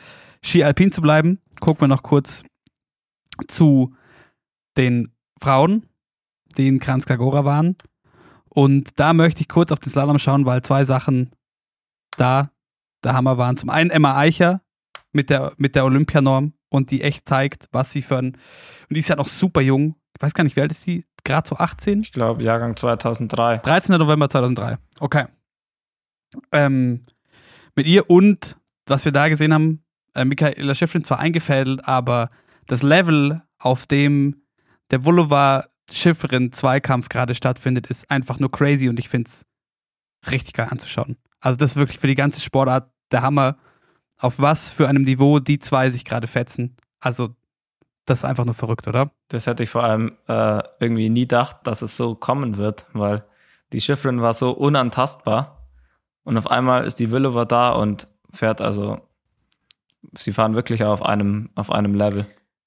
Ski 0.44 0.64
Alpin 0.64 0.92
zu 0.92 1.02
bleiben, 1.02 1.40
gucken 1.60 1.82
wir 1.82 1.88
noch 1.88 2.04
kurz 2.04 2.44
zu 3.48 3.94
den 4.78 5.14
Frauen, 5.42 5.88
die 6.58 6.68
in 6.68 6.80
Kranzkagora 6.80 7.46
waren. 7.46 7.76
Und 8.50 9.00
da 9.00 9.14
möchte 9.14 9.42
ich 9.42 9.50
kurz 9.50 9.72
auf 9.72 9.80
den 9.80 9.92
Slalom 9.92 10.20
schauen, 10.20 10.46
weil 10.46 10.62
zwei 10.62 10.86
Sachen 10.86 11.32
da 12.18 12.52
der 13.04 13.14
Hammer 13.14 13.38
waren. 13.38 13.58
Zum 13.58 13.70
einen 13.70 13.90
Emma 13.90 14.18
Eicher 14.18 14.62
mit 15.12 15.30
der, 15.30 15.54
mit 15.58 15.76
der 15.76 15.86
Olympianorm 15.86 16.54
und 16.70 16.92
die 16.92 17.02
echt 17.02 17.28
zeigt, 17.28 17.68
was 17.72 17.92
sie 17.92 18.02
für 18.02 18.18
ein. 18.18 18.34
Und 18.34 18.92
die 18.92 19.00
ist 19.00 19.10
ja 19.10 19.16
noch 19.16 19.28
super 19.28 19.62
jung. 19.62 19.96
Ich 20.16 20.22
weiß 20.22 20.34
gar 20.34 20.44
nicht, 20.44 20.56
wie 20.56 20.62
alt 20.62 20.72
ist 20.72 20.82
sie? 20.82 21.06
Gerade 21.24 21.48
so 21.48 21.58
18? 21.58 22.02
Ich 22.02 22.12
glaube, 22.12 22.44
Jahrgang 22.44 22.76
2003. 22.76 23.60
13. 23.60 23.98
November 23.98 24.30
2003. 24.30 24.78
Okay. 25.00 25.26
Ähm, 26.52 27.04
mit 27.76 27.88
ihr 27.88 28.10
und, 28.10 28.58
was 28.86 29.06
wir 29.06 29.12
da 29.12 29.30
gesehen 29.30 29.54
haben, 29.54 29.84
äh, 30.13 30.26
Michaela 30.26 30.76
Schiffrin 30.76 31.04
zwar 31.04 31.19
eingefädelt, 31.19 31.88
aber 31.88 32.30
das 32.67 32.84
Level, 32.84 33.41
auf 33.58 33.86
dem 33.86 34.43
der 34.91 35.06
Vulova 35.06 35.65
Schifferin 35.91 36.52
Zweikampf 36.52 37.10
gerade 37.10 37.36
stattfindet, 37.36 37.88
ist 37.88 38.10
einfach 38.10 38.39
nur 38.39 38.52
crazy 38.52 38.89
und 38.89 39.00
ich 39.00 39.10
finde 39.10 39.30
es 39.30 39.46
richtig 40.30 40.54
geil 40.54 40.67
anzuschauen. 40.69 41.17
Also 41.39 41.58
das 41.58 41.72
ist 41.72 41.78
wirklich 41.78 42.00
für 42.00 42.08
die 42.08 42.15
ganze 42.15 42.39
Sportart 42.39 42.89
der 43.12 43.22
Hammer, 43.22 43.58
auf 44.17 44.39
was 44.39 44.69
für 44.69 44.88
einem 44.88 45.04
Niveau 45.04 45.39
die 45.39 45.60
zwei 45.60 45.89
sich 45.89 46.06
gerade 46.06 46.28
fetzen. 46.28 46.76
Also 47.00 47.36
das 48.06 48.19
ist 48.19 48.26
einfach 48.26 48.46
nur 48.46 48.54
verrückt, 48.54 48.88
oder? 48.88 49.12
Das 49.30 49.48
hätte 49.48 49.63
ich 49.63 49.69
vor 49.69 49.84
allem 49.84 50.17
äh, 50.28 50.62
irgendwie 50.80 51.10
nie 51.10 51.22
gedacht, 51.22 51.58
dass 51.63 51.82
es 51.82 51.98
so 51.98 52.15
kommen 52.15 52.58
wird, 52.58 52.86
weil 52.93 53.24
die 53.72 53.82
Schiffrin 53.82 54.22
war 54.22 54.34
so 54.34 54.52
unantastbar 54.52 55.62
und 56.24 56.38
auf 56.38 56.50
einmal 56.50 56.86
ist 56.86 57.00
die 57.00 57.12
Willova 57.12 57.46
da 57.46 57.72
und 57.72 58.08
fährt 58.32 58.62
also, 58.62 59.00
sie 60.18 60.34
fahren 60.34 60.56
wirklich 60.56 60.84
auf 60.84 61.02
einem, 61.02 61.50
auf 61.56 61.72
einem 61.72 61.96
Level. 61.96 62.26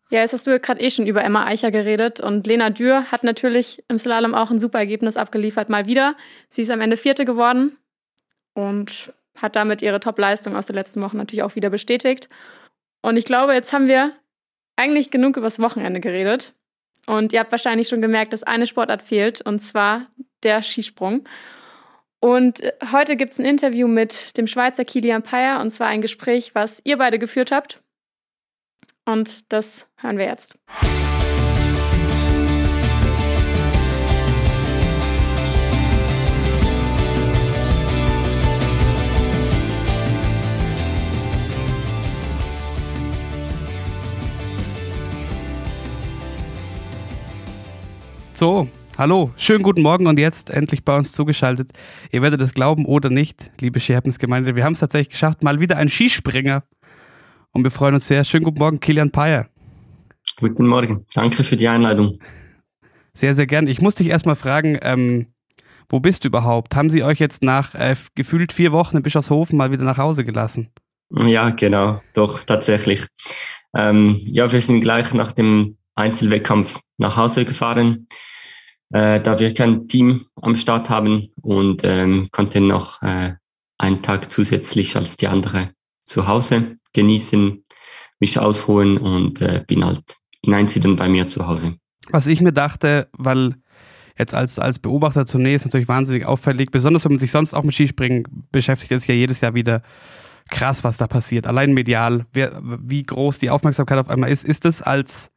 Ja, 0.09 0.21
jetzt 0.21 0.33
hast 0.33 0.47
du 0.47 0.53
ja 0.53 0.59
gerade 0.59 0.81
eh 0.81 0.91
schon 0.91 1.07
über 1.07 1.25
Emma 1.25 1.47
Eicher 1.47 1.73
geredet 1.73 2.21
und 2.21 2.47
Lena 2.47 2.71
Dürr 2.71 3.11
hat 3.11 3.25
natürlich 3.25 3.83
im 3.89 3.99
Slalom 3.99 4.35
auch 4.35 4.51
ein 4.51 4.61
super 4.61 4.79
Ergebnis 4.79 5.17
abgeliefert, 5.17 5.69
mal 5.69 5.87
wieder. 5.87 6.15
Sie 6.49 6.63
ist 6.63 6.71
am 6.71 6.81
Ende 6.81 6.97
Vierte 6.97 7.25
geworden 7.25 7.77
und 8.55 9.13
hat 9.37 9.57
damit 9.57 9.83
ihre 9.83 10.01
Top-Leistung 10.01 10.55
aus 10.55 10.67
der 10.67 10.77
letzten 10.77 11.03
Woche 11.03 11.17
natürlich 11.17 11.43
auch 11.43 11.57
wieder 11.57 11.71
bestätigt. 11.71 12.29
Und 13.03 13.17
ich 13.17 13.25
glaube, 13.25 13.53
jetzt 13.53 13.73
haben 13.73 13.89
wir 13.89 14.13
eigentlich 14.77 15.11
genug 15.11 15.37
übers 15.37 15.61
Wochenende 15.61 16.01
geredet. 16.01 16.55
Und 17.07 17.33
ihr 17.33 17.41
habt 17.41 17.53
wahrscheinlich 17.53 17.89
schon 17.89 18.01
gemerkt, 18.01 18.33
dass 18.33 18.43
eine 18.43 18.67
Sportart 18.67 19.03
fehlt, 19.03 19.41
und 19.41 19.61
zwar 19.61 20.07
der 20.43 20.63
Skisprung. 20.63 21.25
Und 22.21 22.61
äh, 22.61 22.73
heute 22.93 23.17
gibt 23.17 23.33
es 23.33 23.39
ein 23.39 23.45
Interview 23.45 23.89
mit 23.89 24.37
dem 24.37 24.47
Schweizer 24.47 24.85
Kilian 24.85 25.23
Payer, 25.23 25.61
und 25.61 25.71
zwar 25.71 25.89
ein 25.89 26.03
Gespräch, 26.03 26.55
was 26.55 26.81
ihr 26.85 26.99
beide 26.99 27.19
geführt 27.19 27.53
habt. 27.53 27.83
Und 29.05 29.53
das 29.53 29.89
hören 29.97 30.19
wir 30.19 30.27
jetzt. 30.27 30.59
So, 48.35 48.69
hallo, 48.99 49.33
schönen 49.37 49.63
guten 49.63 49.83
Morgen 49.83 50.07
und 50.07 50.19
jetzt 50.19 50.51
endlich 50.51 50.85
bei 50.85 50.97
uns 50.97 51.13
zugeschaltet. 51.13 51.71
Ihr 52.11 52.23
werdet 52.23 52.41
es 52.41 52.55
glauben 52.55 52.87
oder 52.87 53.11
nicht, 53.11 53.51
liebe 53.61 53.81
Skihappens-Gemeinde, 53.81 54.57
wir 54.57 54.65
haben 54.65 54.73
es 54.73 54.81
tatsächlich 54.81 55.11
geschafft, 55.11 55.43
mal 55.43 55.61
wieder 55.61 55.77
ein 55.77 55.89
Skispringer. 55.89 56.65
Und 57.53 57.65
wir 57.65 57.71
freuen 57.71 57.95
uns 57.95 58.07
sehr. 58.07 58.23
Schönen 58.25 58.45
guten 58.45 58.59
Morgen, 58.59 58.81
Kilian 58.81 59.11
Payer. 59.11 59.49
Guten 60.39 60.67
Morgen. 60.67 61.07
Danke 61.15 61.43
für 61.43 61.57
die 61.57 61.69
Einladung. 61.69 62.19
Sehr, 63.15 63.35
sehr 63.35 63.47
gern. 63.47 63.67
Ich 63.67 63.81
muss 63.81 63.95
dich 63.95 64.09
erstmal 64.09 64.37
fragen, 64.37 64.79
ähm, 64.83 65.29
wo 65.89 66.01
bist 66.01 66.25
du 66.25 66.29
überhaupt? 66.29 66.75
Haben 66.75 66.91
sie 66.91 67.03
euch 67.03 67.19
jetzt 67.19 67.43
nach 67.43 67.75
äh, 67.75 67.97
gefühlt 68.15 68.53
vier 68.53 68.73
Wochen 68.73 68.99
in 68.99 69.03
Bischofshofen 69.03 69.57
mal 69.57 69.73
wieder 69.73 69.85
nach 69.85 69.97
Hause 69.97 70.25
gelassen? 70.25 70.71
Ja, 71.11 71.51
genau, 71.51 72.03
doch, 72.13 72.43
tatsächlich. 72.45 73.07
Ähm, 73.75 74.17
ja, 74.21 74.51
wir 74.53 74.61
sind 74.61 74.81
gleich 74.81 75.15
nach 75.15 75.33
dem 75.33 75.79
Einzelwettkampf 75.95 76.81
nach 76.99 77.17
Hause 77.17 77.45
gefahren, 77.45 78.09
äh, 78.93 79.21
da 79.21 79.39
wir 79.39 79.53
kein 79.55 79.89
Team 79.89 80.25
am 80.41 80.57
Start 80.57 80.91
haben 80.91 81.29
und 81.43 81.83
ähm, 81.85 82.29
konnten 82.31 82.67
noch 82.67 83.03
äh, 83.03 83.35
einen 83.79 84.03
Tag 84.03 84.31
zusätzlich 84.31 84.97
als 84.97 85.17
die 85.17 85.29
andere 85.29 85.71
zu 86.05 86.27
Hause 86.27 86.77
genießen, 86.93 87.65
mich 88.21 88.39
ausruhen 88.39 88.99
und 88.99 89.41
äh, 89.43 89.65
bin 89.67 89.85
halt 89.85 90.17
in 90.43 90.55
Einsiedeln 90.55 90.97
bei 90.97 91.09
mir 91.09 91.27
zu 91.27 91.47
Hause. 91.47 91.77
Was 92.11 92.27
ich 92.27 92.41
mir 92.41 92.53
dachte, 92.53 93.09
weil 93.19 93.57
jetzt 94.19 94.35
als, 94.35 94.59
als 94.59 94.79
Beobachter 94.79 95.23
ist 95.23 95.65
natürlich 95.65 95.89
wahnsinnig 95.89 96.25
auffällig, 96.25 96.71
besonders 96.71 97.05
wenn 97.05 97.13
man 97.13 97.19
sich 97.19 97.33
sonst 97.33 97.53
auch 97.53 97.65
mit 97.65 97.75
Skispringen 97.75 98.25
beschäftigt, 98.53 98.93
ist 98.93 99.07
ja 99.07 99.15
jedes 99.15 99.41
Jahr 99.41 99.55
wieder 99.55 99.83
krass, 100.49 100.85
was 100.85 100.97
da 100.97 101.07
passiert. 101.07 101.47
Allein 101.47 101.75
medial, 101.75 102.27
wer, 102.33 102.61
wie 102.63 103.03
groß 103.03 103.39
die 103.41 103.51
Aufmerksamkeit 103.51 103.99
auf 103.99 104.09
einmal 104.09 104.31
ist, 104.31 104.45
ist 104.45 104.65
es 104.65 104.81
als 104.81 105.33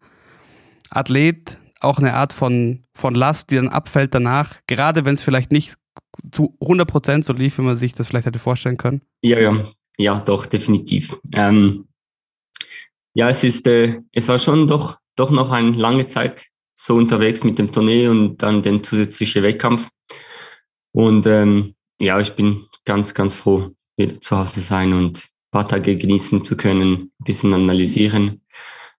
Athlet 0.91 1.58
auch 1.79 1.97
eine 1.97 2.13
Art 2.13 2.33
von, 2.33 2.85
von 2.93 3.15
Last, 3.15 3.51
die 3.51 3.55
dann 3.55 3.69
abfällt 3.69 4.13
danach, 4.13 4.55
gerade 4.67 5.05
wenn 5.05 5.15
es 5.15 5.23
vielleicht 5.23 5.51
nicht 5.51 5.75
zu 6.31 6.57
100% 6.61 7.23
so 7.23 7.33
lief, 7.33 7.57
wie 7.57 7.63
man 7.63 7.77
sich 7.77 7.93
das 7.93 8.07
vielleicht 8.07 8.25
hätte 8.25 8.39
vorstellen 8.39 8.77
können? 8.77 9.01
Ja, 9.21 9.39
ja, 9.39 9.65
ja, 9.97 10.19
doch, 10.19 10.45
definitiv. 10.45 11.17
Ähm, 11.35 11.87
ja, 13.13 13.29
es 13.29 13.43
ist, 13.43 13.67
äh, 13.67 14.01
es 14.11 14.27
war 14.27 14.39
schon 14.39 14.67
doch, 14.67 14.99
doch 15.15 15.31
noch 15.31 15.51
eine 15.51 15.71
lange 15.71 16.07
Zeit 16.07 16.47
so 16.75 16.95
unterwegs 16.95 17.43
mit 17.43 17.59
dem 17.59 17.71
Tournee 17.71 18.07
und 18.07 18.37
dann 18.37 18.61
den 18.61 18.83
zusätzlichen 18.83 19.43
Wettkampf. 19.43 19.89
Und 20.93 21.25
ähm, 21.25 21.75
ja, 21.99 22.19
ich 22.19 22.31
bin 22.33 22.65
ganz, 22.85 23.13
ganz 23.13 23.33
froh, 23.33 23.71
wieder 23.97 24.19
zu 24.21 24.37
Hause 24.37 24.61
sein 24.61 24.93
und 24.93 25.17
ein 25.17 25.51
paar 25.51 25.67
Tage 25.67 25.97
genießen 25.97 26.43
zu 26.43 26.55
können, 26.55 26.93
ein 26.93 27.23
bisschen 27.25 27.53
analysieren, 27.53 28.41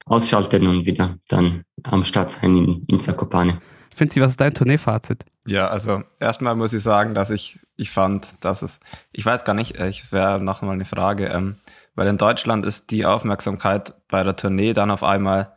ausschalten 0.06 0.66
und 0.66 0.86
wieder 0.86 1.16
dann 1.28 1.64
am 1.84 2.04
Start 2.04 2.30
sein 2.30 2.56
in, 2.56 2.84
in 2.88 3.00
Zakopane. 3.00 3.60
Finzi, 3.94 4.20
was 4.20 4.30
ist 4.30 4.40
dein 4.40 4.54
Tourneefazit? 4.54 5.24
Ja, 5.46 5.68
also 5.68 6.02
erstmal 6.20 6.54
muss 6.54 6.72
ich 6.72 6.82
sagen, 6.82 7.14
dass 7.14 7.30
ich, 7.30 7.58
ich 7.76 7.90
fand, 7.90 8.28
dass 8.40 8.62
es, 8.62 8.80
ich 9.12 9.26
weiß 9.26 9.44
gar 9.44 9.54
nicht, 9.54 9.78
ich 9.78 10.12
wäre 10.12 10.40
noch 10.40 10.62
mal 10.62 10.72
eine 10.72 10.84
Frage, 10.84 11.26
ähm, 11.26 11.56
weil 11.94 12.06
in 12.06 12.16
Deutschland 12.16 12.64
ist 12.64 12.90
die 12.92 13.04
Aufmerksamkeit 13.04 13.94
bei 14.08 14.22
der 14.22 14.36
Tournee 14.36 14.72
dann 14.72 14.90
auf 14.90 15.02
einmal, 15.02 15.52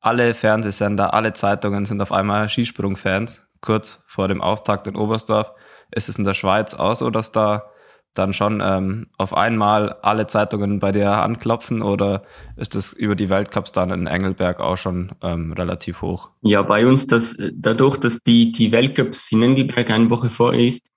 alle 0.00 0.34
Fernsehsender, 0.34 1.14
alle 1.14 1.32
Zeitungen 1.32 1.84
sind 1.84 2.00
auf 2.00 2.12
einmal 2.12 2.48
Skisprung-Fans. 2.48 3.46
Kurz 3.60 4.02
vor 4.06 4.28
dem 4.28 4.40
Auftakt 4.40 4.86
in 4.86 4.96
Oberstdorf 4.96 5.52
ist 5.90 6.08
es 6.08 6.16
in 6.16 6.24
der 6.24 6.34
Schweiz 6.34 6.74
auch 6.74 6.94
so, 6.94 7.10
dass 7.10 7.32
da 7.32 7.70
dann 8.18 8.32
schon 8.32 8.62
ähm, 8.64 9.06
auf 9.16 9.34
einmal 9.34 9.96
alle 10.02 10.26
Zeitungen 10.26 10.80
bei 10.80 10.92
dir 10.92 11.10
anklopfen 11.10 11.82
oder 11.82 12.22
ist 12.56 12.74
das 12.74 12.92
über 12.92 13.14
die 13.14 13.28
Weltcups 13.28 13.72
dann 13.72 13.90
in 13.90 14.06
Engelberg 14.06 14.60
auch 14.60 14.76
schon 14.76 15.12
ähm, 15.22 15.52
relativ 15.52 16.02
hoch? 16.02 16.30
Ja, 16.42 16.62
bei 16.62 16.86
uns, 16.86 17.06
das, 17.06 17.36
dadurch, 17.54 17.98
dass 17.98 18.20
die, 18.20 18.52
die 18.52 18.72
Weltcups 18.72 19.30
in 19.32 19.42
Engelberg 19.42 19.90
eine 19.90 20.10
Woche 20.10 20.30
vor 20.30 20.54
ist, 20.54 20.90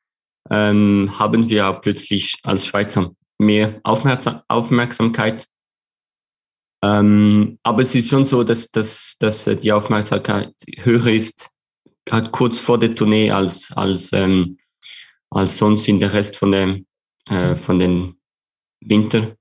ähm, 0.49 1.11
haben 1.17 1.49
wir 1.49 1.73
plötzlich 1.73 2.37
als 2.43 2.65
Schweizer 2.65 3.11
mehr 3.37 3.79
Aufmerksam 3.83 4.41
Aufmerksamkeit. 4.47 5.45
Ähm, 6.83 7.59
aber 7.63 7.81
es 7.81 7.93
ist 7.95 8.09
schon 8.09 8.23
so, 8.23 8.43
dass, 8.43 8.71
dass, 8.71 9.15
dass 9.19 9.45
die 9.45 9.71
Aufmerksamkeit 9.71 10.53
höher 10.77 11.07
ist, 11.07 11.49
gerade 12.05 12.29
kurz 12.31 12.59
vor 12.59 12.79
der 12.79 12.95
Tournee, 12.95 13.31
als, 13.31 13.71
als, 13.75 14.11
ähm, 14.13 14.57
als 15.29 15.57
sonst 15.57 15.87
in 15.87 15.99
der 15.99 16.13
Rest 16.13 16.35
von, 16.35 16.51
dem, 16.51 16.85
äh, 17.29 17.55
von 17.55 17.79
den 17.79 18.15
Winter. 18.81 19.35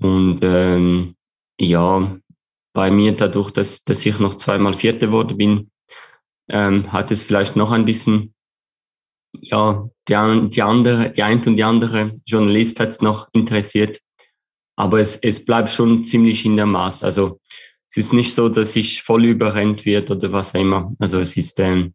Und 0.00 0.40
ähm, 0.42 1.16
ja, 1.58 2.18
bei 2.72 2.90
mir 2.90 3.14
dadurch, 3.14 3.50
dass, 3.52 3.84
dass 3.84 4.04
ich 4.04 4.18
noch 4.18 4.34
zweimal 4.36 4.74
Vierte 4.74 5.12
wurde 5.12 5.34
bin, 5.34 5.70
ähm, 6.48 6.92
hat 6.92 7.10
es 7.10 7.22
vielleicht 7.22 7.56
noch 7.56 7.70
ein 7.70 7.84
bisschen, 7.84 8.34
ja, 9.40 9.88
die, 10.08 10.48
die 10.50 10.62
andere, 10.62 11.10
die 11.10 11.22
ein 11.22 11.44
und 11.46 11.56
die 11.56 11.64
andere 11.64 12.20
Journalist 12.26 12.80
hat 12.80 12.90
es 12.90 13.00
noch 13.00 13.28
interessiert. 13.32 14.00
Aber 14.76 14.98
es, 14.98 15.16
es 15.16 15.44
bleibt 15.44 15.70
schon 15.70 16.04
ziemlich 16.04 16.44
in 16.44 16.56
der 16.56 16.66
Maß. 16.66 17.04
Also 17.04 17.40
es 17.88 17.96
ist 17.96 18.12
nicht 18.12 18.34
so, 18.34 18.48
dass 18.48 18.74
ich 18.74 19.02
voll 19.02 19.24
überrennt 19.24 19.86
wird 19.86 20.10
oder 20.10 20.32
was 20.32 20.54
auch 20.54 20.60
immer. 20.60 20.92
Also 20.98 21.20
es 21.20 21.36
ist, 21.36 21.60
ähm, 21.60 21.94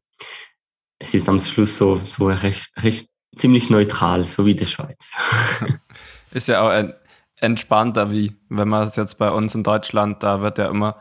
es 0.97 1.13
ist 1.13 1.27
am 1.27 1.41
Schluss 1.41 1.75
so, 1.75 1.99
so 2.05 2.27
recht, 2.27 2.71
recht 2.77 3.09
ziemlich 3.35 3.69
neutral, 3.69 4.25
so 4.25 4.45
wie 4.45 4.55
die 4.55 4.65
Schweiz. 4.65 5.11
ist 6.31 6.47
ja 6.47 6.61
auch 6.61 6.89
entspannter, 7.37 8.11
wie 8.11 8.35
wenn 8.49 8.67
man 8.67 8.83
es 8.83 8.95
jetzt 8.95 9.15
bei 9.15 9.31
uns 9.31 9.55
in 9.55 9.63
Deutschland, 9.63 10.23
da 10.23 10.41
wird 10.41 10.57
ja 10.57 10.67
immer 10.67 10.97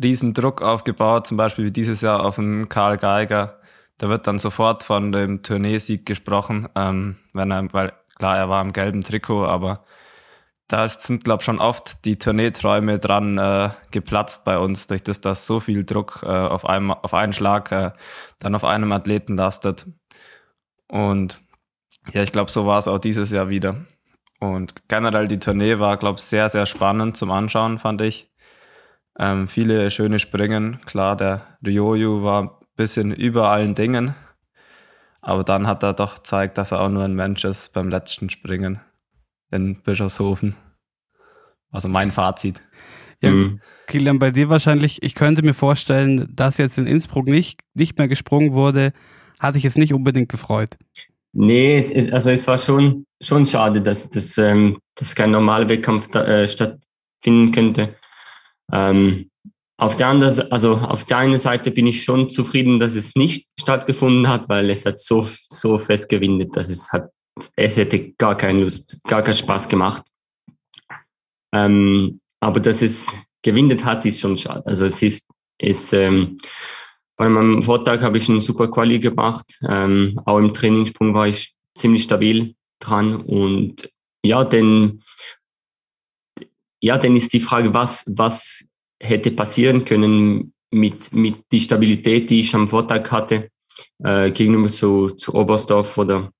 riesen 0.00 0.34
Druck 0.34 0.62
aufgebaut, 0.62 1.26
zum 1.26 1.36
Beispiel 1.36 1.66
wie 1.66 1.72
dieses 1.72 2.00
Jahr 2.00 2.24
auf 2.24 2.36
den 2.36 2.68
Karl 2.68 2.96
Geiger. 2.96 3.60
Da 3.98 4.08
wird 4.08 4.26
dann 4.26 4.38
sofort 4.38 4.84
von 4.84 5.10
dem 5.10 5.42
Tourneesieg 5.42 6.06
gesprochen, 6.06 6.68
ähm, 6.76 7.16
wenn 7.32 7.50
er, 7.50 7.72
weil 7.72 7.92
klar, 8.16 8.38
er 8.38 8.48
war 8.48 8.62
im 8.62 8.72
gelben 8.72 9.00
Trikot, 9.00 9.44
aber 9.44 9.84
da 10.68 10.86
sind, 10.86 11.24
glaube 11.24 11.40
ich, 11.40 11.46
schon 11.46 11.60
oft 11.60 12.04
die 12.04 12.16
Tourneeträume 12.16 12.98
dran 12.98 13.38
äh, 13.38 13.70
geplatzt 13.90 14.44
bei 14.44 14.58
uns, 14.58 14.86
durch 14.86 15.02
das, 15.02 15.20
dass 15.20 15.46
so 15.46 15.60
viel 15.60 15.84
Druck 15.84 16.20
äh, 16.22 16.26
auf, 16.26 16.66
einem, 16.66 16.90
auf 16.90 17.14
einen 17.14 17.32
Schlag 17.32 17.72
äh, 17.72 17.92
dann 18.38 18.54
auf 18.54 18.64
einem 18.64 18.92
Athleten 18.92 19.36
lastet. 19.36 19.86
Und 20.88 21.40
ja, 22.12 22.22
ich 22.22 22.32
glaube, 22.32 22.50
so 22.50 22.66
war 22.66 22.78
es 22.78 22.88
auch 22.88 22.98
dieses 22.98 23.30
Jahr 23.30 23.48
wieder. 23.48 23.86
Und 24.40 24.88
generell 24.88 25.28
die 25.28 25.38
Tournee 25.38 25.78
war, 25.78 25.96
glaube 25.96 26.18
ich, 26.18 26.24
sehr, 26.24 26.48
sehr 26.48 26.66
spannend 26.66 27.16
zum 27.16 27.30
Anschauen, 27.30 27.78
fand 27.78 28.00
ich. 28.02 28.30
Ähm, 29.18 29.48
viele 29.48 29.90
schöne 29.90 30.18
Springen. 30.18 30.80
Klar, 30.86 31.16
der 31.16 31.58
Ryoyu 31.66 32.22
war 32.22 32.42
ein 32.42 32.50
bisschen 32.76 33.12
über 33.12 33.48
allen 33.48 33.74
Dingen. 33.74 34.14
Aber 35.20 35.42
dann 35.42 35.66
hat 35.66 35.82
er 35.82 35.92
doch 35.92 36.16
gezeigt, 36.16 36.56
dass 36.56 36.70
er 36.72 36.80
auch 36.80 36.88
nur 36.88 37.04
ein 37.04 37.14
Mensch 37.14 37.44
ist 37.44 37.72
beim 37.72 37.88
letzten 37.88 38.30
Springen 38.30 38.80
in 39.50 39.82
Bischofshofen. 39.82 40.54
Also 41.70 41.88
mein 41.88 42.12
Fazit. 42.12 42.62
Ja, 43.20 43.30
mhm. 43.30 43.60
Kilian, 43.88 44.18
bei 44.20 44.30
dir 44.30 44.48
wahrscheinlich, 44.48 45.02
ich 45.02 45.14
könnte 45.14 45.42
mir 45.42 45.54
vorstellen, 45.54 46.28
dass 46.34 46.58
jetzt 46.58 46.78
in 46.78 46.86
Innsbruck 46.86 47.26
nicht, 47.26 47.60
nicht 47.74 47.98
mehr 47.98 48.06
gesprungen 48.06 48.52
wurde, 48.52 48.92
hatte 49.40 49.58
ich 49.58 49.64
jetzt 49.64 49.78
nicht 49.78 49.92
unbedingt 49.92 50.28
gefreut. 50.28 50.76
Nee, 51.40 51.76
es 51.76 51.92
ist, 51.92 52.12
also 52.12 52.30
es 52.30 52.44
war 52.48 52.58
schon, 52.58 53.06
schon 53.22 53.46
schade, 53.46 53.80
dass, 53.80 54.10
dass, 54.10 54.36
ähm, 54.38 54.80
dass 54.96 55.14
kein 55.14 55.30
normaler 55.30 55.68
Wettkampf 55.68 56.08
da, 56.08 56.24
äh, 56.24 56.48
stattfinden 56.48 57.52
könnte. 57.52 57.94
Ähm, 58.72 59.30
auf 59.76 59.94
der 59.94 60.08
anderen, 60.08 60.50
also 60.50 60.74
auf 60.74 61.04
der 61.04 61.18
einen 61.18 61.38
Seite 61.38 61.70
bin 61.70 61.86
ich 61.86 62.02
schon 62.02 62.28
zufrieden, 62.28 62.80
dass 62.80 62.96
es 62.96 63.14
nicht 63.14 63.46
stattgefunden 63.60 64.26
hat, 64.26 64.48
weil 64.48 64.68
es 64.68 64.84
hat 64.84 64.98
so, 64.98 65.28
so 65.48 65.78
fest 65.78 66.08
gewindet, 66.08 66.56
dass 66.56 66.70
es 66.70 66.90
hat, 66.90 67.08
es 67.54 67.76
hätte 67.76 68.14
gar 68.14 68.36
keine 68.36 68.62
Lust, 68.64 68.98
gar 69.06 69.22
keinen 69.22 69.34
Spaß 69.34 69.68
gemacht. 69.68 70.02
Ähm, 71.54 72.18
aber 72.40 72.58
dass 72.58 72.82
es 72.82 73.06
gewindet 73.44 73.84
hat, 73.84 74.04
ist 74.04 74.18
schon 74.18 74.36
schade. 74.36 74.66
Also 74.66 74.86
es 74.86 75.00
ist, 75.02 75.24
es, 75.58 75.92
ähm, 75.92 76.36
bei 77.18 77.28
meinem 77.28 77.64
Vortag 77.64 78.00
habe 78.00 78.16
ich 78.16 78.28
einen 78.28 78.40
super 78.40 78.70
Quali 78.70 79.00
gemacht. 79.00 79.58
Ähm, 79.68 80.18
auch 80.24 80.38
im 80.38 80.54
Trainingssprung 80.54 81.14
war 81.14 81.26
ich 81.26 81.52
ziemlich 81.76 82.04
stabil 82.04 82.54
dran. 82.78 83.16
Und 83.16 83.90
ja, 84.24 84.44
denn, 84.44 85.02
ja, 86.80 86.96
dann 86.96 87.16
ist 87.16 87.32
die 87.32 87.40
Frage, 87.40 87.74
was, 87.74 88.04
was 88.06 88.64
hätte 89.00 89.32
passieren 89.32 89.84
können 89.84 90.54
mit, 90.70 91.12
mit 91.12 91.44
die 91.50 91.60
Stabilität, 91.60 92.30
die 92.30 92.38
ich 92.38 92.54
am 92.54 92.68
Vortag 92.68 93.10
hatte, 93.10 93.50
äh, 93.98 94.30
gegenüber 94.30 94.68
zu, 94.68 95.08
zu 95.08 95.34
Oberstdorf 95.34 95.98
oder 95.98 96.32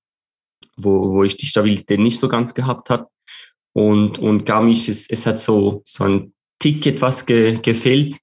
wo, 0.76 1.12
wo 1.12 1.24
ich 1.24 1.36
die 1.36 1.46
Stabilität 1.46 1.98
nicht 1.98 2.20
so 2.20 2.28
ganz 2.28 2.54
gehabt 2.54 2.88
hat. 2.88 3.08
Und, 3.72 4.20
und 4.20 4.46
Garmisch, 4.46 4.88
es, 4.88 5.10
es 5.10 5.26
hat 5.26 5.40
so, 5.40 5.82
so 5.84 6.04
ein 6.04 6.34
Tick 6.60 6.86
etwas 6.86 7.26
ge, 7.26 7.58
gefehlt. 7.60 8.16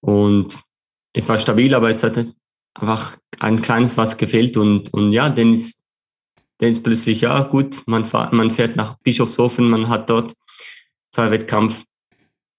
Und 0.00 0.62
es 1.12 1.28
war 1.28 1.38
stabil, 1.38 1.74
aber 1.74 1.90
es 1.90 2.02
hat 2.02 2.26
einfach 2.74 3.16
ein 3.38 3.62
kleines 3.62 3.96
was 3.96 4.16
gefehlt 4.16 4.56
und, 4.56 4.92
und 4.92 5.12
ja, 5.12 5.28
dann 5.28 5.52
ist, 5.52 5.78
dann 6.58 6.70
ist 6.70 6.82
plötzlich, 6.82 7.22
ja 7.22 7.42
gut, 7.42 7.82
man, 7.86 8.06
fahr, 8.06 8.34
man 8.34 8.50
fährt 8.50 8.76
nach 8.76 8.98
Bischofshofen, 8.98 9.68
man 9.68 9.88
hat 9.88 10.10
dort 10.10 10.34
zwei 11.12 11.30
Wettkampf 11.30 11.84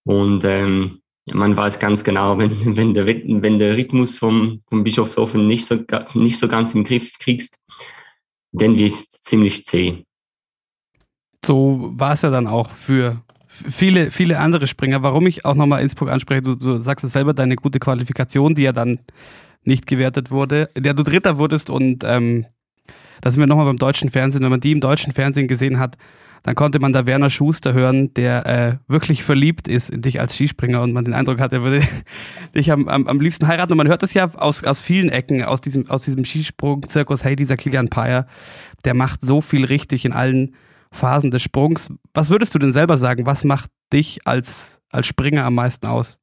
und 0.03 0.43
ähm, 0.43 0.99
man 1.25 1.55
weiß 1.55 1.79
ganz 1.79 2.03
genau, 2.03 2.37
wenn, 2.37 2.75
wenn, 2.75 2.93
der, 2.93 3.07
wenn 3.07 3.59
der 3.59 3.77
Rhythmus 3.77 4.17
vom, 4.17 4.61
vom 4.69 4.83
Bischofshofen 4.83 5.45
nicht 5.45 5.65
so, 5.65 5.75
nicht 6.15 6.39
so 6.39 6.47
ganz 6.47 6.73
im 6.73 6.83
Griff 6.83 7.17
kriegst, 7.19 7.57
dann 8.51 8.77
wird 8.77 8.91
es 8.91 9.09
ziemlich 9.09 9.65
zäh. 9.65 10.03
So 11.45 11.91
war 11.93 12.13
es 12.13 12.21
ja 12.21 12.29
dann 12.29 12.47
auch 12.47 12.69
für 12.69 13.21
viele, 13.51 14.11
viele 14.11 14.39
andere 14.39 14.67
Springer. 14.67 15.03
Warum 15.03 15.27
ich 15.27 15.45
auch 15.45 15.55
nochmal 15.55 15.81
Innsbruck 15.81 16.09
anspreche, 16.09 16.41
du, 16.41 16.55
du 16.55 16.79
sagst 16.79 17.03
es 17.03 17.11
selber, 17.11 17.33
deine 17.33 17.55
gute 17.55 17.79
Qualifikation, 17.79 18.55
die 18.55 18.63
ja 18.63 18.71
dann 18.71 18.99
nicht 19.63 19.85
gewertet 19.87 20.31
wurde, 20.31 20.69
in 20.73 20.83
der 20.83 20.93
du 20.93 21.03
Dritter 21.03 21.37
wurdest 21.37 21.69
und 21.69 22.03
ähm, 22.03 22.45
da 23.21 23.31
sind 23.31 23.39
wir 23.39 23.47
nochmal 23.47 23.67
beim 23.67 23.77
deutschen 23.77 24.09
Fernsehen, 24.09 24.41
wenn 24.41 24.49
man 24.49 24.61
die 24.61 24.71
im 24.71 24.81
deutschen 24.81 25.13
Fernsehen 25.13 25.47
gesehen 25.47 25.77
hat, 25.77 25.97
dann 26.43 26.55
konnte 26.55 26.79
man 26.79 26.91
da 26.91 27.05
Werner 27.05 27.29
Schuster 27.29 27.73
hören, 27.73 28.13
der 28.15 28.45
äh, 28.47 28.77
wirklich 28.91 29.23
verliebt 29.23 29.67
ist 29.67 29.91
in 29.91 30.01
dich 30.01 30.19
als 30.19 30.35
Skispringer 30.35 30.81
und 30.81 30.91
man 30.91 31.05
den 31.05 31.13
Eindruck 31.13 31.39
hat, 31.39 31.53
er 31.53 31.61
würde 31.61 31.81
dich 32.55 32.71
am, 32.71 32.87
am, 32.87 33.05
am 33.07 33.21
liebsten 33.21 33.47
heiraten. 33.47 33.73
Und 33.73 33.77
man 33.77 33.87
hört 33.87 34.01
das 34.01 34.15
ja 34.15 34.31
aus, 34.33 34.63
aus 34.63 34.81
vielen 34.81 35.09
Ecken, 35.09 35.43
aus 35.43 35.61
diesem, 35.61 35.87
aus 35.89 36.03
diesem 36.03 36.25
Skisprung-Zirkus, 36.25 37.23
hey, 37.23 37.35
dieser 37.35 37.57
Kilian 37.57 37.89
Payer, 37.89 38.25
der 38.85 38.95
macht 38.95 39.21
so 39.21 39.39
viel 39.39 39.65
richtig 39.65 40.03
in 40.05 40.13
allen 40.13 40.55
Phasen 40.91 41.31
des 41.31 41.41
Sprungs. 41.41 41.93
Was 42.13 42.29
würdest 42.29 42.53
du 42.53 42.59
denn 42.59 42.73
selber 42.73 42.97
sagen? 42.97 43.25
Was 43.25 43.43
macht 43.43 43.69
dich 43.91 44.25
als, 44.25 44.81
als 44.89 45.07
Springer 45.07 45.45
am 45.45 45.55
meisten 45.55 45.85
aus? 45.85 46.19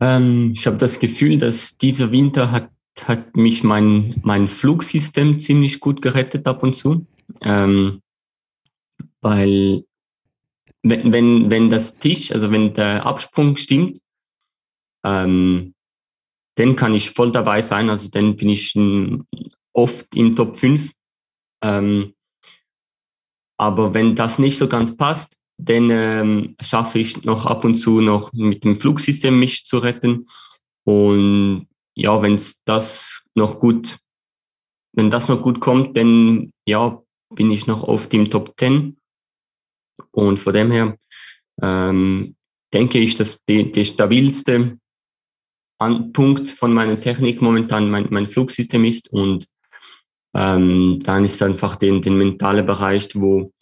Ähm, 0.00 0.52
ich 0.54 0.66
habe 0.66 0.76
das 0.76 0.98
Gefühl, 0.98 1.38
dass 1.38 1.78
dieser 1.78 2.10
Winter 2.12 2.50
hat, 2.50 2.70
hat 3.04 3.36
mich 3.36 3.64
mein, 3.64 4.14
mein 4.22 4.48
Flugsystem 4.48 5.38
ziemlich 5.38 5.80
gut 5.80 6.02
gerettet 6.02 6.46
ab 6.46 6.62
und 6.62 6.74
zu. 6.74 7.06
Ähm, 7.42 8.02
weil 9.20 9.84
wenn, 10.82 11.12
wenn, 11.12 11.50
wenn 11.50 11.70
das 11.70 11.98
Tisch, 11.98 12.30
also 12.30 12.50
wenn 12.50 12.72
der 12.74 13.06
Absprung 13.06 13.56
stimmt, 13.56 13.98
ähm, 15.04 15.74
dann 16.56 16.76
kann 16.76 16.94
ich 16.94 17.10
voll 17.10 17.32
dabei 17.32 17.60
sein. 17.60 17.90
Also 17.90 18.08
dann 18.08 18.36
bin 18.36 18.48
ich 18.48 18.74
oft 19.72 20.14
im 20.14 20.36
Top 20.36 20.56
5. 20.56 20.90
Ähm, 21.62 22.12
aber 23.56 23.94
wenn 23.94 24.14
das 24.14 24.38
nicht 24.38 24.58
so 24.58 24.68
ganz 24.68 24.96
passt, 24.96 25.38
dann 25.58 25.88
ähm, 25.90 26.56
schaffe 26.60 26.98
ich 26.98 27.24
noch 27.24 27.46
ab 27.46 27.64
und 27.64 27.74
zu 27.74 28.00
noch 28.00 28.32
mit 28.32 28.64
dem 28.64 28.76
Flugsystem 28.76 29.38
mich 29.38 29.64
zu 29.64 29.78
retten. 29.78 30.26
Und 30.84 31.66
ja, 31.94 32.22
wenn 32.22 32.40
das 32.64 33.22
noch 33.34 33.58
gut, 33.58 33.98
wenn 34.92 35.10
das 35.10 35.28
noch 35.28 35.42
gut 35.42 35.60
kommt, 35.60 35.96
dann 35.96 36.52
ja, 36.66 37.02
bin 37.34 37.50
ich 37.50 37.66
noch 37.66 37.82
oft 37.82 38.12
im 38.12 38.30
Top 38.30 38.54
10. 38.58 38.98
Und 40.10 40.38
von 40.38 40.52
dem 40.52 40.70
her 40.70 40.98
ähm, 41.62 42.36
denke 42.72 42.98
ich, 42.98 43.14
dass 43.14 43.42
die 43.44 43.84
stabilste 43.84 44.78
Punkt 45.78 46.48
von 46.48 46.72
meiner 46.72 47.00
Technik 47.00 47.40
momentan 47.40 47.90
mein, 47.90 48.08
mein 48.10 48.26
Flugsystem 48.26 48.84
ist 48.84 49.10
und 49.12 49.48
ähm, 50.36 50.98
dann 51.02 51.24
ist 51.24 51.42
einfach 51.42 51.76
den, 51.76 52.02
den 52.02 52.18
mentale 52.18 52.62
Bereich, 52.62 53.08
wo 53.14 53.52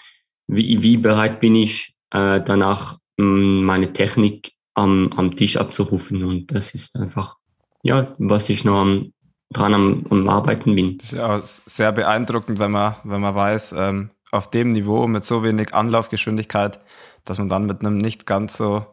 wie, 0.46 0.82
wie 0.82 0.96
bereit 0.96 1.40
bin 1.40 1.54
ich 1.54 1.94
äh, 2.10 2.40
danach 2.40 2.98
mh, 3.16 3.26
mm, 3.26 3.64
meine 3.64 3.92
Technik 3.92 4.52
am, 4.74 5.10
am 5.16 5.36
Tisch 5.36 5.56
abzurufen 5.56 6.24
und 6.24 6.52
das 6.52 6.74
ist 6.74 6.96
einfach 6.96 7.36
ja 7.82 8.14
was 8.18 8.48
ich 8.50 8.64
noch 8.64 8.80
am, 8.80 9.12
dran 9.50 9.74
am, 9.74 10.04
am 10.10 10.28
Arbeiten 10.28 10.74
bin. 10.74 10.98
Das 10.98 11.12
ist 11.12 11.18
ja 11.18 11.40
sehr 11.44 11.92
beeindruckend, 11.92 12.58
wenn 12.58 12.72
man 12.72 12.96
wenn 13.04 13.20
man 13.20 13.34
weiß 13.34 13.74
ähm, 13.78 14.10
auf 14.32 14.50
dem 14.50 14.70
Niveau 14.70 15.06
mit 15.06 15.24
so 15.24 15.44
wenig 15.44 15.72
Anlaufgeschwindigkeit, 15.72 16.80
dass 17.24 17.38
man 17.38 17.48
dann 17.48 17.66
mit 17.66 17.80
einem 17.80 17.98
nicht 17.98 18.26
ganz 18.26 18.56
so 18.56 18.84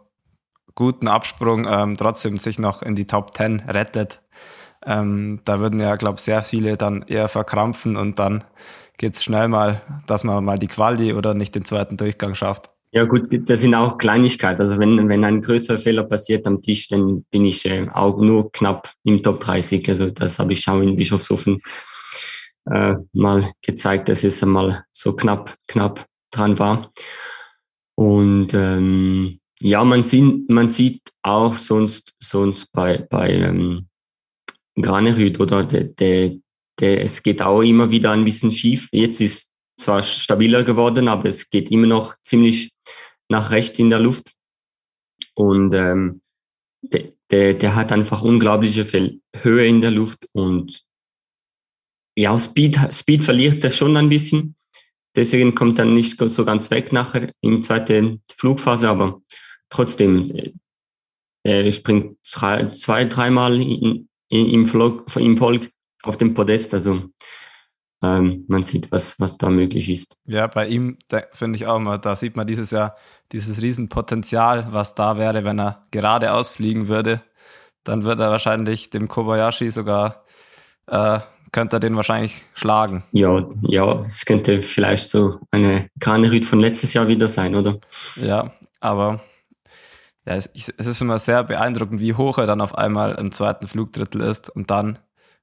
guten 0.76 1.08
Absprung 1.08 1.68
ähm, 1.68 1.96
trotzdem 1.98 2.38
sich 2.38 2.60
noch 2.60 2.82
in 2.82 2.96
die 2.96 3.06
Top 3.06 3.34
10 3.34 3.62
rettet. 3.62 4.22
Ähm, 4.86 5.42
da 5.44 5.60
würden 5.60 5.80
ja, 5.80 5.96
glaube 5.96 6.16
ich, 6.18 6.22
sehr 6.22 6.42
viele 6.42 6.78
dann 6.78 7.04
eher 7.04 7.28
verkrampfen 7.28 7.98
und 7.98 8.20
dann 8.20 8.44
geht 8.98 9.14
es 9.14 9.24
schnell 9.24 9.48
mal, 9.48 9.82
dass 10.08 10.24
man 10.24 10.44
mal 10.44 10.58
die 10.58 10.68
Quali 10.68 11.14
oder 11.14 11.34
nicht 11.34 11.56
den 11.56 11.66
zweiten 11.66 11.98
Durchgang 11.98 12.36
schafft. 12.36 12.72
Ja 12.94 13.06
gut, 13.06 13.28
das 13.50 13.62
sind 13.62 13.74
auch 13.74 13.98
Kleinigkeiten. 13.98 14.62
Also 14.62 14.78
wenn, 14.78 15.08
wenn 15.08 15.24
ein 15.24 15.40
größerer 15.40 15.80
Fehler 15.80 16.04
passiert 16.04 16.46
am 16.46 16.62
Tisch, 16.62 16.90
dann 16.90 17.24
bin 17.32 17.46
ich 17.46 17.66
äh, 17.66 17.88
auch 17.94 18.18
nur 18.20 18.52
knapp 18.52 18.92
im 19.04 19.24
Top 19.24 19.40
30. 19.40 19.88
Also 19.88 20.10
das 20.10 20.38
habe 20.40 20.52
ich 20.52 20.68
auch 20.68 20.82
in 20.82 20.98
Bischofshofen 20.98 21.62
äh, 22.70 22.96
mal 23.14 23.50
gezeigt, 23.62 24.10
dass 24.10 24.26
es 24.26 24.44
einmal 24.44 24.84
so 24.92 25.14
knapp, 25.16 25.56
knapp 25.68 26.06
dran 26.32 26.60
war. 26.60 26.92
Und 27.96 28.54
ähm, 28.54 29.40
ja, 29.62 29.86
man 29.86 30.04
sieht, 30.04 30.50
man 30.50 30.68
sieht 30.68 31.02
auch 31.22 31.56
sonst, 31.56 32.14
sonst 32.20 32.72
bei, 32.74 32.98
bei 33.10 33.32
ähm, 33.32 33.88
Granerüt 34.82 35.40
oder 35.40 35.64
der, 35.64 35.86
der, 35.86 36.38
der, 36.80 37.02
es 37.02 37.24
geht 37.24 37.42
auch 37.42 37.62
immer 37.62 37.92
wieder 37.92 38.12
ein 38.12 38.26
bisschen 38.26 38.52
schief. 38.52 38.90
Jetzt 38.92 39.22
ist 39.22 39.50
zwar 39.78 40.02
stabiler 40.02 40.64
geworden, 40.64 41.08
aber 41.08 41.26
es 41.26 41.50
geht 41.50 41.72
immer 41.72 41.88
noch 41.88 42.16
ziemlich 42.22 42.72
nach 43.30 43.52
rechts 43.52 43.80
in 43.80 43.90
der 43.90 44.00
Luft. 44.00 44.34
Und 45.34 45.74
ähm, 45.74 46.22
der, 46.82 47.14
der, 47.30 47.54
der 47.54 47.76
hat 47.76 47.92
einfach 47.92 48.22
unglaubliche 48.22 48.86
Höhe 49.36 49.68
in 49.68 49.82
der 49.82 49.92
Luft 49.92 50.28
und 50.34 50.84
ja, 52.18 52.38
Speed, 52.38 52.78
Speed 52.92 53.24
verliert 53.24 53.64
er 53.64 53.70
schon 53.70 53.96
ein 53.96 54.10
bisschen. 54.10 54.56
Deswegen 55.16 55.56
kommt 55.56 55.80
er 55.80 55.86
nicht 55.86 56.20
so 56.20 56.46
ganz 56.46 56.70
weg 56.72 56.92
nachher 56.92 57.32
im 57.42 57.62
zweiten 57.62 58.22
Flugphase, 58.38 58.90
aber 58.90 59.22
trotzdem, 59.70 60.30
äh, 60.32 60.52
er 61.44 61.72
springt 61.72 62.18
zwei, 62.24 63.06
dreimal 63.06 63.62
in, 63.62 64.10
im, 64.32 64.66
Flug, 64.66 65.06
im 65.16 65.38
Volk 65.38 65.70
auf 66.04 66.18
dem 66.18 66.34
Podest. 66.34 66.74
Also 66.74 67.04
ähm, 68.04 68.46
man 68.48 68.64
sieht, 68.64 68.92
was, 68.92 69.20
was 69.20 69.38
da 69.38 69.50
möglich 69.50 69.90
ist. 69.90 70.18
Ja, 70.26 70.48
bei 70.48 70.68
ihm 70.68 70.98
finde 71.34 71.58
ich 71.58 71.68
auch 71.68 71.80
mal, 71.80 71.98
da 71.98 72.16
sieht 72.16 72.36
man 72.36 72.48
dieses 72.48 72.72
Jahr 72.72 72.96
dieses 73.32 73.62
Riesenpotenzial, 73.62 74.68
was 74.72 74.96
da 74.96 75.18
wäre, 75.18 75.44
wenn 75.44 75.60
er 75.60 75.84
geradeaus 75.92 76.50
fliegen 76.50 76.88
würde. 76.88 77.22
Dann 77.84 78.04
wird 78.04 78.20
er 78.20 78.30
wahrscheinlich 78.30 78.90
dem 78.90 79.08
Kobayashi 79.08 79.72
sogar, 79.72 80.24
äh, 80.88 81.20
könnte 81.52 81.78
er 81.78 81.80
den 81.80 81.96
wahrscheinlich 81.96 82.44
schlagen. 82.54 83.04
Ja, 83.12 83.46
ja, 83.62 84.00
es 84.00 84.26
könnte 84.26 84.62
vielleicht 84.62 85.10
so 85.10 85.40
eine 85.52 85.90
Kranerüt 86.00 86.46
von 86.46 86.60
letztes 86.60 86.94
Jahr 86.94 87.08
wieder 87.08 87.28
sein, 87.28 87.56
oder? 87.56 87.80
Ja, 88.16 88.52
aber 88.80 89.22
ja, 90.26 90.36
es, 90.36 90.50
es 90.54 90.88
ist 90.88 91.02
immer 91.02 91.20
sehr 91.20 91.44
beeindruckend, 91.44 92.00
wie 92.00 92.14
hoch 92.14 92.38
er 92.38 92.48
dann 92.48 92.62
auf 92.62 92.76
einmal 92.76 93.16
im 93.16 93.32
zweiten 93.32 93.68
Flugdrittel 93.68 94.22
ist 94.22 94.50
und 94.50 94.70
dann 94.70 95.00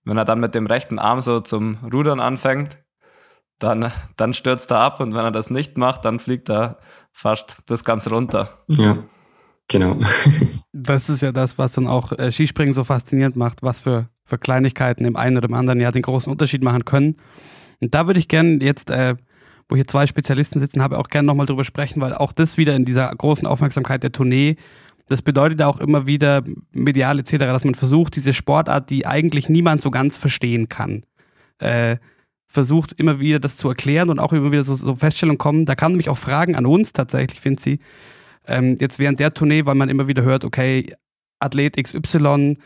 wenn 0.09 0.16
er 0.16 0.24
dann 0.24 0.41
mit 0.41 0.55
dem 0.55 0.66
rechten 0.66 0.99
Arm 0.99 1.20
so 1.20 1.41
zum 1.41 1.76
Rudern 1.93 2.18
anfängt, 2.18 2.79
dann, 3.59 3.93
dann 4.16 4.33
stürzt 4.33 4.70
er 4.70 4.79
ab 4.79 5.01
und 5.01 5.12
wenn 5.14 5.24
er 5.24 5.31
das 5.31 5.51
nicht 5.51 5.76
macht, 5.76 6.05
dann 6.05 6.18
fliegt 6.18 6.49
er 6.49 6.79
fast 7.12 7.59
bis 7.66 7.85
ganz 7.85 8.11
runter. 8.11 8.64
Ja, 8.68 9.05
genau. 9.68 9.99
das 10.72 11.11
ist 11.11 11.20
ja 11.20 11.31
das, 11.31 11.59
was 11.59 11.72
dann 11.72 11.87
auch 11.87 12.12
äh, 12.12 12.33
Skispringen 12.33 12.72
so 12.72 12.85
faszinierend 12.85 13.37
macht, 13.37 13.62
was 13.62 13.83
für, 13.83 14.09
für 14.24 14.39
Kleinigkeiten 14.39 15.05
im 15.05 15.16
einen 15.16 15.37
oder 15.37 15.49
im 15.49 15.55
anderen 15.55 15.81
Jahr 15.81 15.93
den 15.93 16.03
großen 16.03 16.33
Unterschied 16.33 16.62
machen 16.62 16.87
können. 16.87 17.16
Und 17.81 17.95
da 17.95 18.07
würde 18.07 18.20
ich 18.20 18.29
gerne 18.29 18.61
jetzt, 18.62 18.91
äh, 18.91 19.16
wo 19.69 19.77
hier 19.77 19.87
zwei 19.87 20.07
Spezialisten 20.07 20.61
sitzen, 20.61 20.83
habe 20.83 20.99
auch 20.99 21.09
gerne 21.09 21.27
nochmal 21.27 21.47
drüber 21.47 21.64
sprechen, 21.64 22.01
weil 22.01 22.14
auch 22.14 22.33
das 22.33 22.57
wieder 22.57 22.75
in 22.75 22.85
dieser 22.85 23.14
großen 23.14 23.47
Aufmerksamkeit 23.47 24.03
der 24.03 24.12
Tournee 24.12 24.57
das 25.09 25.23
bedeutet 25.23 25.62
auch 25.62 25.81
immer 25.81 26.07
wieder 26.07 26.45
medial 26.71 27.19
etc., 27.19 27.39
dass 27.39 27.64
man 27.64 27.75
versucht, 27.75 28.14
diese 28.14 28.35
Sportart, 28.35 28.91
die 28.91 29.07
eigentlich 29.07 29.49
niemand 29.49 29.83
so 29.83 29.91
ganz 29.91 30.19
verstehen 30.19 30.69
kann, 30.69 31.05
äh, 31.59 31.97
versucht 32.47 32.93
immer 32.93 33.19
wieder 33.19 33.41
das 33.41 33.57
zu 33.57 33.69
erklären 33.69 34.11
und 34.11 34.19
auch 34.19 34.33
immer 34.33 34.53
wieder 34.53 34.64
so, 34.64 34.75
so 34.75 34.95
Feststellungen 34.97 35.39
kommen. 35.39 35.66
Da 35.66 35.75
kamen 35.75 35.95
nämlich 35.95 36.11
auch 36.11 36.19
Fragen 36.19 36.57
an 36.57 36.66
uns 36.66 36.93
tatsächlich, 36.93 37.41
finde 37.41 37.61
sie. 37.61 37.81
Ähm, 38.47 38.77
jetzt 38.81 38.99
während 38.99 39.19
der 39.19 39.33
Tournee, 39.33 39.66
weil 39.66 39.75
man 39.75 39.89
immer 39.89 40.09
wieder 40.09 40.23
hört, 40.23 40.45
okay, 40.45 40.95
Athlet 41.41 41.83
XY 41.83 42.57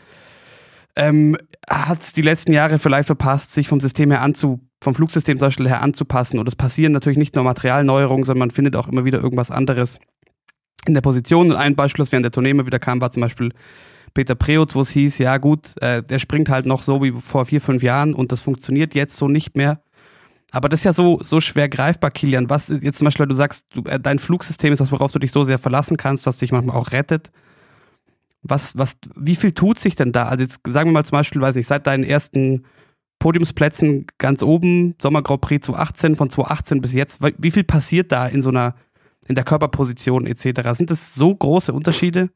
ähm, 0.95 1.37
hat 1.69 2.01
es 2.01 2.13
die 2.13 2.21
letzten 2.21 2.53
Jahre 2.53 2.77
vielleicht 2.77 3.07
verpasst, 3.07 3.51
sich 3.51 3.67
vom 3.67 3.79
System 3.79 4.11
her 4.11 4.21
anzu, 4.21 4.59
vom 4.83 4.95
Flugsystem 4.95 5.39
zum 5.39 5.47
Beispiel 5.47 5.67
her 5.67 5.81
anzupassen. 5.81 6.39
Und 6.39 6.47
es 6.47 6.55
passieren 6.55 6.93
natürlich 6.93 7.17
nicht 7.17 7.35
nur 7.35 7.43
Materialneuerungen, 7.43 8.25
sondern 8.25 8.39
man 8.47 8.51
findet 8.51 8.75
auch 8.75 8.87
immer 8.87 9.05
wieder 9.05 9.21
irgendwas 9.21 9.51
anderes 9.51 9.99
in 10.85 10.93
der 10.93 11.01
Position. 11.01 11.51
Und 11.51 11.57
ein 11.57 11.75
Beispiel, 11.75 12.03
das 12.03 12.11
während 12.11 12.25
der 12.25 12.31
Tournee 12.31 12.51
immer 12.51 12.65
wieder 12.65 12.79
kam, 12.79 13.01
war 13.01 13.11
zum 13.11 13.21
Beispiel 13.21 13.53
Peter 14.13 14.35
Preutz, 14.35 14.75
wo 14.75 14.81
es 14.81 14.91
hieß, 14.91 15.17
ja 15.17 15.37
gut, 15.37 15.73
äh, 15.81 16.03
der 16.03 16.19
springt 16.19 16.49
halt 16.49 16.65
noch 16.65 16.83
so 16.83 17.01
wie 17.01 17.11
vor 17.11 17.45
vier, 17.45 17.61
fünf 17.61 17.81
Jahren 17.81 18.13
und 18.13 18.31
das 18.31 18.41
funktioniert 18.41 18.93
jetzt 18.93 19.17
so 19.17 19.27
nicht 19.27 19.55
mehr. 19.57 19.81
Aber 20.51 20.69
das 20.69 20.81
ist 20.81 20.83
ja 20.83 20.93
so, 20.93 21.19
so 21.23 21.41
schwer 21.41 21.67
greifbar, 21.67 22.11
Kilian. 22.11 22.49
Was 22.49 22.67
jetzt 22.67 22.99
zum 22.99 23.05
Beispiel, 23.05 23.25
du 23.25 23.33
sagst, 23.33 23.65
du, 23.73 23.83
äh, 23.85 23.99
dein 23.99 24.19
Flugsystem 24.19 24.71
ist 24.71 24.79
das, 24.79 24.91
worauf 24.91 25.11
du 25.11 25.19
dich 25.19 25.31
so 25.31 25.43
sehr 25.43 25.57
verlassen 25.57 25.97
kannst, 25.97 26.27
was 26.27 26.37
dich 26.37 26.51
manchmal 26.51 26.77
auch 26.77 26.91
rettet. 26.91 27.31
Was, 28.43 28.77
was, 28.77 28.97
wie 29.15 29.35
viel 29.35 29.53
tut 29.53 29.79
sich 29.79 29.95
denn 29.95 30.11
da? 30.11 30.25
Also 30.25 30.43
jetzt 30.43 30.59
sagen 30.67 30.89
wir 30.89 30.93
mal 30.93 31.05
zum 31.05 31.17
Beispiel, 31.17 31.41
weiß 31.41 31.55
nicht, 31.55 31.67
seit 31.67 31.87
deinen 31.87 32.03
ersten 32.03 32.65
Podiumsplätzen 33.23 34.05
ganz 34.17 34.43
oben, 34.43 34.95
Sommer 35.01 35.21
Grand 35.21 35.39
Prix 35.39 35.65
2018, 35.67 36.17
von 36.17 36.29
2018 36.29 36.81
bis 36.81 36.93
jetzt, 36.93 37.21
wie 37.37 37.51
viel 37.51 37.63
passiert 37.63 38.11
da 38.11 38.27
in 38.27 38.41
so 38.41 38.49
einer 38.49 38.75
in 39.29 39.35
der 39.35 39.45
Körperposition 39.45 40.27
etc. 40.27 40.71
Sind 40.73 40.91
das 40.91 41.15
so 41.15 41.33
große 41.33 41.71
Unterschiede? 41.71 42.31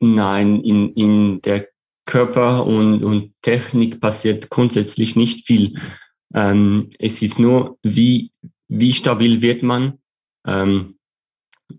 Nein, 0.00 0.60
in, 0.62 0.92
in 0.94 1.40
der 1.42 1.68
Körper 2.06 2.66
und, 2.66 3.04
und 3.04 3.32
Technik 3.40 4.00
passiert 4.00 4.50
grundsätzlich 4.50 5.14
nicht 5.14 5.46
viel. 5.46 5.78
Ähm, 6.34 6.90
es 6.98 7.22
ist 7.22 7.38
nur, 7.38 7.78
wie, 7.84 8.32
wie 8.66 8.92
stabil 8.92 9.42
wird 9.42 9.62
man, 9.62 9.98
ähm, 10.44 10.98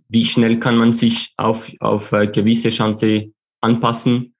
wie 0.07 0.23
schnell 0.23 0.57
kann 0.57 0.77
man 0.77 0.93
sich 0.93 1.33
auf, 1.35 1.69
auf 1.81 2.13
äh, 2.13 2.27
gewisse 2.27 2.69
Chance 2.69 3.33
anpassen, 3.59 4.35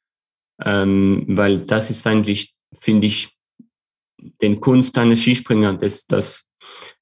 ähm, 0.63 1.25
weil 1.27 1.59
das 1.65 1.89
ist 1.89 2.07
eigentlich, 2.07 2.55
finde 2.79 3.07
ich, 3.07 3.35
den 4.41 4.61
Kunst 4.61 4.97
eines 4.97 5.19
Skispringer, 5.19 5.73
dass, 5.73 6.05
dass 6.05 6.47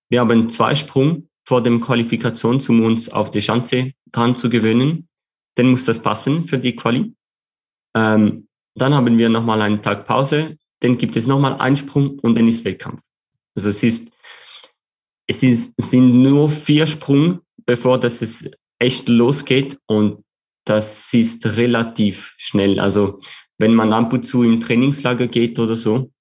wir 0.10 0.22
haben 0.22 0.50
zwei 0.50 0.74
Sprung 0.76 1.30
vor 1.46 1.62
dem 1.62 1.82
Qualifikation, 1.82 2.62
um 2.68 2.82
uns 2.82 3.10
auf 3.10 3.32
die 3.32 3.40
Chance 3.40 3.92
dran 4.12 4.36
zu 4.36 4.50
gewöhnen. 4.50 5.08
Dann 5.56 5.68
muss 5.68 5.86
das 5.86 6.00
passen 6.00 6.48
für 6.48 6.58
die 6.58 6.76
Quali. 6.76 7.14
Ähm, 7.96 8.48
dann 8.76 8.94
haben 8.94 9.18
wir 9.18 9.30
nochmal 9.30 9.62
einen 9.62 9.82
Tag 9.82 10.06
Pause, 10.06 10.58
dann 10.80 10.98
gibt 10.98 11.16
es 11.16 11.28
nochmal 11.28 11.56
einen 11.56 11.76
Sprung 11.76 12.20
und 12.20 12.38
dann 12.38 12.48
ist 12.48 12.64
Wettkampf. 12.64 13.02
Also 13.56 13.70
es 13.70 13.84
ist, 13.84 14.12
es 15.28 15.44
ist, 15.44 15.74
sind 15.78 16.22
nur 16.22 16.50
vier 16.50 16.88
Sprung, 16.88 17.42
bevor 17.66 18.00
das 18.00 18.22
es 18.22 18.50
echt 18.80 19.10
losgeht 19.10 19.78
und 19.88 20.24
das 20.66 21.14
ist 21.14 21.46
relativ 21.46 22.36
schnell. 22.38 22.80
Also 22.80 23.20
wenn 23.60 23.76
man 23.76 23.93
ab 23.93 24.12
und 24.14 24.24
zu 24.24 24.43
im 24.43 24.60
Trainingslager 24.60 25.28
geht 25.28 25.60
oder 25.60 25.78
so, 25.78 26.12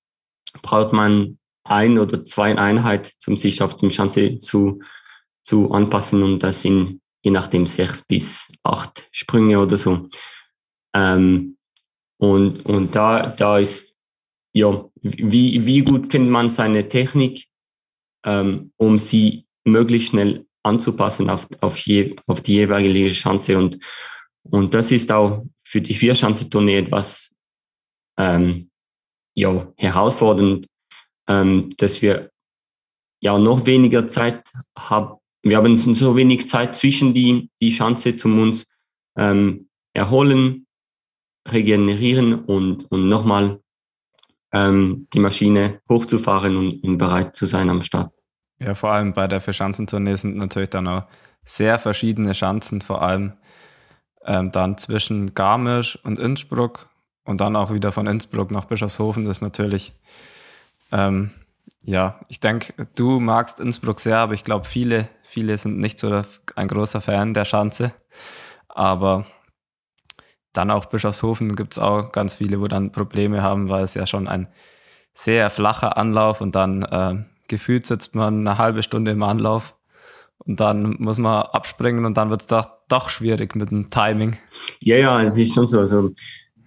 braucht 0.62 0.92
man 0.92 1.38
ein 1.64 1.98
oder 1.98 2.24
zwei 2.24 2.56
Einheiten, 2.56 3.10
um 3.26 3.36
sich 3.36 3.62
auf 3.62 3.76
dem 3.76 3.88
Chance 3.88 4.38
zu 4.38 4.80
zu 5.48 5.70
anpassen 5.70 6.22
und 6.22 6.42
das 6.42 6.60
sind 6.60 7.00
je 7.22 7.30
nachdem 7.30 7.66
sechs 7.66 8.02
bis 8.02 8.48
acht 8.62 9.08
Sprünge 9.12 9.58
oder 9.58 9.78
so. 9.78 10.08
Ähm, 10.94 11.56
und, 12.18 12.66
und 12.66 12.94
da, 12.94 13.28
da 13.28 13.58
ist, 13.58 13.92
ja, 14.52 14.84
wie, 15.00 15.64
wie 15.64 15.80
gut 15.80 16.10
kennt 16.10 16.28
man 16.28 16.50
seine 16.50 16.88
Technik, 16.88 17.46
ähm, 18.26 18.72
um 18.76 18.98
sie 18.98 19.46
möglichst 19.64 20.10
schnell 20.10 20.46
anzupassen 20.62 21.30
auf, 21.30 21.48
auf, 21.60 21.78
je, 21.78 22.16
auf 22.26 22.42
die 22.42 22.54
jeweilige 22.54 23.08
Chance. 23.08 23.56
Und, 23.56 23.78
und 24.42 24.74
das 24.74 24.92
ist 24.92 25.10
auch 25.10 25.44
für 25.68 25.82
die 25.82 25.94
Vierschanzentournee 25.94 26.78
etwas 26.78 27.34
ähm, 28.16 28.70
ja, 29.34 29.70
herausfordernd, 29.76 30.66
ähm, 31.28 31.68
dass 31.76 32.00
wir 32.00 32.30
ja 33.20 33.38
noch 33.38 33.66
weniger 33.66 34.06
Zeit 34.06 34.50
haben, 34.78 35.18
wir 35.42 35.58
haben 35.58 35.76
so 35.76 36.16
wenig 36.16 36.48
Zeit 36.48 36.74
zwischen 36.74 37.12
die, 37.12 37.50
die 37.60 37.70
Chance 37.70 38.16
zum 38.16 38.38
uns 38.40 38.66
ähm, 39.18 39.68
erholen, 39.92 40.66
regenerieren 41.46 42.32
und, 42.32 42.90
und 42.90 43.10
nochmal 43.10 43.60
ähm, 44.52 45.06
die 45.12 45.20
Maschine 45.20 45.82
hochzufahren 45.86 46.56
und, 46.56 46.82
und 46.82 46.96
bereit 46.96 47.36
zu 47.36 47.44
sein 47.44 47.68
am 47.68 47.82
Start. 47.82 48.14
Ja, 48.58 48.74
vor 48.74 48.92
allem 48.92 49.12
bei 49.12 49.28
der 49.28 49.40
Verschanzentournee 49.40 50.16
sind 50.16 50.36
natürlich 50.36 50.70
dann 50.70 50.88
auch 50.88 51.04
sehr 51.44 51.78
verschiedene 51.78 52.32
Schanzen, 52.32 52.80
vor 52.80 53.02
allem 53.02 53.34
ähm, 54.28 54.52
dann 54.52 54.78
zwischen 54.78 55.34
Garmisch 55.34 55.98
und 56.04 56.20
Innsbruck 56.20 56.88
und 57.24 57.40
dann 57.40 57.56
auch 57.56 57.72
wieder 57.72 57.90
von 57.90 58.06
Innsbruck 58.06 58.52
nach 58.52 58.66
Bischofshofen. 58.66 59.24
Das 59.24 59.38
ist 59.38 59.42
natürlich 59.42 59.92
ähm, 60.92 61.30
ja, 61.84 62.20
ich 62.28 62.40
denke, 62.40 62.86
du 62.96 63.20
magst 63.20 63.60
Innsbruck 63.60 64.00
sehr, 64.00 64.18
aber 64.18 64.34
ich 64.34 64.44
glaube, 64.44 64.66
viele, 64.66 65.08
viele 65.22 65.56
sind 65.58 65.78
nicht 65.78 65.98
so 65.98 66.22
ein 66.56 66.68
großer 66.68 67.00
Fan 67.00 67.34
der 67.34 67.44
Schanze. 67.44 67.92
Aber 68.68 69.26
dann 70.52 70.70
auch 70.70 70.86
Bischofshofen 70.86 71.56
gibt 71.56 71.74
es 71.74 71.78
auch 71.78 72.12
ganz 72.12 72.36
viele, 72.36 72.60
wo 72.60 72.68
dann 72.68 72.92
Probleme 72.92 73.42
haben, 73.42 73.68
weil 73.68 73.84
es 73.84 73.94
ja 73.94 74.06
schon 74.06 74.28
ein 74.28 74.48
sehr 75.14 75.50
flacher 75.50 75.96
Anlauf 75.96 76.40
und 76.40 76.54
dann 76.54 76.82
äh, 76.82 77.24
gefühlt 77.48 77.86
sitzt 77.86 78.14
man 78.14 78.46
eine 78.46 78.58
halbe 78.58 78.82
Stunde 78.82 79.10
im 79.10 79.22
Anlauf 79.22 79.74
und 80.38 80.60
dann 80.60 80.96
muss 80.98 81.18
man 81.18 81.42
abspringen 81.42 82.04
und 82.04 82.16
dann 82.16 82.30
wird 82.30 82.42
es 82.42 82.46
doch, 82.46 82.68
doch 82.88 83.08
schwierig 83.08 83.54
mit 83.54 83.70
dem 83.70 83.90
Timing. 83.90 84.36
Ja, 84.80 84.96
ja, 84.96 85.22
es 85.22 85.36
ist 85.36 85.54
schon 85.54 85.66
so. 85.66 85.78
Also 85.78 86.12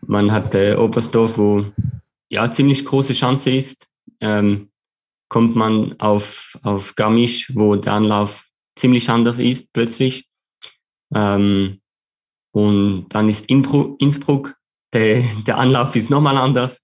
man 0.08 0.32
hat 0.32 0.56
äh, 0.56 0.76
Oberstdorf, 0.76 1.38
wo 1.38 1.66
ja 2.30 2.50
ziemlich 2.50 2.86
große 2.86 3.14
Chance 3.14 3.52
ist. 3.52 3.88
Ähm, 4.20 4.70
kommt 5.30 5.56
man 5.56 6.00
auf, 6.00 6.58
auf 6.64 6.96
Garmisch, 6.96 7.56
wo 7.56 7.76
der 7.76 7.94
Anlauf 7.94 8.48
ziemlich 8.76 9.10
anders 9.10 9.40
ist 9.40 9.72
plötzlich. 9.74 10.28
Ähm, 11.14 11.80
und 12.54 13.08
dann 13.10 13.30
ist 13.30 13.46
Innsbruck, 13.50 14.56
der, 14.94 15.24
der 15.48 15.58
Anlauf 15.58 15.96
ist 15.96 16.10
nochmal 16.10 16.38
anders 16.38 16.82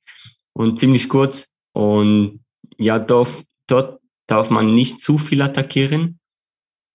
und 0.54 0.80
ziemlich 0.80 1.10
kurz. 1.10 1.50
Und 1.74 2.44
ja, 2.78 3.00
dort, 3.00 3.44
dort 3.68 4.00
darf 4.28 4.50
man 4.50 4.74
nicht 4.74 5.02
zu 5.02 5.18
viel 5.18 5.42
attackieren, 5.42 6.20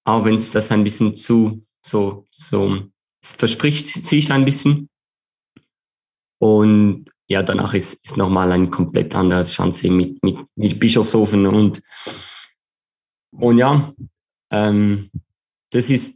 auch 0.05 0.25
wenn 0.25 0.37
es 0.37 0.51
das 0.51 0.71
ein 0.71 0.85
bisschen 0.85 1.15
zu, 1.15 1.65
so, 1.83 2.27
so, 2.31 2.85
es 3.23 3.33
verspricht 3.33 3.89
sich 3.89 4.31
ein 4.31 4.45
bisschen. 4.45 4.89
Und 6.39 7.05
ja, 7.29 7.43
danach 7.43 7.75
ist, 7.75 7.95
ist 8.03 8.17
nochmal 8.17 8.53
ein 8.53 8.71
komplett 8.71 9.15
anderes 9.15 9.53
Chance 9.53 9.91
mit, 9.91 10.23
mit, 10.23 10.39
mit 10.57 10.81
Bischofshofen 10.81 11.47
und, 11.47 11.83
und 13.33 13.59
ja, 13.59 13.93
ähm, 14.51 15.11
das 15.71 15.89
ist, 15.89 16.15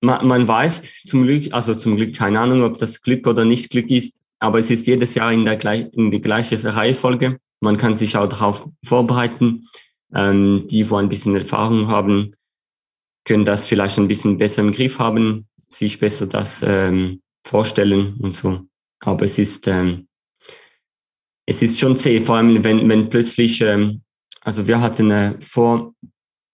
man, 0.00 0.26
man 0.26 0.46
weiß 0.46 0.82
zum 1.06 1.24
Glück, 1.24 1.52
also 1.52 1.74
zum 1.74 1.96
Glück 1.96 2.14
keine 2.14 2.40
Ahnung, 2.40 2.62
ob 2.62 2.78
das 2.78 3.00
Glück 3.00 3.26
oder 3.26 3.44
nicht 3.44 3.70
Glück 3.70 3.90
ist, 3.90 4.20
aber 4.38 4.58
es 4.58 4.70
ist 4.70 4.86
jedes 4.86 5.14
Jahr 5.14 5.32
in 5.32 5.44
der 5.44 5.56
gleich, 5.56 5.86
in 5.92 6.10
die 6.10 6.20
gleiche 6.20 6.62
Reihenfolge. 6.62 7.38
Man 7.60 7.78
kann 7.78 7.94
sich 7.94 8.16
auch 8.16 8.28
darauf 8.28 8.68
vorbereiten. 8.84 9.64
Ähm, 10.14 10.66
die, 10.68 10.88
wo 10.90 10.96
ein 10.96 11.08
bisschen 11.08 11.34
Erfahrung 11.34 11.88
haben, 11.88 12.36
können 13.24 13.44
das 13.44 13.64
vielleicht 13.64 13.98
ein 13.98 14.08
bisschen 14.08 14.38
besser 14.38 14.62
im 14.62 14.72
Griff 14.72 14.98
haben, 14.98 15.48
sich 15.68 15.98
besser 15.98 16.26
das 16.26 16.62
ähm, 16.66 17.22
vorstellen 17.46 18.16
und 18.20 18.32
so. 18.32 18.66
Aber 19.00 19.24
es 19.24 19.38
ist, 19.38 19.66
ähm, 19.66 20.08
es 21.46 21.62
ist 21.62 21.78
schon 21.78 21.96
zäh, 21.96 22.20
vor 22.20 22.36
allem 22.36 22.62
wenn, 22.64 22.88
wenn 22.88 23.08
plötzlich, 23.10 23.60
ähm, 23.60 24.02
also 24.40 24.66
wir 24.66 24.80
hatten 24.80 25.10
äh, 25.10 25.40
vor, 25.40 25.94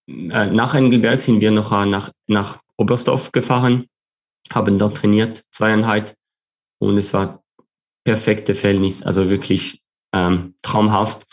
äh, 0.08 0.46
nach 0.46 0.74
Engelberg 0.74 1.20
sind 1.20 1.40
wir 1.40 1.50
noch 1.50 1.72
äh, 1.72 1.86
nach, 1.86 2.10
nach 2.26 2.60
Oberstdorf 2.76 3.32
gefahren, 3.32 3.86
haben 4.52 4.78
dort 4.78 4.96
trainiert, 4.96 5.44
zweieinhalb, 5.50 6.14
und 6.78 6.96
es 6.96 7.12
war 7.12 7.44
perfekte 8.04 8.54
Verhältnis, 8.54 9.02
also 9.02 9.30
wirklich 9.30 9.82
ähm, 10.14 10.54
traumhaft. 10.62 11.26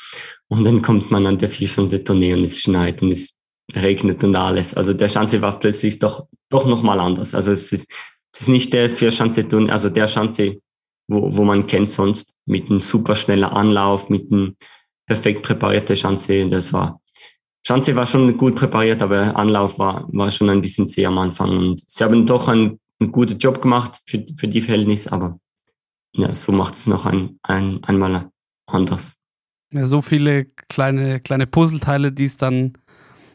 Und 0.49 0.63
dann 0.63 0.81
kommt 0.81 1.09
man 1.09 1.25
an 1.25 1.39
der 1.39 1.49
Vierschanze-Tournee 1.49 2.33
und 2.33 2.43
es 2.43 2.59
schneit 2.59 3.01
und 3.01 3.11
es 3.11 3.33
regnet 3.75 4.23
und 4.23 4.35
alles. 4.35 4.73
Also 4.73 4.93
der 4.93 5.09
Schanze 5.09 5.41
war 5.41 5.59
plötzlich 5.59 5.99
doch, 5.99 6.27
doch 6.49 6.65
nochmal 6.65 6.99
anders. 6.99 7.35
Also 7.35 7.51
es 7.51 7.71
ist, 7.71 7.89
es 8.33 8.41
ist 8.41 8.47
nicht 8.47 8.73
der 8.73 8.89
Vierschanze-Tournee, 8.89 9.71
also 9.71 9.89
der 9.89 10.07
Schanze, 10.07 10.61
wo, 11.07 11.35
wo 11.35 11.43
man 11.43 11.67
kennt 11.67 11.89
sonst, 11.89 12.33
mit 12.45 12.69
einem 12.69 12.79
super 12.79 13.15
schnellen 13.15 13.43
Anlauf, 13.43 14.09
mit 14.09 14.31
einem 14.31 14.55
perfekt 15.05 15.43
präparierten 15.43 15.95
Schanze. 15.95 16.47
Das 16.47 16.71
war, 16.71 17.01
Schanze 17.65 17.95
war 17.95 18.05
schon 18.05 18.37
gut 18.37 18.55
präpariert, 18.55 19.01
aber 19.01 19.35
Anlauf 19.35 19.77
war, 19.79 20.07
war 20.11 20.31
schon 20.31 20.49
ein 20.49 20.61
bisschen 20.61 20.87
zäh 20.87 21.05
am 21.05 21.17
Anfang. 21.17 21.49
Und 21.49 21.83
sie 21.89 22.03
haben 22.03 22.25
doch 22.25 22.47
einen, 22.47 22.79
einen 22.99 23.11
guten 23.11 23.37
Job 23.37 23.61
gemacht 23.61 23.99
für, 24.05 24.25
für 24.37 24.47
die 24.47 24.61
Verhältnisse, 24.61 25.11
aber 25.11 25.39
ja, 26.13 26.33
so 26.33 26.51
macht 26.51 26.75
es 26.75 26.87
noch 26.87 27.05
ein, 27.05 27.39
ein, 27.43 27.83
einmal 27.83 28.29
anders. 28.65 29.13
Ja, 29.71 29.85
so 29.85 30.01
viele 30.01 30.45
kleine, 30.69 31.19
kleine 31.19 31.45
Puzzleteile, 31.45 32.11
die 32.11 32.25
es 32.25 32.37
dann, 32.37 32.77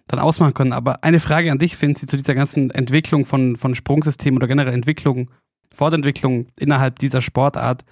dann 0.08 0.20
ausmachen 0.20 0.54
können. 0.54 0.72
Aber 0.72 1.04
eine 1.04 1.20
Frage 1.20 1.50
an 1.50 1.58
dich, 1.58 1.76
Finzi, 1.76 2.06
zu 2.06 2.16
dieser 2.16 2.34
ganzen 2.34 2.70
Entwicklung 2.70 3.26
von, 3.26 3.56
von 3.56 3.74
Sprungsystemen 3.74 4.38
oder 4.38 4.46
generell 4.46 4.74
Entwicklung, 4.74 5.30
Fortentwicklung 5.72 6.46
innerhalb 6.58 6.98
dieser 6.98 7.22
Sportart. 7.22 7.84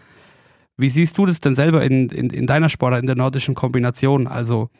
Wie 0.77 0.91
siehst 0.91 1.19
du 1.19 1.27
das 1.27 1.41
denn 1.41 1.55
selber 1.55 1.83
in, 1.83 2.09
in, 2.09 2.31
in 2.31 2.47
deiner 2.47 2.69
Sportart, 2.69 3.01
in 3.01 3.07
der 3.07 3.17
nordischen 3.17 3.55
Kombination? 3.55 4.27
Also 4.27 4.71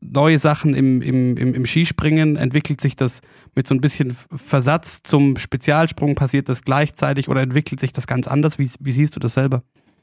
neue 0.00 0.38
Sachen 0.38 0.74
im, 0.74 1.00
im, 1.00 1.36
im, 1.36 1.54
im 1.54 1.66
Skispringen, 1.66 2.36
entwickelt 2.36 2.80
sich 2.80 2.96
das 2.96 3.20
mit 3.54 3.66
so 3.66 3.74
ein 3.74 3.80
bisschen 3.80 4.16
Versatz 4.34 5.02
zum 5.02 5.36
Spezialsprung, 5.36 6.14
passiert 6.14 6.48
das 6.48 6.62
gleichzeitig 6.62 7.28
oder 7.28 7.40
entwickelt 7.40 7.80
sich 7.80 7.92
das 7.92 8.06
ganz 8.06 8.28
anders? 8.28 8.58
Wie, 8.58 8.70
wie 8.80 8.92
siehst 8.92 9.16
du 9.16 9.20
das 9.20 9.34
selber? 9.34 9.62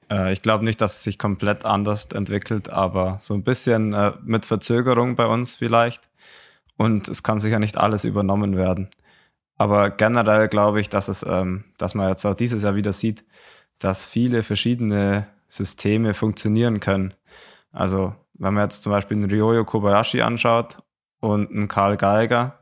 Äh, 0.10 0.34
ich 0.34 0.42
glaube 0.42 0.66
nicht, 0.66 0.82
dass 0.82 0.98
es 0.98 1.04
sich 1.04 1.18
komplett 1.20 1.66
anders 1.66 2.06
entwickelt, 2.14 2.70
aber 2.70 3.18
so 3.20 3.34
ein 3.34 3.44
bisschen 3.44 3.94
äh, 3.94 4.14
mit 4.24 4.46
Verzögerung 4.46 5.16
bei 5.16 5.26
uns 5.26 5.56
vielleicht. 5.56 6.02
Und 6.78 7.08
es 7.08 7.24
kann 7.24 7.40
sicher 7.40 7.60
nicht 7.60 7.78
alles 7.78 8.04
übernommen 8.04 8.56
werden. 8.56 8.90
Aber 9.58 9.90
generell 9.90 10.48
glaube 10.48 10.80
ich, 10.80 10.90
dass 10.90 11.08
es, 11.08 11.26
ähm, 11.28 11.66
dass 11.78 11.96
man 11.96 12.10
jetzt 12.10 12.26
auch 12.26 12.36
dieses 12.36 12.64
Jahr 12.64 12.76
wieder 12.76 12.94
sieht, 12.94 13.26
dass 13.80 14.06
viele 14.06 14.44
verschiedene 14.44 15.28
Systeme 15.48 16.14
funktionieren 16.14 16.80
können. 16.80 17.14
Also 17.72 18.16
wenn 18.34 18.54
man 18.54 18.66
jetzt 18.66 18.84
zum 18.84 18.92
Beispiel 18.92 19.18
einen 19.18 19.30
Ryoyo 19.30 19.66
Kobayashi 19.66 20.22
anschaut 20.22 20.78
und 21.20 21.52
einen 21.52 21.68
Karl 21.68 21.98
Geiger, 21.98 22.60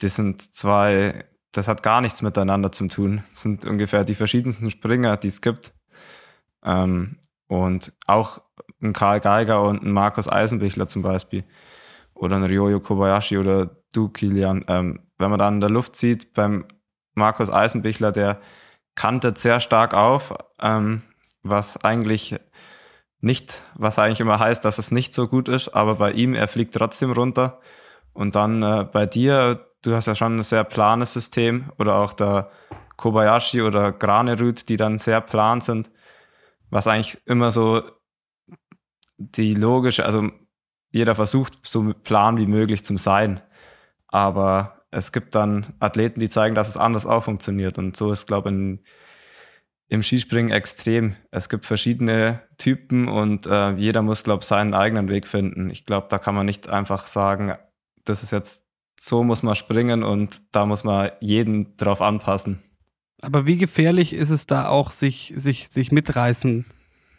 die 0.00 0.08
sind 0.08 0.40
zwei, 0.40 1.24
das 1.52 1.66
hat 1.68 1.82
gar 1.82 2.00
nichts 2.00 2.22
miteinander 2.22 2.70
zu 2.70 2.86
tun. 2.88 3.24
Das 3.30 3.42
sind 3.42 3.64
ungefähr 3.64 4.04
die 4.04 4.14
verschiedensten 4.14 4.70
Springer, 4.70 5.16
die 5.16 5.28
es 5.28 5.40
gibt. 5.40 5.72
Ähm, 6.64 7.18
und 7.48 7.92
auch 8.06 8.40
ein 8.80 8.92
Karl 8.92 9.20
Geiger 9.20 9.62
und 9.62 9.82
ein 9.82 9.92
Markus 9.92 10.28
Eisenbichler 10.28 10.88
zum 10.88 11.02
Beispiel 11.02 11.44
oder 12.24 12.36
ein 12.36 12.44
Ryoyo 12.44 12.80
Kobayashi 12.80 13.38
oder 13.38 13.70
du, 13.92 14.08
Kilian. 14.08 14.64
Ähm, 14.68 15.00
wenn 15.18 15.30
man 15.30 15.38
dann 15.38 15.54
in 15.54 15.60
der 15.60 15.70
Luft 15.70 15.96
sieht, 15.96 16.34
beim 16.34 16.64
Markus 17.14 17.50
Eisenbichler, 17.50 18.12
der 18.12 18.40
kantet 18.94 19.38
sehr 19.38 19.60
stark 19.60 19.94
auf, 19.94 20.34
ähm, 20.60 21.02
was 21.42 21.82
eigentlich 21.84 22.36
nicht, 23.20 23.62
was 23.74 23.98
eigentlich 23.98 24.20
immer 24.20 24.38
heißt, 24.38 24.64
dass 24.64 24.78
es 24.78 24.90
nicht 24.90 25.14
so 25.14 25.28
gut 25.28 25.48
ist, 25.48 25.68
aber 25.68 25.96
bei 25.96 26.12
ihm, 26.12 26.34
er 26.34 26.48
fliegt 26.48 26.74
trotzdem 26.74 27.12
runter. 27.12 27.60
Und 28.12 28.34
dann 28.34 28.62
äh, 28.62 28.86
bei 28.90 29.06
dir, 29.06 29.66
du 29.82 29.94
hast 29.94 30.06
ja 30.06 30.14
schon 30.14 30.36
ein 30.36 30.42
sehr 30.42 30.64
planes 30.64 31.12
System 31.12 31.70
oder 31.78 31.96
auch 31.96 32.12
der 32.12 32.50
Kobayashi 32.96 33.62
oder 33.62 33.92
Granerüt, 33.92 34.68
die 34.68 34.76
dann 34.76 34.98
sehr 34.98 35.20
plan 35.20 35.60
sind, 35.60 35.90
was 36.70 36.86
eigentlich 36.86 37.18
immer 37.26 37.50
so 37.50 37.82
die 39.16 39.54
logische, 39.54 40.04
also 40.04 40.30
jeder 40.94 41.16
versucht, 41.16 41.58
so 41.62 41.92
plan 41.92 42.36
wie 42.36 42.46
möglich 42.46 42.84
zu 42.84 42.96
sein. 42.96 43.40
Aber 44.06 44.84
es 44.92 45.10
gibt 45.10 45.34
dann 45.34 45.74
Athleten, 45.80 46.20
die 46.20 46.28
zeigen, 46.28 46.54
dass 46.54 46.68
es 46.68 46.76
anders 46.76 47.04
auch 47.04 47.24
funktioniert. 47.24 47.78
Und 47.78 47.96
so 47.96 48.12
ist, 48.12 48.26
glaube 48.26 48.50
ich, 48.50 48.78
im 49.88 50.02
Skispringen 50.04 50.52
extrem. 50.52 51.16
Es 51.32 51.48
gibt 51.48 51.66
verschiedene 51.66 52.42
Typen 52.58 53.08
und 53.08 53.46
äh, 53.46 53.72
jeder 53.72 54.02
muss, 54.02 54.22
glaube 54.22 54.42
ich, 54.42 54.46
seinen 54.46 54.72
eigenen 54.72 55.08
Weg 55.08 55.26
finden. 55.26 55.68
Ich 55.68 55.84
glaube, 55.84 56.06
da 56.08 56.18
kann 56.18 56.36
man 56.36 56.46
nicht 56.46 56.68
einfach 56.68 57.06
sagen, 57.06 57.54
das 58.04 58.22
ist 58.22 58.30
jetzt 58.30 58.64
so 59.00 59.24
muss 59.24 59.42
man 59.42 59.56
springen 59.56 60.04
und 60.04 60.40
da 60.52 60.64
muss 60.64 60.84
man 60.84 61.10
jeden 61.20 61.76
drauf 61.76 62.00
anpassen. 62.00 62.62
Aber 63.20 63.48
wie 63.48 63.58
gefährlich 63.58 64.12
ist 64.12 64.30
es 64.30 64.46
da 64.46 64.68
auch, 64.68 64.92
sich, 64.92 65.32
sich, 65.36 65.68
sich 65.70 65.90
mitreißen 65.90 66.64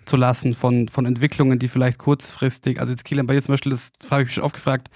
zu 0.06 0.18
lassen 0.18 0.54
von, 0.54 0.88
von 0.90 1.06
Entwicklungen, 1.06 1.60
die 1.60 1.68
vielleicht 1.68 1.98
kurzfristig, 1.98 2.80
also 2.80 2.92
jetzt 2.92 3.06
Kilian, 3.06 3.28
bei 3.28 3.34
dir 3.34 3.42
zum 3.42 3.54
Beispiel, 3.54 3.72
das 3.72 3.92
habe 4.10 4.24
ich 4.24 4.30
mich 4.30 4.42
oft 4.42 4.56
gefragt, 4.56 4.90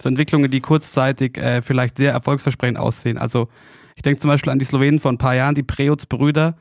so 0.00 0.08
Entwicklungen, 0.08 0.50
die 0.50 0.60
kurzzeitig 0.60 1.38
äh, 1.38 1.62
vielleicht 1.62 1.98
sehr 1.98 2.12
erfolgsversprechend 2.12 2.78
aussehen. 2.78 3.18
Also 3.18 3.48
ich 3.96 4.02
denke 4.02 4.20
zum 4.20 4.28
Beispiel 4.28 4.52
an 4.52 4.58
die 4.58 4.64
Slowenen 4.64 4.98
vor 4.98 5.12
ein 5.12 5.18
paar 5.18 5.36
Jahren, 5.36 5.54
die 5.54 5.62
Preutz-Brüder, 5.62 6.56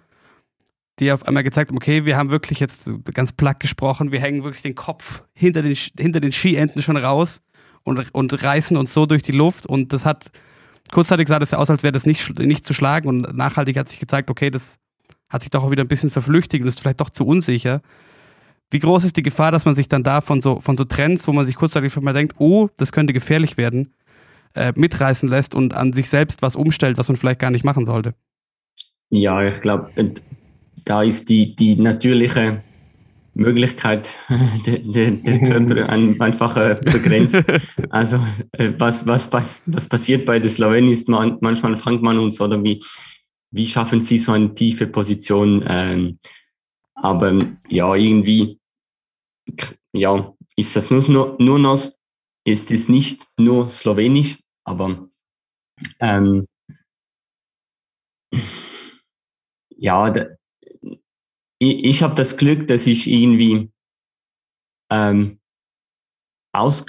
die 0.99 1.11
auf 1.11 1.25
einmal 1.27 1.43
gezeigt 1.43 1.71
haben, 1.71 1.77
okay, 1.77 2.05
wir 2.05 2.17
haben 2.17 2.29
wirklich 2.29 2.59
jetzt 2.59 2.89
ganz 3.13 3.33
platt 3.33 3.59
gesprochen, 3.59 4.11
wir 4.11 4.19
hängen 4.19 4.43
wirklich 4.43 4.61
den 4.61 4.75
Kopf 4.75 5.23
hinter 5.33 5.63
den, 5.63 5.75
hinter 5.97 6.19
den 6.19 6.31
Skienden 6.31 6.81
schon 6.81 6.97
raus 6.97 7.41
und, 7.83 8.13
und 8.13 8.43
reißen 8.43 8.77
uns 8.77 8.93
so 8.93 9.05
durch 9.05 9.23
die 9.23 9.31
Luft 9.31 9.65
und 9.65 9.91
das 9.93 10.05
hat, 10.05 10.31
kurzzeitig 10.91 11.27
sah 11.27 11.39
das 11.39 11.51
ja 11.51 11.57
aus, 11.57 11.69
als 11.69 11.81
wäre 11.81 11.91
das 11.91 12.05
nicht, 12.05 12.37
nicht 12.39 12.65
zu 12.65 12.73
schlagen 12.73 13.09
und 13.09 13.35
nachhaltig 13.35 13.77
hat 13.77 13.89
sich 13.89 13.99
gezeigt, 13.99 14.29
okay, 14.29 14.51
das 14.51 14.77
hat 15.33 15.41
sich 15.41 15.49
doch 15.49 15.63
auch 15.63 15.71
wieder 15.71 15.83
ein 15.83 15.87
bisschen 15.87 16.11
verflüchtigt 16.11 16.61
und 16.61 16.69
ist 16.69 16.79
vielleicht 16.79 17.01
doch 17.01 17.09
zu 17.09 17.25
unsicher. 17.25 17.81
Wie 18.69 18.79
groß 18.79 19.03
ist 19.03 19.17
die 19.17 19.23
Gefahr, 19.23 19.51
dass 19.51 19.65
man 19.65 19.75
sich 19.75 19.89
dann 19.89 20.03
da 20.03 20.21
von 20.21 20.41
so, 20.41 20.59
von 20.59 20.77
so 20.77 20.85
Trends, 20.85 21.27
wo 21.27 21.33
man 21.33 21.45
sich 21.45 21.55
kurzzeitig 21.55 21.95
mal 21.97 22.13
denkt, 22.13 22.35
oh, 22.37 22.69
das 22.77 22.91
könnte 22.91 23.13
gefährlich 23.13 23.57
werden, 23.57 23.93
äh, 24.53 24.71
mitreißen 24.75 25.27
lässt 25.27 25.55
und 25.55 25.73
an 25.73 25.91
sich 25.91 26.07
selbst 26.07 26.43
was 26.43 26.55
umstellt, 26.55 26.97
was 26.97 27.07
man 27.07 27.17
vielleicht 27.17 27.39
gar 27.39 27.49
nicht 27.49 27.65
machen 27.65 27.85
sollte? 27.85 28.13
Ja, 29.09 29.43
ich 29.43 29.59
glaube, 29.61 29.89
da 30.85 31.03
ist 31.03 31.29
die, 31.29 31.55
die 31.55 31.75
natürliche 31.75 32.61
Möglichkeit 33.33 34.13
der, 34.67 34.79
der, 34.79 35.11
der 35.11 35.39
Körper 35.39 35.89
ein, 35.89 36.21
einfach 36.21 36.55
äh, 36.57 36.79
begrenzt. 36.83 37.37
Also 37.89 38.17
äh, 38.51 38.69
was, 38.77 39.05
was, 39.07 39.31
was, 39.31 39.63
was 39.65 39.87
passiert 39.87 40.25
bei 40.25 40.39
den 40.39 40.51
Slowenen 40.51 40.89
ist 40.89 41.09
man, 41.09 41.37
manchmal 41.41 41.75
fragt 41.75 42.03
man 42.03 42.19
uns 42.19 42.39
oder 42.39 42.63
wie, 42.63 42.79
wie 43.53 43.67
schaffen 43.67 44.01
sie 44.01 44.17
so 44.17 44.31
eine 44.31 44.53
tiefe 44.55 44.87
Position? 44.87 45.63
Ähm, 45.67 46.19
aber 46.95 47.39
ja, 47.69 47.95
irgendwie, 47.95 48.59
ja, 49.93 50.33
ist 50.55 50.75
das 50.75 50.89
nur, 50.89 51.07
nur, 51.09 51.37
nur 51.39 51.59
noch, 51.59 51.91
ist 52.45 52.71
es 52.71 52.89
nicht 52.89 53.25
nur 53.37 53.69
Slowenisch, 53.69 54.39
aber 54.65 55.07
ähm, 55.99 56.47
ja, 59.77 60.09
da, 60.09 60.27
ich, 61.59 61.83
ich 61.83 62.03
habe 62.03 62.15
das 62.15 62.35
Glück, 62.35 62.65
dass 62.67 62.87
ich 62.87 63.07
irgendwie 63.07 63.69
ähm, 64.89 65.39
aus, 66.53 66.85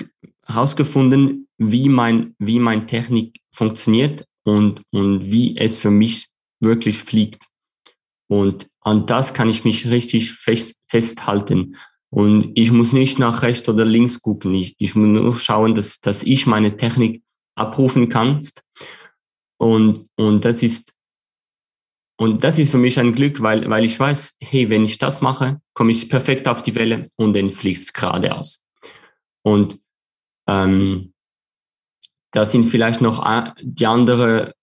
herausgefunden, 0.47 1.47
wie 1.59 1.91
mein, 1.91 2.35
wie 2.39 2.59
mein 2.59 2.87
Technik 2.87 3.39
funktioniert 3.53 4.27
und, 4.45 4.83
und 4.93 5.31
wie 5.31 5.57
es 5.59 5.77
für 5.77 5.91
mich 5.91 6.29
wirklich 6.65 7.03
fliegt. 7.03 7.47
Und 8.29 8.69
an 8.81 9.07
das 9.07 9.35
kann 9.35 9.49
ich 9.49 9.65
mich 9.65 9.87
richtig 9.87 10.33
fest, 10.33 10.75
festhalten. 10.89 11.77
Und 12.11 12.53
ich 12.55 12.71
muss 12.71 12.93
nicht 12.93 13.19
nach 13.19 13.43
rechts 13.43 13.69
oder 13.69 13.85
links 13.85 14.21
gucken. 14.21 14.55
Ich, 14.55 14.75
ich 14.79 14.95
muss 14.95 15.09
nur 15.09 15.35
schauen, 15.35 15.75
dass, 15.75 16.01
dass 16.01 16.23
ich 16.23 16.47
meine 16.47 16.77
Technik 16.77 17.23
abrufen 17.57 18.09
kann. 18.09 18.41
Und, 19.59 20.07
und 20.17 20.45
das 20.45 20.63
ist, 20.63 20.95
und 22.17 22.45
das 22.45 22.59
ist 22.59 22.71
für 22.71 22.79
mich 22.79 22.99
ein 22.99 23.13
Glück, 23.13 23.43
weil, 23.43 23.69
weil 23.69 23.85
ich 23.85 23.99
weiß, 23.99 24.35
hey, 24.41 24.71
wenn 24.71 24.85
ich 24.85 24.99
das 24.99 25.21
mache, 25.21 25.61
komme 25.75 25.91
ich 25.91 26.09
perfekt 26.09 26.47
auf 26.47 26.63
die 26.63 26.75
Welle 26.75 27.09
und 27.17 27.35
dann 27.35 27.51
fliegt 27.51 27.83
es 27.83 27.93
geradeaus. 27.93 28.63
Und 29.43 29.81
ähm, 30.47 31.13
da 32.33 32.45
sind 32.45 32.65
vielleicht 32.65 33.01
noch 33.01 33.55
die 33.61 33.87
andere, 33.87 34.55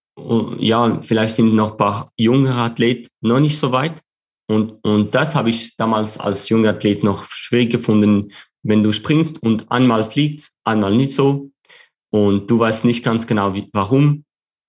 ja, 0.59 1.01
vielleicht 1.01 1.35
sind 1.35 1.53
noch 1.53 1.71
ein 1.71 1.77
paar 1.77 2.11
jüngere 2.17 2.57
Athleten 2.57 3.09
noch 3.21 3.39
nicht 3.39 3.57
so 3.57 3.71
weit. 3.71 4.01
Und, 4.47 4.83
und 4.83 5.15
das 5.15 5.33
habe 5.35 5.49
ich 5.49 5.77
damals 5.77 6.17
als 6.17 6.49
junger 6.49 6.71
Athlet 6.71 7.03
noch 7.03 7.25
schwierig 7.29 7.71
gefunden, 7.71 8.33
wenn 8.63 8.83
du 8.83 8.91
springst 8.91 9.41
und 9.41 9.71
einmal 9.71 10.03
fliegst, 10.03 10.53
einmal 10.65 10.95
nicht 10.95 11.13
so. 11.13 11.51
Und 12.09 12.51
du 12.51 12.59
weißt 12.59 12.83
nicht 12.83 13.03
ganz 13.03 13.25
genau, 13.25 13.53
wie, 13.53 13.69
warum. 13.71 14.25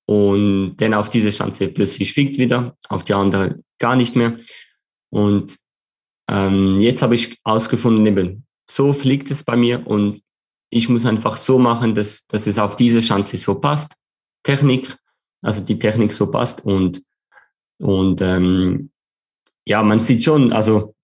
Und 0.07 0.77
dann 0.77 0.95
auf 0.95 1.11
diese 1.11 1.31
Chance 1.31 1.69
plötzlich 1.69 2.13
fliegt 2.13 2.39
wieder, 2.39 2.77
auf 2.89 3.05
die 3.05 3.15
andere 3.15 3.61
gar 3.79 3.97
nicht 3.97 4.15
mehr. 4.15 4.39
Und 5.11 5.59
ähm, 6.31 6.79
jetzt 6.79 7.03
habe 7.03 7.15
ich 7.17 7.39
ausgefunden, 7.43 8.07
eben, 8.07 8.47
so 8.71 8.93
fliegt 8.93 9.31
es 9.31 9.43
bei 9.43 9.57
mir 9.57 9.87
und 9.87 10.23
ich 10.71 10.89
muss 10.89 11.05
einfach 11.05 11.37
so 11.37 11.59
machen, 11.59 11.95
dass, 11.95 12.27
dass 12.27 12.47
es 12.47 12.59
auf 12.59 12.77
diese 12.77 13.01
Chance 13.01 13.37
so 13.37 13.57
passt. 13.57 13.95
Technik, 14.45 14.97
also 15.43 15.61
die 15.61 15.79
Technik 15.79 16.13
so 16.13 16.31
passt 16.31 16.65
und, 16.65 17.03
und 17.81 18.21
ähm, 18.21 18.91
ja, 19.67 19.83
man 19.83 20.01
sieht 20.01 20.23
schon, 20.23 20.53
also 20.53 20.95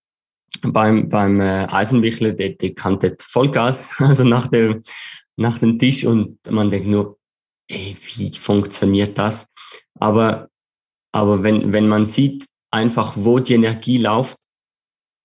beim, 0.63 1.09
beim 1.09 1.41
äh, 1.41 1.67
Eisenwichler, 1.67 2.33
der, 2.33 2.51
der 2.51 2.75
kannte 2.75 3.17
Vollgas, 3.21 3.89
also 3.99 4.25
nach 4.25 4.47
dem, 4.49 4.83
nach 5.37 5.59
dem 5.59 5.79
Tisch 5.79 6.05
und 6.05 6.39
man 6.51 6.71
denkt 6.71 6.89
nur, 6.89 7.19
ey, 7.69 7.97
wie 8.17 8.33
funktioniert 8.33 9.19
das? 9.19 9.47
Aber, 9.95 10.49
aber 11.13 11.43
wenn, 11.43 11.73
wenn 11.73 11.89
man 11.89 12.07
sieht 12.07 12.47
einfach, 12.71 13.15
wo 13.17 13.39
die 13.39 13.55
Energie 13.55 13.99
läuft, 13.99 14.39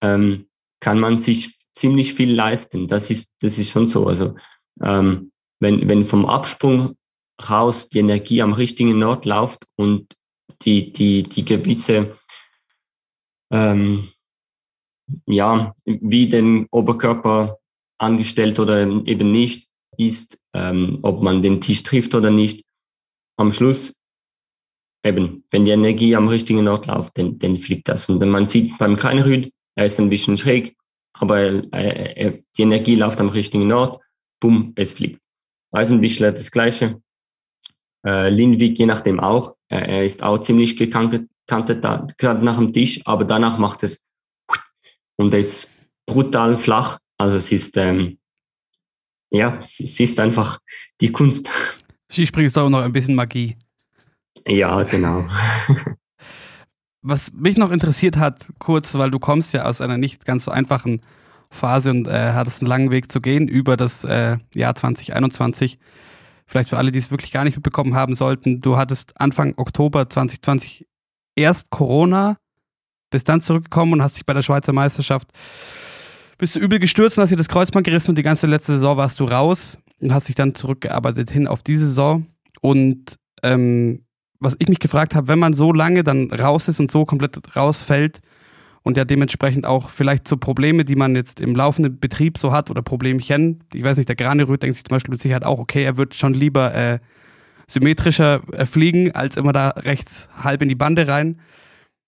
ähm, 0.01 0.47
kann 0.79 0.99
man 0.99 1.17
sich 1.17 1.57
ziemlich 1.73 2.13
viel 2.13 2.33
leisten. 2.33 2.87
Das 2.87 3.09
ist, 3.09 3.29
das 3.41 3.57
ist 3.57 3.69
schon 3.69 3.87
so. 3.87 4.07
Also 4.07 4.35
ähm, 4.81 5.31
wenn, 5.59 5.89
wenn 5.89 6.05
vom 6.05 6.25
Absprung 6.25 6.95
raus 7.41 7.89
die 7.89 7.99
Energie 7.99 8.41
am 8.41 8.53
richtigen 8.53 9.01
Ort 9.03 9.25
läuft 9.25 9.65
und 9.75 10.15
die, 10.61 10.91
die, 10.93 11.23
die 11.23 11.45
gewisse, 11.45 12.15
ähm, 13.51 14.09
ja, 15.25 15.73
wie 15.85 16.27
den 16.27 16.67
Oberkörper 16.71 17.59
angestellt 17.97 18.59
oder 18.59 18.81
eben 18.81 19.31
nicht 19.31 19.67
ist, 19.97 20.39
ähm, 20.53 20.99
ob 21.01 21.21
man 21.21 21.41
den 21.41 21.61
Tisch 21.61 21.83
trifft 21.83 22.15
oder 22.15 22.31
nicht. 22.31 22.65
Am 23.37 23.51
Schluss 23.51 23.95
eben, 25.03 25.43
wenn 25.51 25.65
die 25.65 25.71
Energie 25.71 26.15
am 26.15 26.27
richtigen 26.27 26.67
Ort 26.67 26.87
läuft, 26.87 27.17
dann, 27.17 27.37
dann 27.39 27.57
fliegt 27.57 27.87
das. 27.87 28.07
Und 28.07 28.23
man 28.25 28.45
sieht 28.45 28.77
beim 28.77 28.95
Kleinerhüt, 28.95 29.51
er 29.75 29.85
ist 29.85 29.99
ein 29.99 30.09
bisschen 30.09 30.37
schräg, 30.37 30.75
aber 31.13 31.41
äh, 31.73 32.41
die 32.57 32.61
Energie 32.61 32.95
läuft 32.95 33.19
am 33.19 33.29
richtigen 33.29 33.71
Ort, 33.71 34.01
bumm, 34.39 34.73
es 34.75 34.93
fliegt. 34.93 35.19
Eisenbischler 35.71 36.31
das 36.31 36.51
gleiche. 36.51 37.01
Äh, 38.05 38.29
Lindwig 38.29 38.77
je 38.77 38.85
nachdem 38.85 39.19
auch. 39.19 39.55
Äh, 39.69 39.97
er 39.97 40.05
ist 40.05 40.23
auch 40.23 40.39
ziemlich 40.39 40.75
gekantet, 40.77 41.29
kantet 41.47 41.83
da, 41.83 42.07
gerade 42.17 42.43
nach 42.43 42.57
dem 42.57 42.73
Tisch, 42.73 43.01
aber 43.05 43.25
danach 43.25 43.57
macht 43.57 43.83
es 43.83 44.03
und 45.15 45.33
es 45.33 45.47
ist 45.47 45.69
brutal 46.05 46.57
flach. 46.57 46.99
Also 47.17 47.37
es 47.37 47.51
ist, 47.51 47.77
ähm, 47.77 48.17
ja, 49.31 49.57
es, 49.59 49.79
es 49.79 49.99
ist 49.99 50.19
einfach 50.19 50.59
die 50.99 51.11
Kunst. 51.11 51.49
Skispringen 52.11 52.47
ist 52.47 52.57
auch 52.57 52.69
noch 52.69 52.81
ein 52.81 52.91
bisschen 52.91 53.15
Magie. 53.15 53.55
Ja, 54.47 54.83
genau. 54.83 55.27
was 57.03 57.31
mich 57.33 57.57
noch 57.57 57.71
interessiert 57.71 58.17
hat, 58.17 58.47
kurz, 58.59 58.95
weil 58.95 59.11
du 59.11 59.19
kommst 59.19 59.53
ja 59.53 59.65
aus 59.65 59.81
einer 59.81 59.97
nicht 59.97 60.25
ganz 60.25 60.45
so 60.45 60.51
einfachen 60.51 61.01
Phase 61.51 61.91
und 61.91 62.07
äh, 62.07 62.31
hattest 62.33 62.61
einen 62.61 62.69
langen 62.69 62.91
Weg 62.91 63.11
zu 63.11 63.21
gehen 63.21 63.47
über 63.47 63.77
das 63.77 64.03
äh, 64.03 64.37
Jahr 64.55 64.73
2021. 64.73 65.77
Vielleicht 66.53 66.69
für 66.69 66.77
alle, 66.77 66.91
die 66.91 66.99
es 66.99 67.09
wirklich 67.09 67.31
gar 67.31 67.45
nicht 67.45 67.55
mitbekommen 67.55 67.95
haben 67.95 68.15
sollten, 68.15 68.61
du 68.61 68.77
hattest 68.77 69.19
Anfang 69.19 69.55
Oktober 69.57 70.07
2020 70.07 70.85
erst 71.35 71.71
Corona, 71.71 72.37
bist 73.09 73.27
dann 73.27 73.41
zurückgekommen 73.41 73.93
und 73.93 74.03
hast 74.03 74.17
dich 74.17 74.25
bei 74.27 74.33
der 74.33 74.43
Schweizer 74.43 74.71
Meisterschaft 74.71 75.29
bist 76.37 76.55
du 76.55 76.59
übel 76.59 76.77
gestürzt 76.77 77.17
und 77.17 77.23
hast 77.23 77.31
dir 77.31 77.37
das 77.37 77.49
Kreuzband 77.49 77.87
gerissen 77.87 78.11
und 78.11 78.17
die 78.17 78.21
ganze 78.21 78.45
letzte 78.45 78.73
Saison 78.73 78.97
warst 78.97 79.19
du 79.19 79.23
raus 79.23 79.79
und 79.99 80.13
hast 80.13 80.27
dich 80.27 80.35
dann 80.35 80.53
zurückgearbeitet 80.53 81.31
hin 81.31 81.47
auf 81.47 81.63
diese 81.63 81.87
Saison. 81.87 82.27
Und 82.61 83.15
ähm, 83.41 84.05
was 84.39 84.55
ich 84.59 84.67
mich 84.67 84.77
gefragt 84.77 85.15
habe, 85.15 85.29
wenn 85.29 85.39
man 85.39 85.55
so 85.55 85.73
lange 85.73 86.03
dann 86.03 86.31
raus 86.31 86.67
ist 86.67 86.79
und 86.79 86.91
so 86.91 87.05
komplett 87.05 87.55
rausfällt 87.55 88.21
und 88.83 88.97
ja 88.97 89.05
dementsprechend 89.05 89.65
auch 89.65 89.89
vielleicht 89.89 90.27
so 90.27 90.37
Probleme, 90.37 90.85
die 90.85 90.95
man 90.95 91.15
jetzt 91.15 91.39
im 91.39 91.55
laufenden 91.55 91.99
Betrieb 91.99 92.37
so 92.37 92.51
hat 92.51 92.69
oder 92.69 92.81
Problemchen, 92.81 93.63
ich 93.73 93.83
weiß 93.83 93.97
nicht, 93.97 94.09
der 94.09 94.15
Graneröd 94.15 94.61
denkt 94.61 94.75
sich 94.75 94.83
zum 94.83 94.95
Beispiel 94.95 95.13
mit 95.13 95.21
Sicherheit 95.21 95.45
auch, 95.45 95.59
okay, 95.59 95.83
er 95.83 95.97
wird 95.97 96.13
schon 96.15 96.33
lieber 96.33 96.75
äh, 96.75 96.99
symmetrischer 97.67 98.41
äh, 98.51 98.65
fliegen, 98.65 99.11
als 99.13 99.37
immer 99.37 99.53
da 99.53 99.69
rechts 99.69 100.29
halb 100.35 100.61
in 100.61 100.69
die 100.69 100.75
Bande 100.75 101.07
rein. 101.07 101.39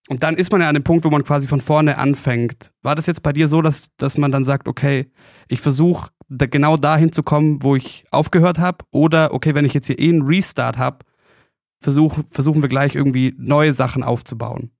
Und 0.07 0.21
dann 0.21 0.35
ist 0.35 0.51
man 0.51 0.61
ja 0.61 0.67
an 0.67 0.75
dem 0.75 0.83
Punkt, 0.83 1.03
wo 1.03 1.09
man 1.09 1.23
quasi 1.23 1.47
von 1.47 1.61
vorne 1.61 1.97
anfängt. 1.97 2.71
War 2.83 2.95
das 2.95 3.07
jetzt 3.07 3.23
bei 3.23 3.33
dir 3.33 3.47
so, 3.47 3.61
dass, 3.61 3.87
dass 3.97 4.17
man 4.17 4.31
dann 4.31 4.45
sagt, 4.45 4.67
okay, 4.67 5.07
ich 5.47 5.61
versuche 5.61 6.11
da 6.29 6.45
genau 6.45 6.77
dahin 6.77 7.11
zu 7.11 7.23
kommen, 7.23 7.63
wo 7.63 7.75
ich 7.75 8.05
aufgehört 8.11 8.59
habe? 8.59 8.85
Oder 8.91 9.33
okay, 9.33 9.55
wenn 9.55 9.65
ich 9.65 9.73
jetzt 9.73 9.87
hier 9.87 9.97
eh 9.97 10.09
einen 10.09 10.21
Restart 10.21 10.77
habe, 10.77 10.99
versuch, 11.79 12.19
versuchen 12.29 12.61
wir 12.61 12.69
gleich 12.69 12.95
irgendwie 12.95 13.33
neue 13.37 13.73
Sachen 13.73 14.03
aufzubauen? 14.03 14.74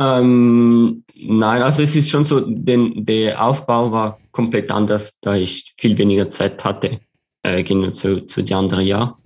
Ähm, 0.00 1.04
nein, 1.14 1.62
also 1.62 1.82
es 1.82 1.94
ist 1.94 2.10
schon 2.10 2.24
so, 2.24 2.40
denn 2.40 3.04
der 3.04 3.42
Aufbau 3.44 3.92
war 3.92 4.18
komplett 4.32 4.70
anders, 4.70 5.16
da 5.20 5.36
ich 5.36 5.74
viel 5.78 5.96
weniger 5.96 6.28
Zeit 6.30 6.64
hatte, 6.64 7.00
äh, 7.42 7.62
genau 7.62 7.90
zu, 7.90 8.26
zu 8.26 8.42
die 8.42 8.54
anderen 8.54 8.86
Jahr. 8.86 9.18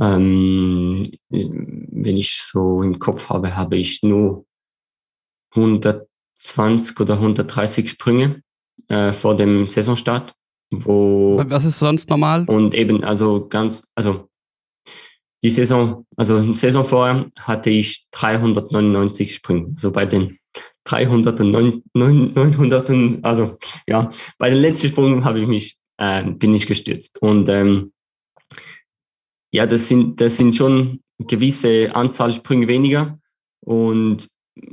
Ähm, 0.00 1.06
wenn 1.28 2.16
ich 2.16 2.40
so 2.42 2.82
im 2.82 2.98
Kopf 2.98 3.28
habe, 3.28 3.56
habe 3.56 3.76
ich 3.76 4.02
nur 4.02 4.46
120 5.54 6.98
oder 7.00 7.14
130 7.14 7.90
Sprünge 7.90 8.42
äh, 8.88 9.12
vor 9.12 9.36
dem 9.36 9.66
Saisonstart. 9.66 10.34
Wo 10.70 11.42
Was 11.46 11.64
ist 11.64 11.78
sonst 11.78 12.10
normal? 12.10 12.44
Und 12.46 12.74
eben, 12.74 13.02
also 13.02 13.48
ganz, 13.48 13.88
also 13.94 14.28
die 15.42 15.50
Saison, 15.50 16.06
also 16.16 16.52
Saison 16.52 16.84
vorher 16.84 17.28
hatte 17.38 17.70
ich 17.70 18.06
399 18.12 19.34
Sprünge. 19.34 19.68
Also 19.70 19.92
bei 19.92 20.06
den 20.06 20.38
300 20.84 21.40
und 21.40 21.82
900, 21.94 22.90
und, 22.90 23.24
also 23.24 23.56
ja, 23.86 24.10
bei 24.38 24.50
den 24.50 24.58
letzten 24.58 24.88
Sprüngen 24.88 25.24
habe 25.24 25.40
ich 25.40 25.46
mich, 25.46 25.76
äh, 25.98 26.24
bin 26.24 26.54
ich 26.54 26.66
gestürzt. 26.66 27.20
Und 27.20 27.48
ähm, 27.48 27.92
ja, 29.52 29.66
das 29.66 29.88
sind, 29.88 30.20
das 30.20 30.36
sind 30.36 30.54
schon 30.54 31.00
gewisse 31.18 31.94
Anzahl 31.94 32.32
Sprünge 32.32 32.68
weniger. 32.68 33.18
Und 33.60 34.28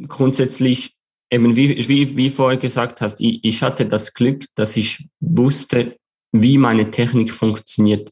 grundsätzlich, 0.07 0.95
eben 1.31 1.55
wie, 1.55 1.87
wie, 1.87 2.17
wie 2.17 2.29
vorher 2.29 2.57
gesagt 2.57 3.01
hast, 3.01 3.19
ich, 3.21 3.39
ich 3.43 3.61
hatte 3.61 3.85
das 3.85 4.13
Glück, 4.13 4.45
dass 4.55 4.75
ich 4.77 5.07
wusste, 5.19 5.97
wie 6.31 6.57
meine 6.57 6.91
Technik 6.91 7.31
funktioniert. 7.31 8.09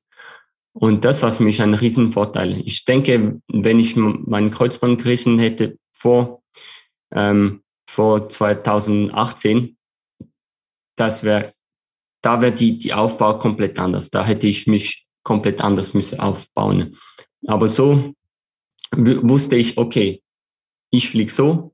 Und 0.73 1.05
das 1.05 1.21
war 1.21 1.31
für 1.31 1.43
mich 1.43 1.61
ein 1.61 1.75
Riesenvorteil. 1.75 2.61
Ich 2.65 2.83
denke, 2.85 3.39
wenn 3.47 3.79
ich 3.79 3.95
meinen 3.95 4.49
Kreuzband 4.49 5.01
gerissen 5.01 5.37
hätte 5.37 5.77
vor, 5.95 6.41
ähm, 7.11 7.61
vor 7.87 8.27
2018, 8.27 9.77
das 10.95 11.23
wäre, 11.23 11.53
da 12.21 12.41
wäre 12.41 12.53
die, 12.53 12.77
die 12.77 12.93
Aufbau 12.93 13.37
komplett 13.37 13.77
anders. 13.79 14.09
Da 14.09 14.25
hätte 14.25 14.47
ich 14.47 14.65
mich 14.65 15.05
komplett 15.23 15.61
anders 15.61 15.93
müssen 15.93 16.19
aufbauen. 16.19 16.97
Aber 17.47 17.67
so 17.67 18.13
wusste 18.95 19.55
ich, 19.55 19.77
okay, 19.77 20.23
ich 20.91 21.09
fliege 21.09 21.31
so, 21.31 21.73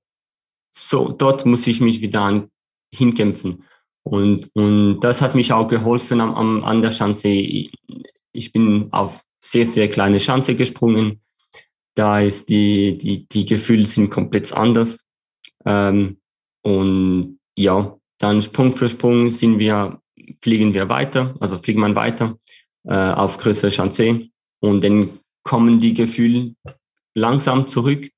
so, 0.71 1.09
dort 1.09 1.45
muss 1.45 1.67
ich 1.67 1.81
mich 1.81 2.01
wieder 2.01 2.21
an, 2.21 2.51
hinkämpfen. 2.93 3.63
Und, 4.03 4.49
und 4.55 4.99
das 5.01 5.21
hat 5.21 5.35
mich 5.35 5.51
auch 5.51 5.67
geholfen 5.67 6.21
am, 6.21 6.35
am, 6.35 6.63
an 6.63 6.81
der 6.81 6.91
Schanze. 6.91 7.69
Ich 8.39 8.53
bin 8.53 8.87
auf 8.93 9.23
sehr, 9.43 9.65
sehr 9.65 9.89
kleine 9.89 10.17
Schanze 10.21 10.55
gesprungen. 10.55 11.19
Da 11.93 12.21
ist 12.21 12.47
die, 12.47 12.97
die, 12.97 13.27
die 13.27 13.43
Gefühle 13.43 13.85
sind 13.85 14.09
komplett 14.09 14.53
anders. 14.53 15.03
Ähm, 15.65 16.21
und 16.61 17.39
ja, 17.57 17.97
dann 18.17 18.41
Sprung 18.41 18.71
für 18.71 18.87
Sprung 18.87 19.29
sind 19.29 19.59
wir, 19.59 20.01
fliegen 20.41 20.73
wir 20.73 20.89
weiter, 20.89 21.35
also 21.41 21.57
fliegt 21.57 21.79
man 21.79 21.95
weiter 21.95 22.39
äh, 22.85 23.11
auf 23.11 23.37
größere 23.39 23.71
Schanze. 23.71 24.29
Und 24.61 24.85
dann 24.85 25.09
kommen 25.43 25.81
die 25.81 25.93
Gefühle 25.93 26.55
langsam 27.13 27.67
zurück. 27.67 28.09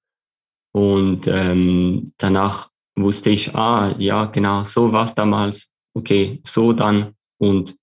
Und 0.72 1.26
ähm, 1.26 2.14
danach 2.18 2.70
wusste 2.96 3.32
ich, 3.32 3.56
ah, 3.56 3.96
ja, 3.98 4.26
genau, 4.26 4.66
so 4.66 4.92
war 4.92 5.06
es 5.06 5.16
damals. 5.16 5.72
Okay, 5.96 6.42
so 6.44 6.74
dann. 6.74 7.16
Und 7.40 7.76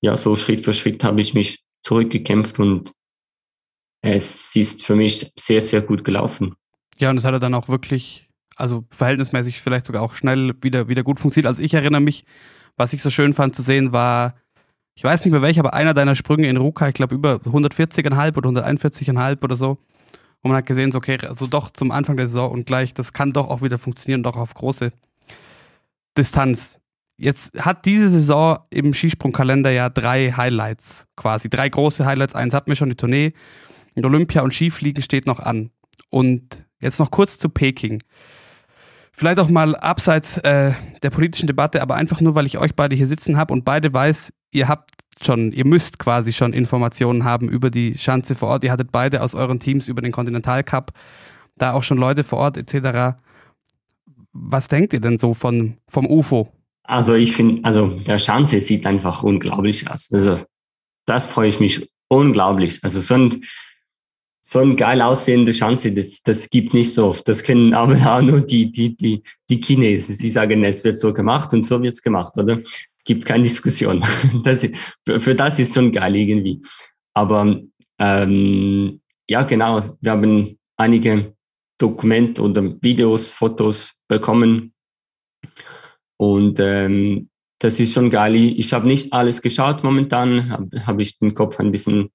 ja, 0.00 0.16
so 0.16 0.36
Schritt 0.36 0.62
für 0.62 0.72
Schritt 0.72 1.04
habe 1.04 1.20
ich 1.20 1.34
mich 1.34 1.65
zurückgekämpft 1.86 2.58
und 2.58 2.92
es 4.02 4.56
ist 4.56 4.84
für 4.84 4.96
mich 4.96 5.32
sehr, 5.38 5.62
sehr 5.62 5.82
gut 5.82 6.04
gelaufen. 6.04 6.56
Ja, 6.98 7.10
und 7.10 7.16
es 7.16 7.24
hat 7.24 7.40
dann 7.40 7.54
auch 7.54 7.68
wirklich, 7.68 8.28
also 8.56 8.84
verhältnismäßig 8.90 9.60
vielleicht 9.60 9.86
sogar 9.86 10.02
auch 10.02 10.14
schnell 10.14 10.54
wieder, 10.62 10.88
wieder 10.88 11.04
gut 11.04 11.20
funktioniert. 11.20 11.46
Also 11.46 11.62
ich 11.62 11.74
erinnere 11.74 12.00
mich, 12.00 12.24
was 12.76 12.92
ich 12.92 13.02
so 13.02 13.10
schön 13.10 13.34
fand 13.34 13.54
zu 13.54 13.62
sehen, 13.62 13.92
war, 13.92 14.34
ich 14.96 15.04
weiß 15.04 15.24
nicht 15.24 15.32
mehr 15.32 15.42
welcher, 15.42 15.60
aber 15.60 15.74
einer 15.74 15.94
deiner 15.94 16.16
Sprünge 16.16 16.48
in 16.48 16.56
Ruka, 16.56 16.88
ich 16.88 16.94
glaube 16.94 17.14
über 17.14 17.36
140,5 17.36 18.36
oder 18.36 18.50
141,5 18.50 19.44
oder 19.44 19.54
so. 19.54 19.78
Und 20.42 20.50
man 20.50 20.56
hat 20.56 20.66
gesehen, 20.66 20.90
so, 20.90 20.98
okay, 20.98 21.18
also 21.24 21.46
doch 21.46 21.70
zum 21.70 21.92
Anfang 21.92 22.16
der 22.16 22.26
Saison 22.26 22.50
und 22.50 22.66
gleich, 22.66 22.94
das 22.94 23.12
kann 23.12 23.32
doch 23.32 23.48
auch 23.48 23.62
wieder 23.62 23.78
funktionieren, 23.78 24.24
doch 24.24 24.36
auf 24.36 24.54
große 24.54 24.92
Distanz. 26.18 26.80
Jetzt 27.16 27.64
hat 27.64 27.86
diese 27.86 28.10
Saison 28.10 28.58
im 28.70 28.92
Skisprungkalender 28.92 29.70
ja 29.70 29.88
drei 29.88 30.32
Highlights 30.32 31.06
quasi. 31.16 31.48
Drei 31.48 31.68
große 31.68 32.04
Highlights. 32.04 32.34
Eins 32.34 32.52
hatten 32.52 32.68
wir 32.68 32.76
schon, 32.76 32.90
die 32.90 32.96
Tournee. 32.96 33.32
Und 33.94 34.04
Olympia 34.04 34.42
und 34.42 34.52
Skifliegen 34.52 35.02
steht 35.02 35.26
noch 35.26 35.40
an. 35.40 35.70
Und 36.10 36.66
jetzt 36.80 36.98
noch 36.98 37.10
kurz 37.10 37.38
zu 37.38 37.48
Peking. 37.48 38.02
Vielleicht 39.12 39.38
auch 39.38 39.48
mal 39.48 39.74
abseits 39.76 40.36
äh, 40.38 40.72
der 41.02 41.10
politischen 41.10 41.46
Debatte, 41.46 41.80
aber 41.80 41.94
einfach 41.94 42.20
nur, 42.20 42.34
weil 42.34 42.44
ich 42.44 42.58
euch 42.58 42.74
beide 42.74 42.94
hier 42.94 43.06
sitzen 43.06 43.38
habe 43.38 43.54
und 43.54 43.64
beide 43.64 43.90
weiß, 43.90 44.30
ihr 44.50 44.68
habt 44.68 44.90
schon, 45.22 45.52
ihr 45.52 45.64
müsst 45.64 45.98
quasi 45.98 46.34
schon 46.34 46.52
Informationen 46.52 47.24
haben 47.24 47.48
über 47.48 47.70
die 47.70 47.96
Schanze 47.96 48.34
vor 48.34 48.50
Ort. 48.50 48.64
Ihr 48.64 48.72
hattet 48.72 48.92
beide 48.92 49.22
aus 49.22 49.34
euren 49.34 49.58
Teams 49.58 49.88
über 49.88 50.02
den 50.02 50.12
Continental 50.12 50.62
Cup 50.62 50.92
da 51.56 51.72
auch 51.72 51.82
schon 51.82 51.98
Leute 51.98 52.24
vor 52.24 52.38
Ort 52.38 52.56
etc. 52.56 53.16
Was 54.32 54.68
denkt 54.68 54.92
ihr 54.92 55.00
denn 55.00 55.18
so 55.18 55.34
von, 55.34 55.78
vom 55.88 56.06
UFO? 56.06 56.52
Also 56.86 57.14
ich 57.14 57.32
finde, 57.32 57.64
also 57.64 57.88
der 57.88 58.18
Schanze 58.18 58.60
sieht 58.60 58.86
einfach 58.86 59.22
unglaublich 59.22 59.90
aus. 59.90 60.08
Also 60.12 60.40
das 61.06 61.26
freue 61.26 61.48
ich 61.48 61.60
mich 61.60 61.88
unglaublich. 62.08 62.78
Also 62.82 63.00
so 63.00 63.14
ein, 63.14 63.44
so 64.40 64.60
ein 64.60 64.76
geil 64.76 65.02
aussehende 65.02 65.52
Schanze, 65.52 65.92
das, 65.92 66.22
das 66.22 66.48
gibt 66.50 66.74
nicht 66.74 66.92
so 66.92 67.08
oft. 67.08 67.26
Das 67.28 67.42
können 67.42 67.74
aber 67.74 67.94
auch 67.94 68.22
nur 68.22 68.40
die, 68.40 68.70
die, 68.70 68.96
die, 68.96 69.22
die 69.50 69.60
Chinesen. 69.60 70.14
Sie 70.14 70.30
sagen, 70.30 70.64
es 70.64 70.84
wird 70.84 70.96
so 70.96 71.12
gemacht 71.12 71.52
und 71.52 71.62
so 71.62 71.82
wird's 71.82 72.02
gemacht, 72.02 72.36
oder? 72.38 72.58
gibt 73.06 73.24
keine 73.24 73.44
Diskussion. 73.44 74.04
Das, 74.42 74.66
für, 75.06 75.20
für 75.20 75.34
das 75.34 75.58
ist 75.58 75.72
schon 75.72 75.90
geil 75.90 76.14
irgendwie. 76.14 76.60
Aber 77.14 77.58
ähm, 77.98 79.00
ja, 79.30 79.42
genau, 79.44 79.80
wir 80.00 80.12
haben 80.12 80.58
einige 80.76 81.34
Dokumente 81.78 82.42
oder 82.42 82.62
Videos, 82.82 83.30
Fotos 83.30 83.94
bekommen. 84.08 84.74
Und 86.18 86.58
ähm, 86.60 87.28
das 87.58 87.80
ist 87.80 87.92
schon 87.92 88.10
geil. 88.10 88.34
Ich, 88.34 88.58
ich 88.58 88.72
habe 88.72 88.86
nicht 88.86 89.12
alles 89.12 89.42
geschaut 89.42 89.82
momentan, 89.82 90.50
habe 90.50 90.86
hab 90.86 91.00
ich 91.00 91.18
den 91.18 91.34
Kopf 91.34 91.58
ein 91.58 91.70
bisschen 91.70 92.10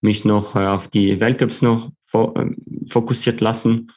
mich 0.00 0.24
noch 0.24 0.56
äh, 0.56 0.66
auf 0.66 0.88
die 0.88 1.20
Weltcups 1.20 1.62
noch 1.62 1.92
fo 2.06 2.34
äh, 2.34 2.50
fokussiert 2.88 3.40
lassen. 3.40 3.92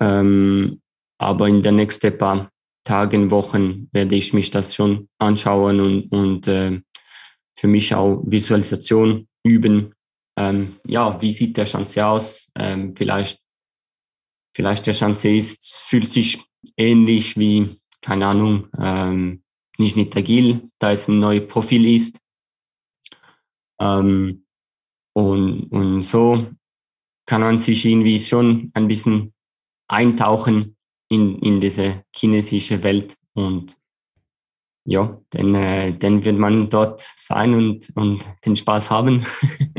Ähm, 0.00 0.80
aber 1.18 1.48
in 1.48 1.62
der 1.62 1.72
nächsten 1.72 2.16
paar 2.16 2.50
Tagen, 2.84 3.30
Wochen 3.30 3.88
werde 3.92 4.16
ich 4.16 4.32
mich 4.32 4.50
das 4.50 4.74
schon 4.74 5.08
anschauen 5.18 5.80
und, 5.80 6.08
und 6.10 6.48
äh, 6.48 6.80
für 7.56 7.68
mich 7.68 7.94
auch 7.94 8.22
Visualisation 8.26 9.28
üben. 9.44 9.94
Ähm, 10.36 10.76
ja, 10.86 11.20
wie 11.20 11.30
sieht 11.30 11.56
der 11.56 11.66
Chance 11.66 12.04
aus? 12.04 12.50
Ähm, 12.56 12.94
vielleicht, 12.96 13.40
vielleicht 14.56 14.86
der 14.86 14.94
Chance 14.94 15.28
ist, 15.28 15.84
fühlt 15.86 16.08
sich 16.08 16.42
ähnlich 16.76 17.38
wie, 17.38 17.68
keine 18.02 18.26
Ahnung, 18.26 18.68
ähm, 18.78 19.42
nicht 19.78 19.96
nicht 19.96 20.16
agil, 20.16 20.68
da 20.78 20.92
es 20.92 21.08
ein 21.08 21.20
neues 21.20 21.48
Profil 21.48 21.86
ist. 21.86 22.18
Ähm, 23.80 24.44
und, 25.14 25.64
und 25.72 26.02
so 26.02 26.46
kann 27.26 27.40
man 27.40 27.58
sich 27.58 27.84
irgendwie 27.84 28.18
schon 28.18 28.70
ein 28.74 28.88
bisschen 28.88 29.32
eintauchen 29.88 30.76
in, 31.08 31.38
in 31.38 31.60
diese 31.60 32.04
chinesische 32.14 32.82
Welt 32.82 33.16
und 33.34 33.76
ja, 34.84 35.20
dann, 35.30 35.54
äh, 35.54 35.96
dann 35.96 36.24
wird 36.24 36.38
man 36.38 36.68
dort 36.68 37.08
sein 37.16 37.54
und, 37.54 37.88
und 37.94 38.24
den 38.44 38.56
Spaß 38.56 38.90
haben. 38.90 39.24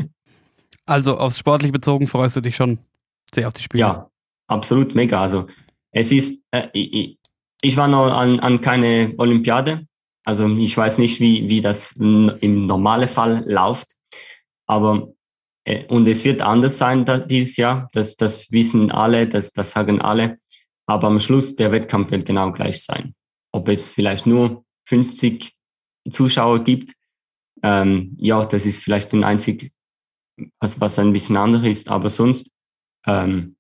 also 0.86 1.18
aufs 1.18 1.38
sportlich 1.38 1.72
bezogen 1.72 2.08
freust 2.08 2.38
du 2.38 2.42
dich 2.42 2.56
schon 2.56 2.80
sehr 3.34 3.48
auf 3.48 3.54
die 3.54 3.64
Spiele? 3.64 3.82
Ja, 3.82 4.12
absolut 4.48 4.96
mega. 4.96 5.22
Also 5.22 5.48
es 5.92 6.12
ist, 6.12 6.42
äh, 6.52 6.70
ich, 6.72 7.18
ich 7.64 7.78
war 7.78 7.88
noch 7.88 8.12
an, 8.12 8.40
an 8.42 8.62
keine 8.62 9.14
Olympiade, 9.18 9.88
also 10.26 10.48
ich 10.58 10.76
weiß 10.76 10.98
nicht, 10.98 11.20
wie, 11.20 11.50
wie 11.50 11.62
das 11.62 11.94
im 11.94 12.66
normalen 12.66 13.10
Fall 13.10 13.44
läuft, 13.48 13.94
aber 14.68 15.14
äh, 15.66 15.86
und 15.86 16.08
es 16.08 16.26
wird 16.26 16.42
anders 16.42 16.78
sein 16.78 17.06
da, 17.06 17.20
dieses 17.20 17.58
Jahr, 17.58 17.90
das, 17.94 18.16
das 18.16 18.52
wissen 18.52 18.92
alle, 18.92 19.28
das, 19.28 19.54
das 19.54 19.72
sagen 19.72 20.02
alle. 20.02 20.40
Aber 20.86 21.08
am 21.08 21.20
Schluss 21.20 21.56
der 21.56 21.72
Wettkampf 21.72 22.12
wird 22.12 22.26
genau 22.26 22.52
gleich 22.52 22.84
sein. 22.84 23.16
Ob 23.54 23.70
es 23.70 23.90
vielleicht 23.90 24.26
nur 24.26 24.66
50 24.88 25.54
Zuschauer 26.10 26.64
gibt, 26.64 26.94
ähm, 27.62 28.16
ja, 28.20 28.44
das 28.46 28.66
ist 28.66 28.84
vielleicht 28.84 29.14
ein 29.14 29.24
einzig, 29.24 29.72
was, 30.60 30.82
was 30.82 31.00
ein 31.00 31.14
bisschen 31.14 31.38
anders 31.38 31.66
ist, 31.66 31.88
aber 31.88 32.10
sonst 32.10 32.50
ähm, 33.08 33.56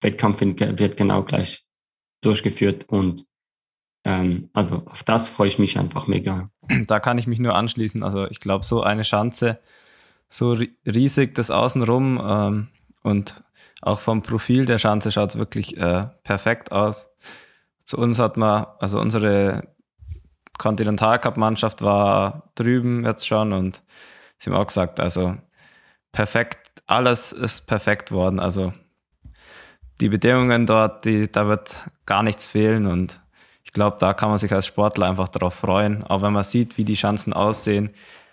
Wettkampf 0.00 0.40
wird 0.40 0.96
genau 0.96 1.24
gleich 1.24 1.64
durchgeführt 2.22 2.88
und 2.88 3.26
ähm, 4.04 4.48
also 4.52 4.82
auf 4.86 5.02
das 5.02 5.28
freue 5.28 5.48
ich 5.48 5.58
mich 5.58 5.78
einfach 5.78 6.06
mega. 6.06 6.48
Da 6.86 7.00
kann 7.00 7.18
ich 7.18 7.26
mich 7.26 7.40
nur 7.40 7.54
anschließen. 7.54 8.02
Also 8.02 8.26
ich 8.26 8.40
glaube, 8.40 8.64
so 8.64 8.82
eine 8.82 9.04
Schanze, 9.04 9.58
so 10.28 10.56
riesig 10.86 11.34
das 11.34 11.50
Außenrum 11.50 12.20
ähm, 12.24 12.68
und 13.02 13.42
auch 13.82 14.00
vom 14.00 14.22
Profil 14.22 14.66
der 14.66 14.78
Schanze 14.78 15.10
schaut 15.10 15.30
es 15.30 15.38
wirklich 15.38 15.76
äh, 15.76 16.06
perfekt 16.22 16.70
aus. 16.70 17.10
Zu 17.84 17.98
uns 17.98 18.18
hat 18.18 18.36
man, 18.36 18.66
also 18.78 19.00
unsere 19.00 19.68
Continental 20.58 21.18
Cup 21.18 21.36
Mannschaft 21.36 21.82
war 21.82 22.50
drüben 22.54 23.04
jetzt 23.04 23.26
schon 23.26 23.52
und 23.52 23.82
sie 24.38 24.50
haben 24.50 24.56
auch 24.56 24.66
gesagt, 24.66 25.00
also 25.00 25.36
perfekt, 26.12 26.82
alles 26.86 27.32
ist 27.32 27.66
perfekt 27.66 28.12
worden. 28.12 28.38
Also 28.38 28.72
die 30.00 30.08
Bedingungen 30.08 30.66
dort, 30.66 31.04
die, 31.04 31.30
da 31.30 31.48
wird 31.48 31.80
gar 32.06 32.22
nichts 32.22 32.46
fehlen 32.46 32.86
und 32.86 33.20
ich 33.70 33.74
glaube, 33.74 33.98
da 34.00 34.14
kann 34.14 34.30
man 34.30 34.38
sich 34.38 34.52
als 34.52 34.66
Sportler 34.66 35.06
einfach 35.06 35.28
darauf 35.28 35.54
freuen, 35.54 36.02
auch 36.02 36.22
wenn 36.22 36.32
man 36.32 36.42
sieht, 36.42 36.76
wie 36.76 36.84
die 36.84 36.96
Schanzen 36.96 37.32
aussehen, 37.32 37.90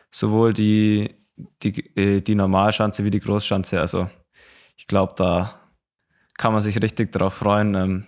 sowohl 0.10 0.52
die, 0.52 1.14
die, 1.62 1.96
äh, 1.96 2.22
die 2.22 2.34
Normalschanze 2.34 3.04
wie 3.04 3.12
die 3.12 3.20
Großschanze. 3.20 3.80
Also 3.80 4.10
ich 4.78 4.88
glaube, 4.88 5.14
da 5.16 5.62
kann 6.40 6.54
man 6.54 6.62
sich 6.62 6.82
richtig 6.82 7.12
darauf 7.12 7.36
freuen. 7.36 7.76
Ähm, 7.76 8.06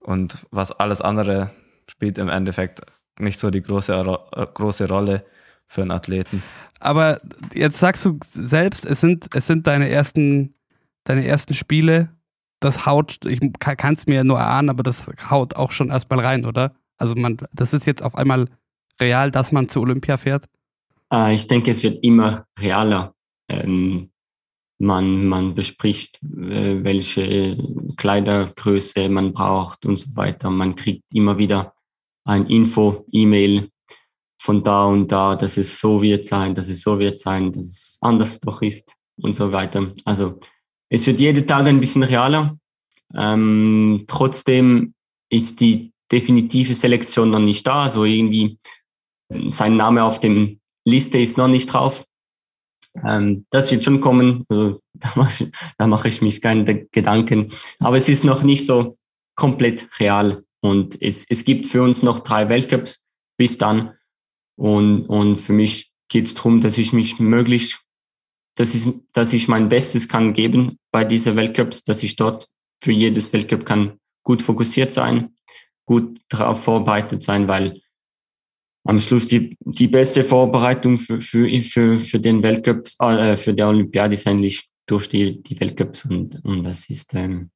und 0.00 0.44
was 0.50 0.72
alles 0.72 1.00
andere 1.00 1.52
spielt 1.88 2.18
im 2.18 2.28
Endeffekt 2.28 2.80
nicht 3.20 3.38
so 3.38 3.50
die 3.50 3.62
große, 3.62 3.94
äh, 4.32 4.46
große 4.52 4.88
Rolle 4.88 5.24
für 5.68 5.82
einen 5.82 5.92
Athleten. 5.92 6.42
Aber 6.80 7.20
jetzt 7.54 7.78
sagst 7.78 8.04
du 8.04 8.18
selbst, 8.32 8.84
es 8.84 9.00
sind, 9.00 9.28
es 9.32 9.46
sind 9.46 9.68
deine 9.68 9.88
ersten, 9.88 10.56
deine 11.04 11.24
ersten 11.24 11.54
Spiele. 11.54 12.08
Das 12.60 12.86
haut, 12.86 13.18
ich 13.26 13.40
kann 13.58 13.94
es 13.94 14.06
mir 14.06 14.22
nur 14.22 14.38
erahnen, 14.38 14.68
aber 14.68 14.82
das 14.82 15.06
haut 15.30 15.56
auch 15.56 15.72
schon 15.72 15.90
erstmal 15.90 16.20
rein, 16.20 16.44
oder? 16.44 16.74
Also 16.98 17.14
man, 17.14 17.38
das 17.52 17.72
ist 17.72 17.86
jetzt 17.86 18.02
auf 18.02 18.14
einmal 18.14 18.46
real, 19.00 19.30
dass 19.30 19.52
man 19.52 19.68
zu 19.68 19.80
Olympia 19.80 20.16
fährt? 20.16 20.44
Äh, 21.12 21.34
ich 21.34 21.46
denke, 21.46 21.70
es 21.70 21.82
wird 21.82 22.04
immer 22.04 22.46
realer. 22.58 23.14
Ähm, 23.48 24.10
man, 24.78 25.26
man 25.26 25.54
bespricht, 25.54 26.22
äh, 26.22 26.84
welche 26.84 27.56
Kleidergröße 27.96 29.08
man 29.08 29.32
braucht 29.32 29.86
und 29.86 29.96
so 29.96 30.16
weiter. 30.16 30.50
Man 30.50 30.74
kriegt 30.74 31.04
immer 31.12 31.38
wieder 31.38 31.74
ein 32.24 32.46
Info, 32.46 33.06
E-Mail 33.10 33.70
von 34.40 34.62
da 34.62 34.86
und 34.86 35.12
da, 35.12 35.36
dass 35.36 35.56
es 35.56 35.78
so 35.78 36.00
wird 36.00 36.24
sein, 36.24 36.54
dass 36.54 36.68
es 36.68 36.82
so 36.82 36.98
wird 36.98 37.18
sein, 37.18 37.52
dass 37.52 37.64
es 37.64 37.98
anders 38.00 38.40
doch 38.40 38.62
ist 38.62 38.94
und 39.20 39.34
so 39.34 39.52
weiter. 39.52 39.92
Also 40.04 40.38
es 40.90 41.06
wird 41.06 41.20
jeden 41.20 41.46
Tag 41.46 41.66
ein 41.66 41.80
bisschen 41.80 42.02
realer. 42.02 42.58
Ähm, 43.14 44.04
trotzdem 44.06 44.94
ist 45.30 45.60
die 45.60 45.92
definitive 46.10 46.74
Selektion 46.74 47.30
noch 47.30 47.38
nicht 47.38 47.66
da. 47.66 47.84
Also 47.84 48.04
irgendwie 48.04 48.58
ähm, 49.30 49.52
sein 49.52 49.76
Name 49.76 50.04
auf 50.04 50.20
dem 50.20 50.60
Liste 50.84 51.18
ist 51.18 51.38
noch 51.38 51.48
nicht 51.48 51.66
drauf. 51.66 52.04
Ähm, 53.04 53.46
das 53.50 53.70
wird 53.70 53.84
schon 53.84 54.00
kommen. 54.00 54.44
Also 54.48 54.80
da 54.94 55.12
mache 55.14 55.44
ich, 55.44 55.52
da 55.78 55.86
mache 55.86 56.08
ich 56.08 56.20
mich 56.20 56.40
keine 56.42 56.86
Gedanken. 56.86 57.52
Aber 57.78 57.96
es 57.96 58.08
ist 58.08 58.24
noch 58.24 58.42
nicht 58.42 58.66
so 58.66 58.98
komplett 59.36 59.88
real. 60.00 60.44
Und 60.60 61.00
es, 61.00 61.24
es 61.28 61.44
gibt 61.44 61.66
für 61.66 61.82
uns 61.82 62.02
noch 62.02 62.20
drei 62.20 62.48
Weltcups 62.48 63.06
bis 63.38 63.56
dann. 63.56 63.94
Und, 64.58 65.06
und 65.06 65.36
für 65.36 65.54
mich 65.54 65.90
geht 66.08 66.26
es 66.26 66.34
darum, 66.34 66.60
dass 66.60 66.76
ich 66.76 66.92
mich 66.92 67.18
möglichst, 67.18 67.80
dass 68.56 68.74
ich, 68.74 68.86
dass 69.12 69.32
ich 69.32 69.48
mein 69.48 69.68
Bestes 69.68 70.08
kann 70.08 70.34
geben 70.34 70.78
bei 70.90 71.04
diesen 71.04 71.36
Weltcups, 71.36 71.84
dass 71.84 72.02
ich 72.02 72.16
dort 72.16 72.48
für 72.82 72.92
jedes 72.92 73.32
Weltcup 73.32 73.64
kann 73.64 73.98
gut 74.24 74.42
fokussiert 74.42 74.92
sein, 74.92 75.36
gut 75.86 76.18
darauf 76.28 76.62
vorbereitet 76.62 77.22
sein, 77.22 77.48
weil 77.48 77.80
am 78.84 78.98
Schluss 78.98 79.28
die, 79.28 79.56
die 79.60 79.88
beste 79.88 80.24
Vorbereitung 80.24 80.98
für, 80.98 81.20
für, 81.20 81.48
für, 81.62 81.98
für 81.98 82.20
den 82.20 82.42
Weltcup, 82.42 82.88
äh, 82.98 83.36
für 83.36 83.52
die 83.52 83.62
Olympiade 83.62 84.14
ist 84.14 84.26
eigentlich 84.26 84.68
durch 84.86 85.08
die, 85.08 85.42
die 85.42 85.58
Weltcups 85.60 86.04
und, 86.04 86.44
und 86.44 86.64
das 86.64 86.88
ist, 86.88 87.14
ähm, 87.14 87.50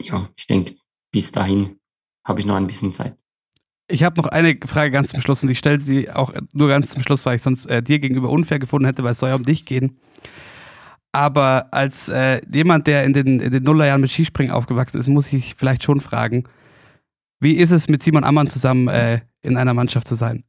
ja, 0.00 0.30
ich 0.36 0.46
denke, 0.46 0.76
bis 1.10 1.32
dahin 1.32 1.80
habe 2.26 2.40
ich 2.40 2.46
noch 2.46 2.56
ein 2.56 2.66
bisschen 2.66 2.92
Zeit. 2.92 3.23
Ich 3.88 4.02
habe 4.02 4.20
noch 4.20 4.28
eine 4.28 4.56
Frage 4.64 4.90
ganz 4.90 5.10
zum 5.10 5.20
Schluss 5.20 5.42
und 5.42 5.50
ich 5.50 5.58
stelle 5.58 5.78
sie 5.78 6.10
auch 6.10 6.32
nur 6.52 6.68
ganz 6.68 6.90
zum 6.90 7.02
Schluss, 7.02 7.26
weil 7.26 7.36
ich 7.36 7.42
sonst 7.42 7.66
äh, 7.66 7.82
dir 7.82 7.98
gegenüber 7.98 8.30
unfair 8.30 8.58
gefunden 8.58 8.86
hätte, 8.86 9.04
weil 9.04 9.12
es 9.12 9.18
soll 9.18 9.28
ja 9.28 9.34
um 9.34 9.42
dich 9.42 9.66
gehen. 9.66 9.98
Aber 11.12 11.68
als 11.70 12.08
äh, 12.08 12.40
jemand, 12.52 12.86
der 12.86 13.04
in 13.04 13.12
den, 13.12 13.40
in 13.40 13.52
den 13.52 13.62
Nullerjahren 13.62 14.00
mit 14.00 14.10
Skispringen 14.10 14.52
aufgewachsen 14.52 14.98
ist, 14.98 15.06
muss 15.06 15.32
ich 15.32 15.54
vielleicht 15.54 15.84
schon 15.84 16.00
fragen, 16.00 16.44
wie 17.40 17.52
ist 17.52 17.72
es 17.72 17.88
mit 17.88 18.02
Simon 18.02 18.24
Ammann 18.24 18.48
zusammen 18.48 18.88
äh, 18.88 19.20
in 19.42 19.56
einer 19.56 19.74
Mannschaft 19.74 20.08
zu 20.08 20.14
sein? 20.14 20.44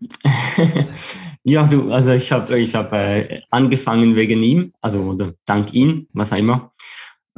ja, 1.44 1.66
du, 1.66 1.92
also 1.92 2.12
ich 2.12 2.32
habe 2.32 2.58
ich 2.58 2.74
hab, 2.74 2.92
äh, 2.92 3.42
angefangen 3.50 4.16
wegen 4.16 4.42
ihm, 4.42 4.72
also 4.80 5.00
oder 5.02 5.34
dank 5.44 5.74
ihm, 5.74 6.08
was 6.14 6.32
auch 6.32 6.38
immer. 6.38 6.72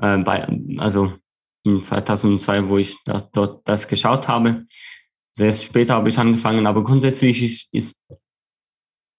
Äh, 0.00 0.18
bei, 0.18 0.48
also 0.78 1.12
in 1.64 1.82
2002, 1.82 2.68
wo 2.68 2.78
ich 2.78 2.96
da, 3.04 3.28
dort 3.32 3.68
das 3.68 3.88
geschaut 3.88 4.28
habe. 4.28 4.64
Erst 5.40 5.64
später 5.64 5.94
habe 5.94 6.08
ich 6.08 6.18
angefangen, 6.18 6.66
aber 6.66 6.84
grundsätzlich 6.84 7.42
ist, 7.42 7.68
ist 7.72 8.00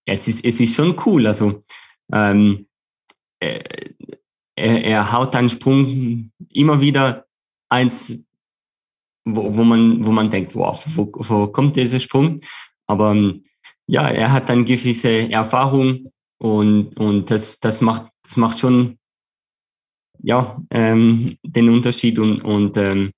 es 0.05 0.27
ist 0.27 0.43
es 0.43 0.59
ist 0.59 0.75
schon 0.75 0.99
cool. 1.05 1.27
Also 1.27 1.63
ähm, 2.11 2.67
er, 3.39 4.05
er 4.55 5.11
haut 5.11 5.35
einen 5.35 5.49
Sprung 5.49 6.31
immer 6.49 6.81
wieder 6.81 7.25
eins, 7.69 8.19
wo, 9.25 9.57
wo 9.57 9.63
man 9.63 10.05
wo 10.05 10.11
man 10.11 10.29
denkt, 10.29 10.55
wow, 10.55 10.83
wo, 10.87 11.11
wo 11.13 11.47
kommt 11.47 11.75
dieser 11.75 11.99
Sprung? 11.99 12.39
Aber 12.87 13.11
ähm, 13.11 13.43
ja, 13.87 14.07
er 14.07 14.31
hat 14.31 14.49
eine 14.49 14.65
gewisse 14.65 15.29
Erfahrung 15.31 16.11
und 16.39 16.97
und 16.97 17.29
das 17.29 17.59
das 17.59 17.81
macht 17.81 18.09
das 18.23 18.37
macht 18.37 18.59
schon 18.59 18.99
ja, 20.21 20.57
ähm, 20.71 21.37
den 21.43 21.69
Unterschied 21.69 22.19
und, 22.19 22.43
und 22.43 22.77
ähm, 22.77 23.11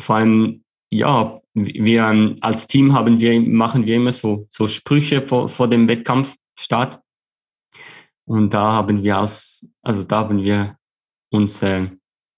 vor 0.00 0.16
allem, 0.16 0.64
ja, 0.90 1.40
wir 1.54 2.34
als 2.40 2.66
Team 2.66 2.92
haben 2.92 3.20
wir, 3.20 3.40
machen 3.40 3.86
wir 3.86 3.96
immer 3.96 4.12
so, 4.12 4.46
so 4.50 4.66
Sprüche 4.66 5.26
vor, 5.26 5.48
vor 5.48 5.68
dem 5.68 5.88
Wettkampfstart. 5.88 7.00
Und 8.26 8.52
da 8.52 8.72
haben 8.72 9.02
wir 9.02 9.20
aus, 9.20 9.66
also 9.82 10.02
da 10.02 10.18
haben 10.18 10.44
wir 10.44 10.76
uns 11.30 11.62
äh, 11.62 11.88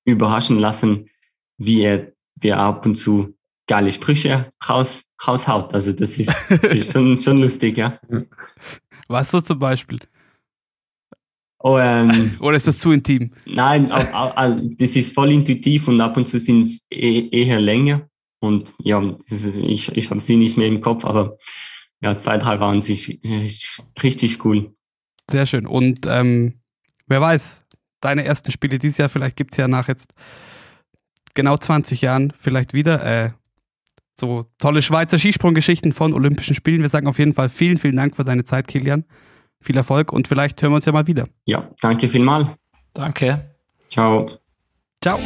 überraschen 0.05 0.59
lassen, 0.59 1.09
wie 1.59 1.83
er, 1.83 2.13
wir 2.41 2.59
ab 2.59 2.87
und 2.87 2.95
zu 2.95 3.35
geile 3.67 3.91
Sprüche 3.91 4.53
raus, 4.69 5.03
raushaut. 5.27 5.75
Also 5.75 5.93
das 5.93 6.19
ist, 6.19 6.33
das 6.49 6.73
ist 6.73 6.93
schon, 6.93 7.17
schon 7.17 7.39
lustig, 7.39 7.79
ja. 7.79 7.99
Was 9.09 9.31
so 9.31 9.41
zum 9.41 9.59
Beispiel? 9.59 9.99
Oh, 11.61 11.79
ähm, 11.79 12.37
Oder 12.41 12.57
ist 12.57 12.69
das 12.69 12.79
zu 12.79 12.93
intim? 12.93 13.31
Nein, 13.47 13.91
also 13.91 14.61
das 14.79 14.95
ist 14.95 15.15
voll 15.15 15.33
intuitiv 15.33 15.89
und 15.89 16.01
ab 16.01 16.17
und 16.17 16.29
zu 16.29 16.39
sind 16.39 16.61
es 16.61 16.81
eh, 16.91 17.29
eher 17.31 17.61
länger. 17.61 18.08
Und 18.41 18.75
ja, 18.79 19.03
ist, 19.29 19.59
ich, 19.59 19.97
ich 19.97 20.11
habe 20.11 20.21
sie 20.21 20.37
nicht 20.37 20.57
mehr 20.57 20.69
im 20.69 20.81
Kopf, 20.81 21.05
aber 21.05 21.37
ja, 22.01 22.17
zwei, 22.17 22.39
drei 22.39 22.61
waren 22.61 22.81
sich 22.81 23.21
richtig 24.03 24.45
cool. 24.45 24.75
Sehr 25.31 25.47
schön. 25.47 25.67
Und 25.67 26.07
ähm, 26.07 26.55
wer 27.07 27.21
weiß, 27.21 27.65
deine 28.01 28.25
ersten 28.25 28.53
Spiele 28.53 28.79
dieses 28.79 28.99
Jahr, 28.99 29.09
vielleicht 29.09 29.37
gibt 29.37 29.53
es 29.53 29.59
ja 29.59 29.69
nach 29.69 29.89
jetzt 29.89 30.15
genau 31.35 31.57
20 31.57 32.01
Jahren 32.01 32.33
vielleicht 32.39 32.73
wieder 32.73 33.05
äh, 33.05 33.31
so 34.19 34.47
tolle 34.59 34.83
Schweizer 34.83 35.19
Skisprunggeschichten 35.19 35.93
von 35.93 36.13
Olympischen 36.13 36.55
Spielen. 36.55 36.83
Wir 36.83 36.89
sagen 36.89 37.07
auf 37.07 37.19
jeden 37.19 37.35
Fall 37.35 37.49
vielen, 37.49 37.79
vielen 37.79 37.97
Dank 37.97 38.17
für 38.17 38.25
deine 38.25 38.45
Zeit, 38.45 38.69
Kilian. 38.69 39.05
Viel 39.61 39.77
Erfolg 39.77 40.13
und 40.13 40.29
vielleicht 40.29 40.61
hören 40.63 40.73
wir 40.73 40.77
uns 40.77 40.87
ja 40.87 40.93
mal 40.93 41.07
wieder. 41.07 41.29
Ja, 41.45 41.69
danke 41.81 42.09
vielmals. 42.09 42.49
Danke. 42.95 43.55
Ciao. 43.89 44.39
Ciao. 45.01 45.19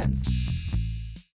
happens. 0.00 0.29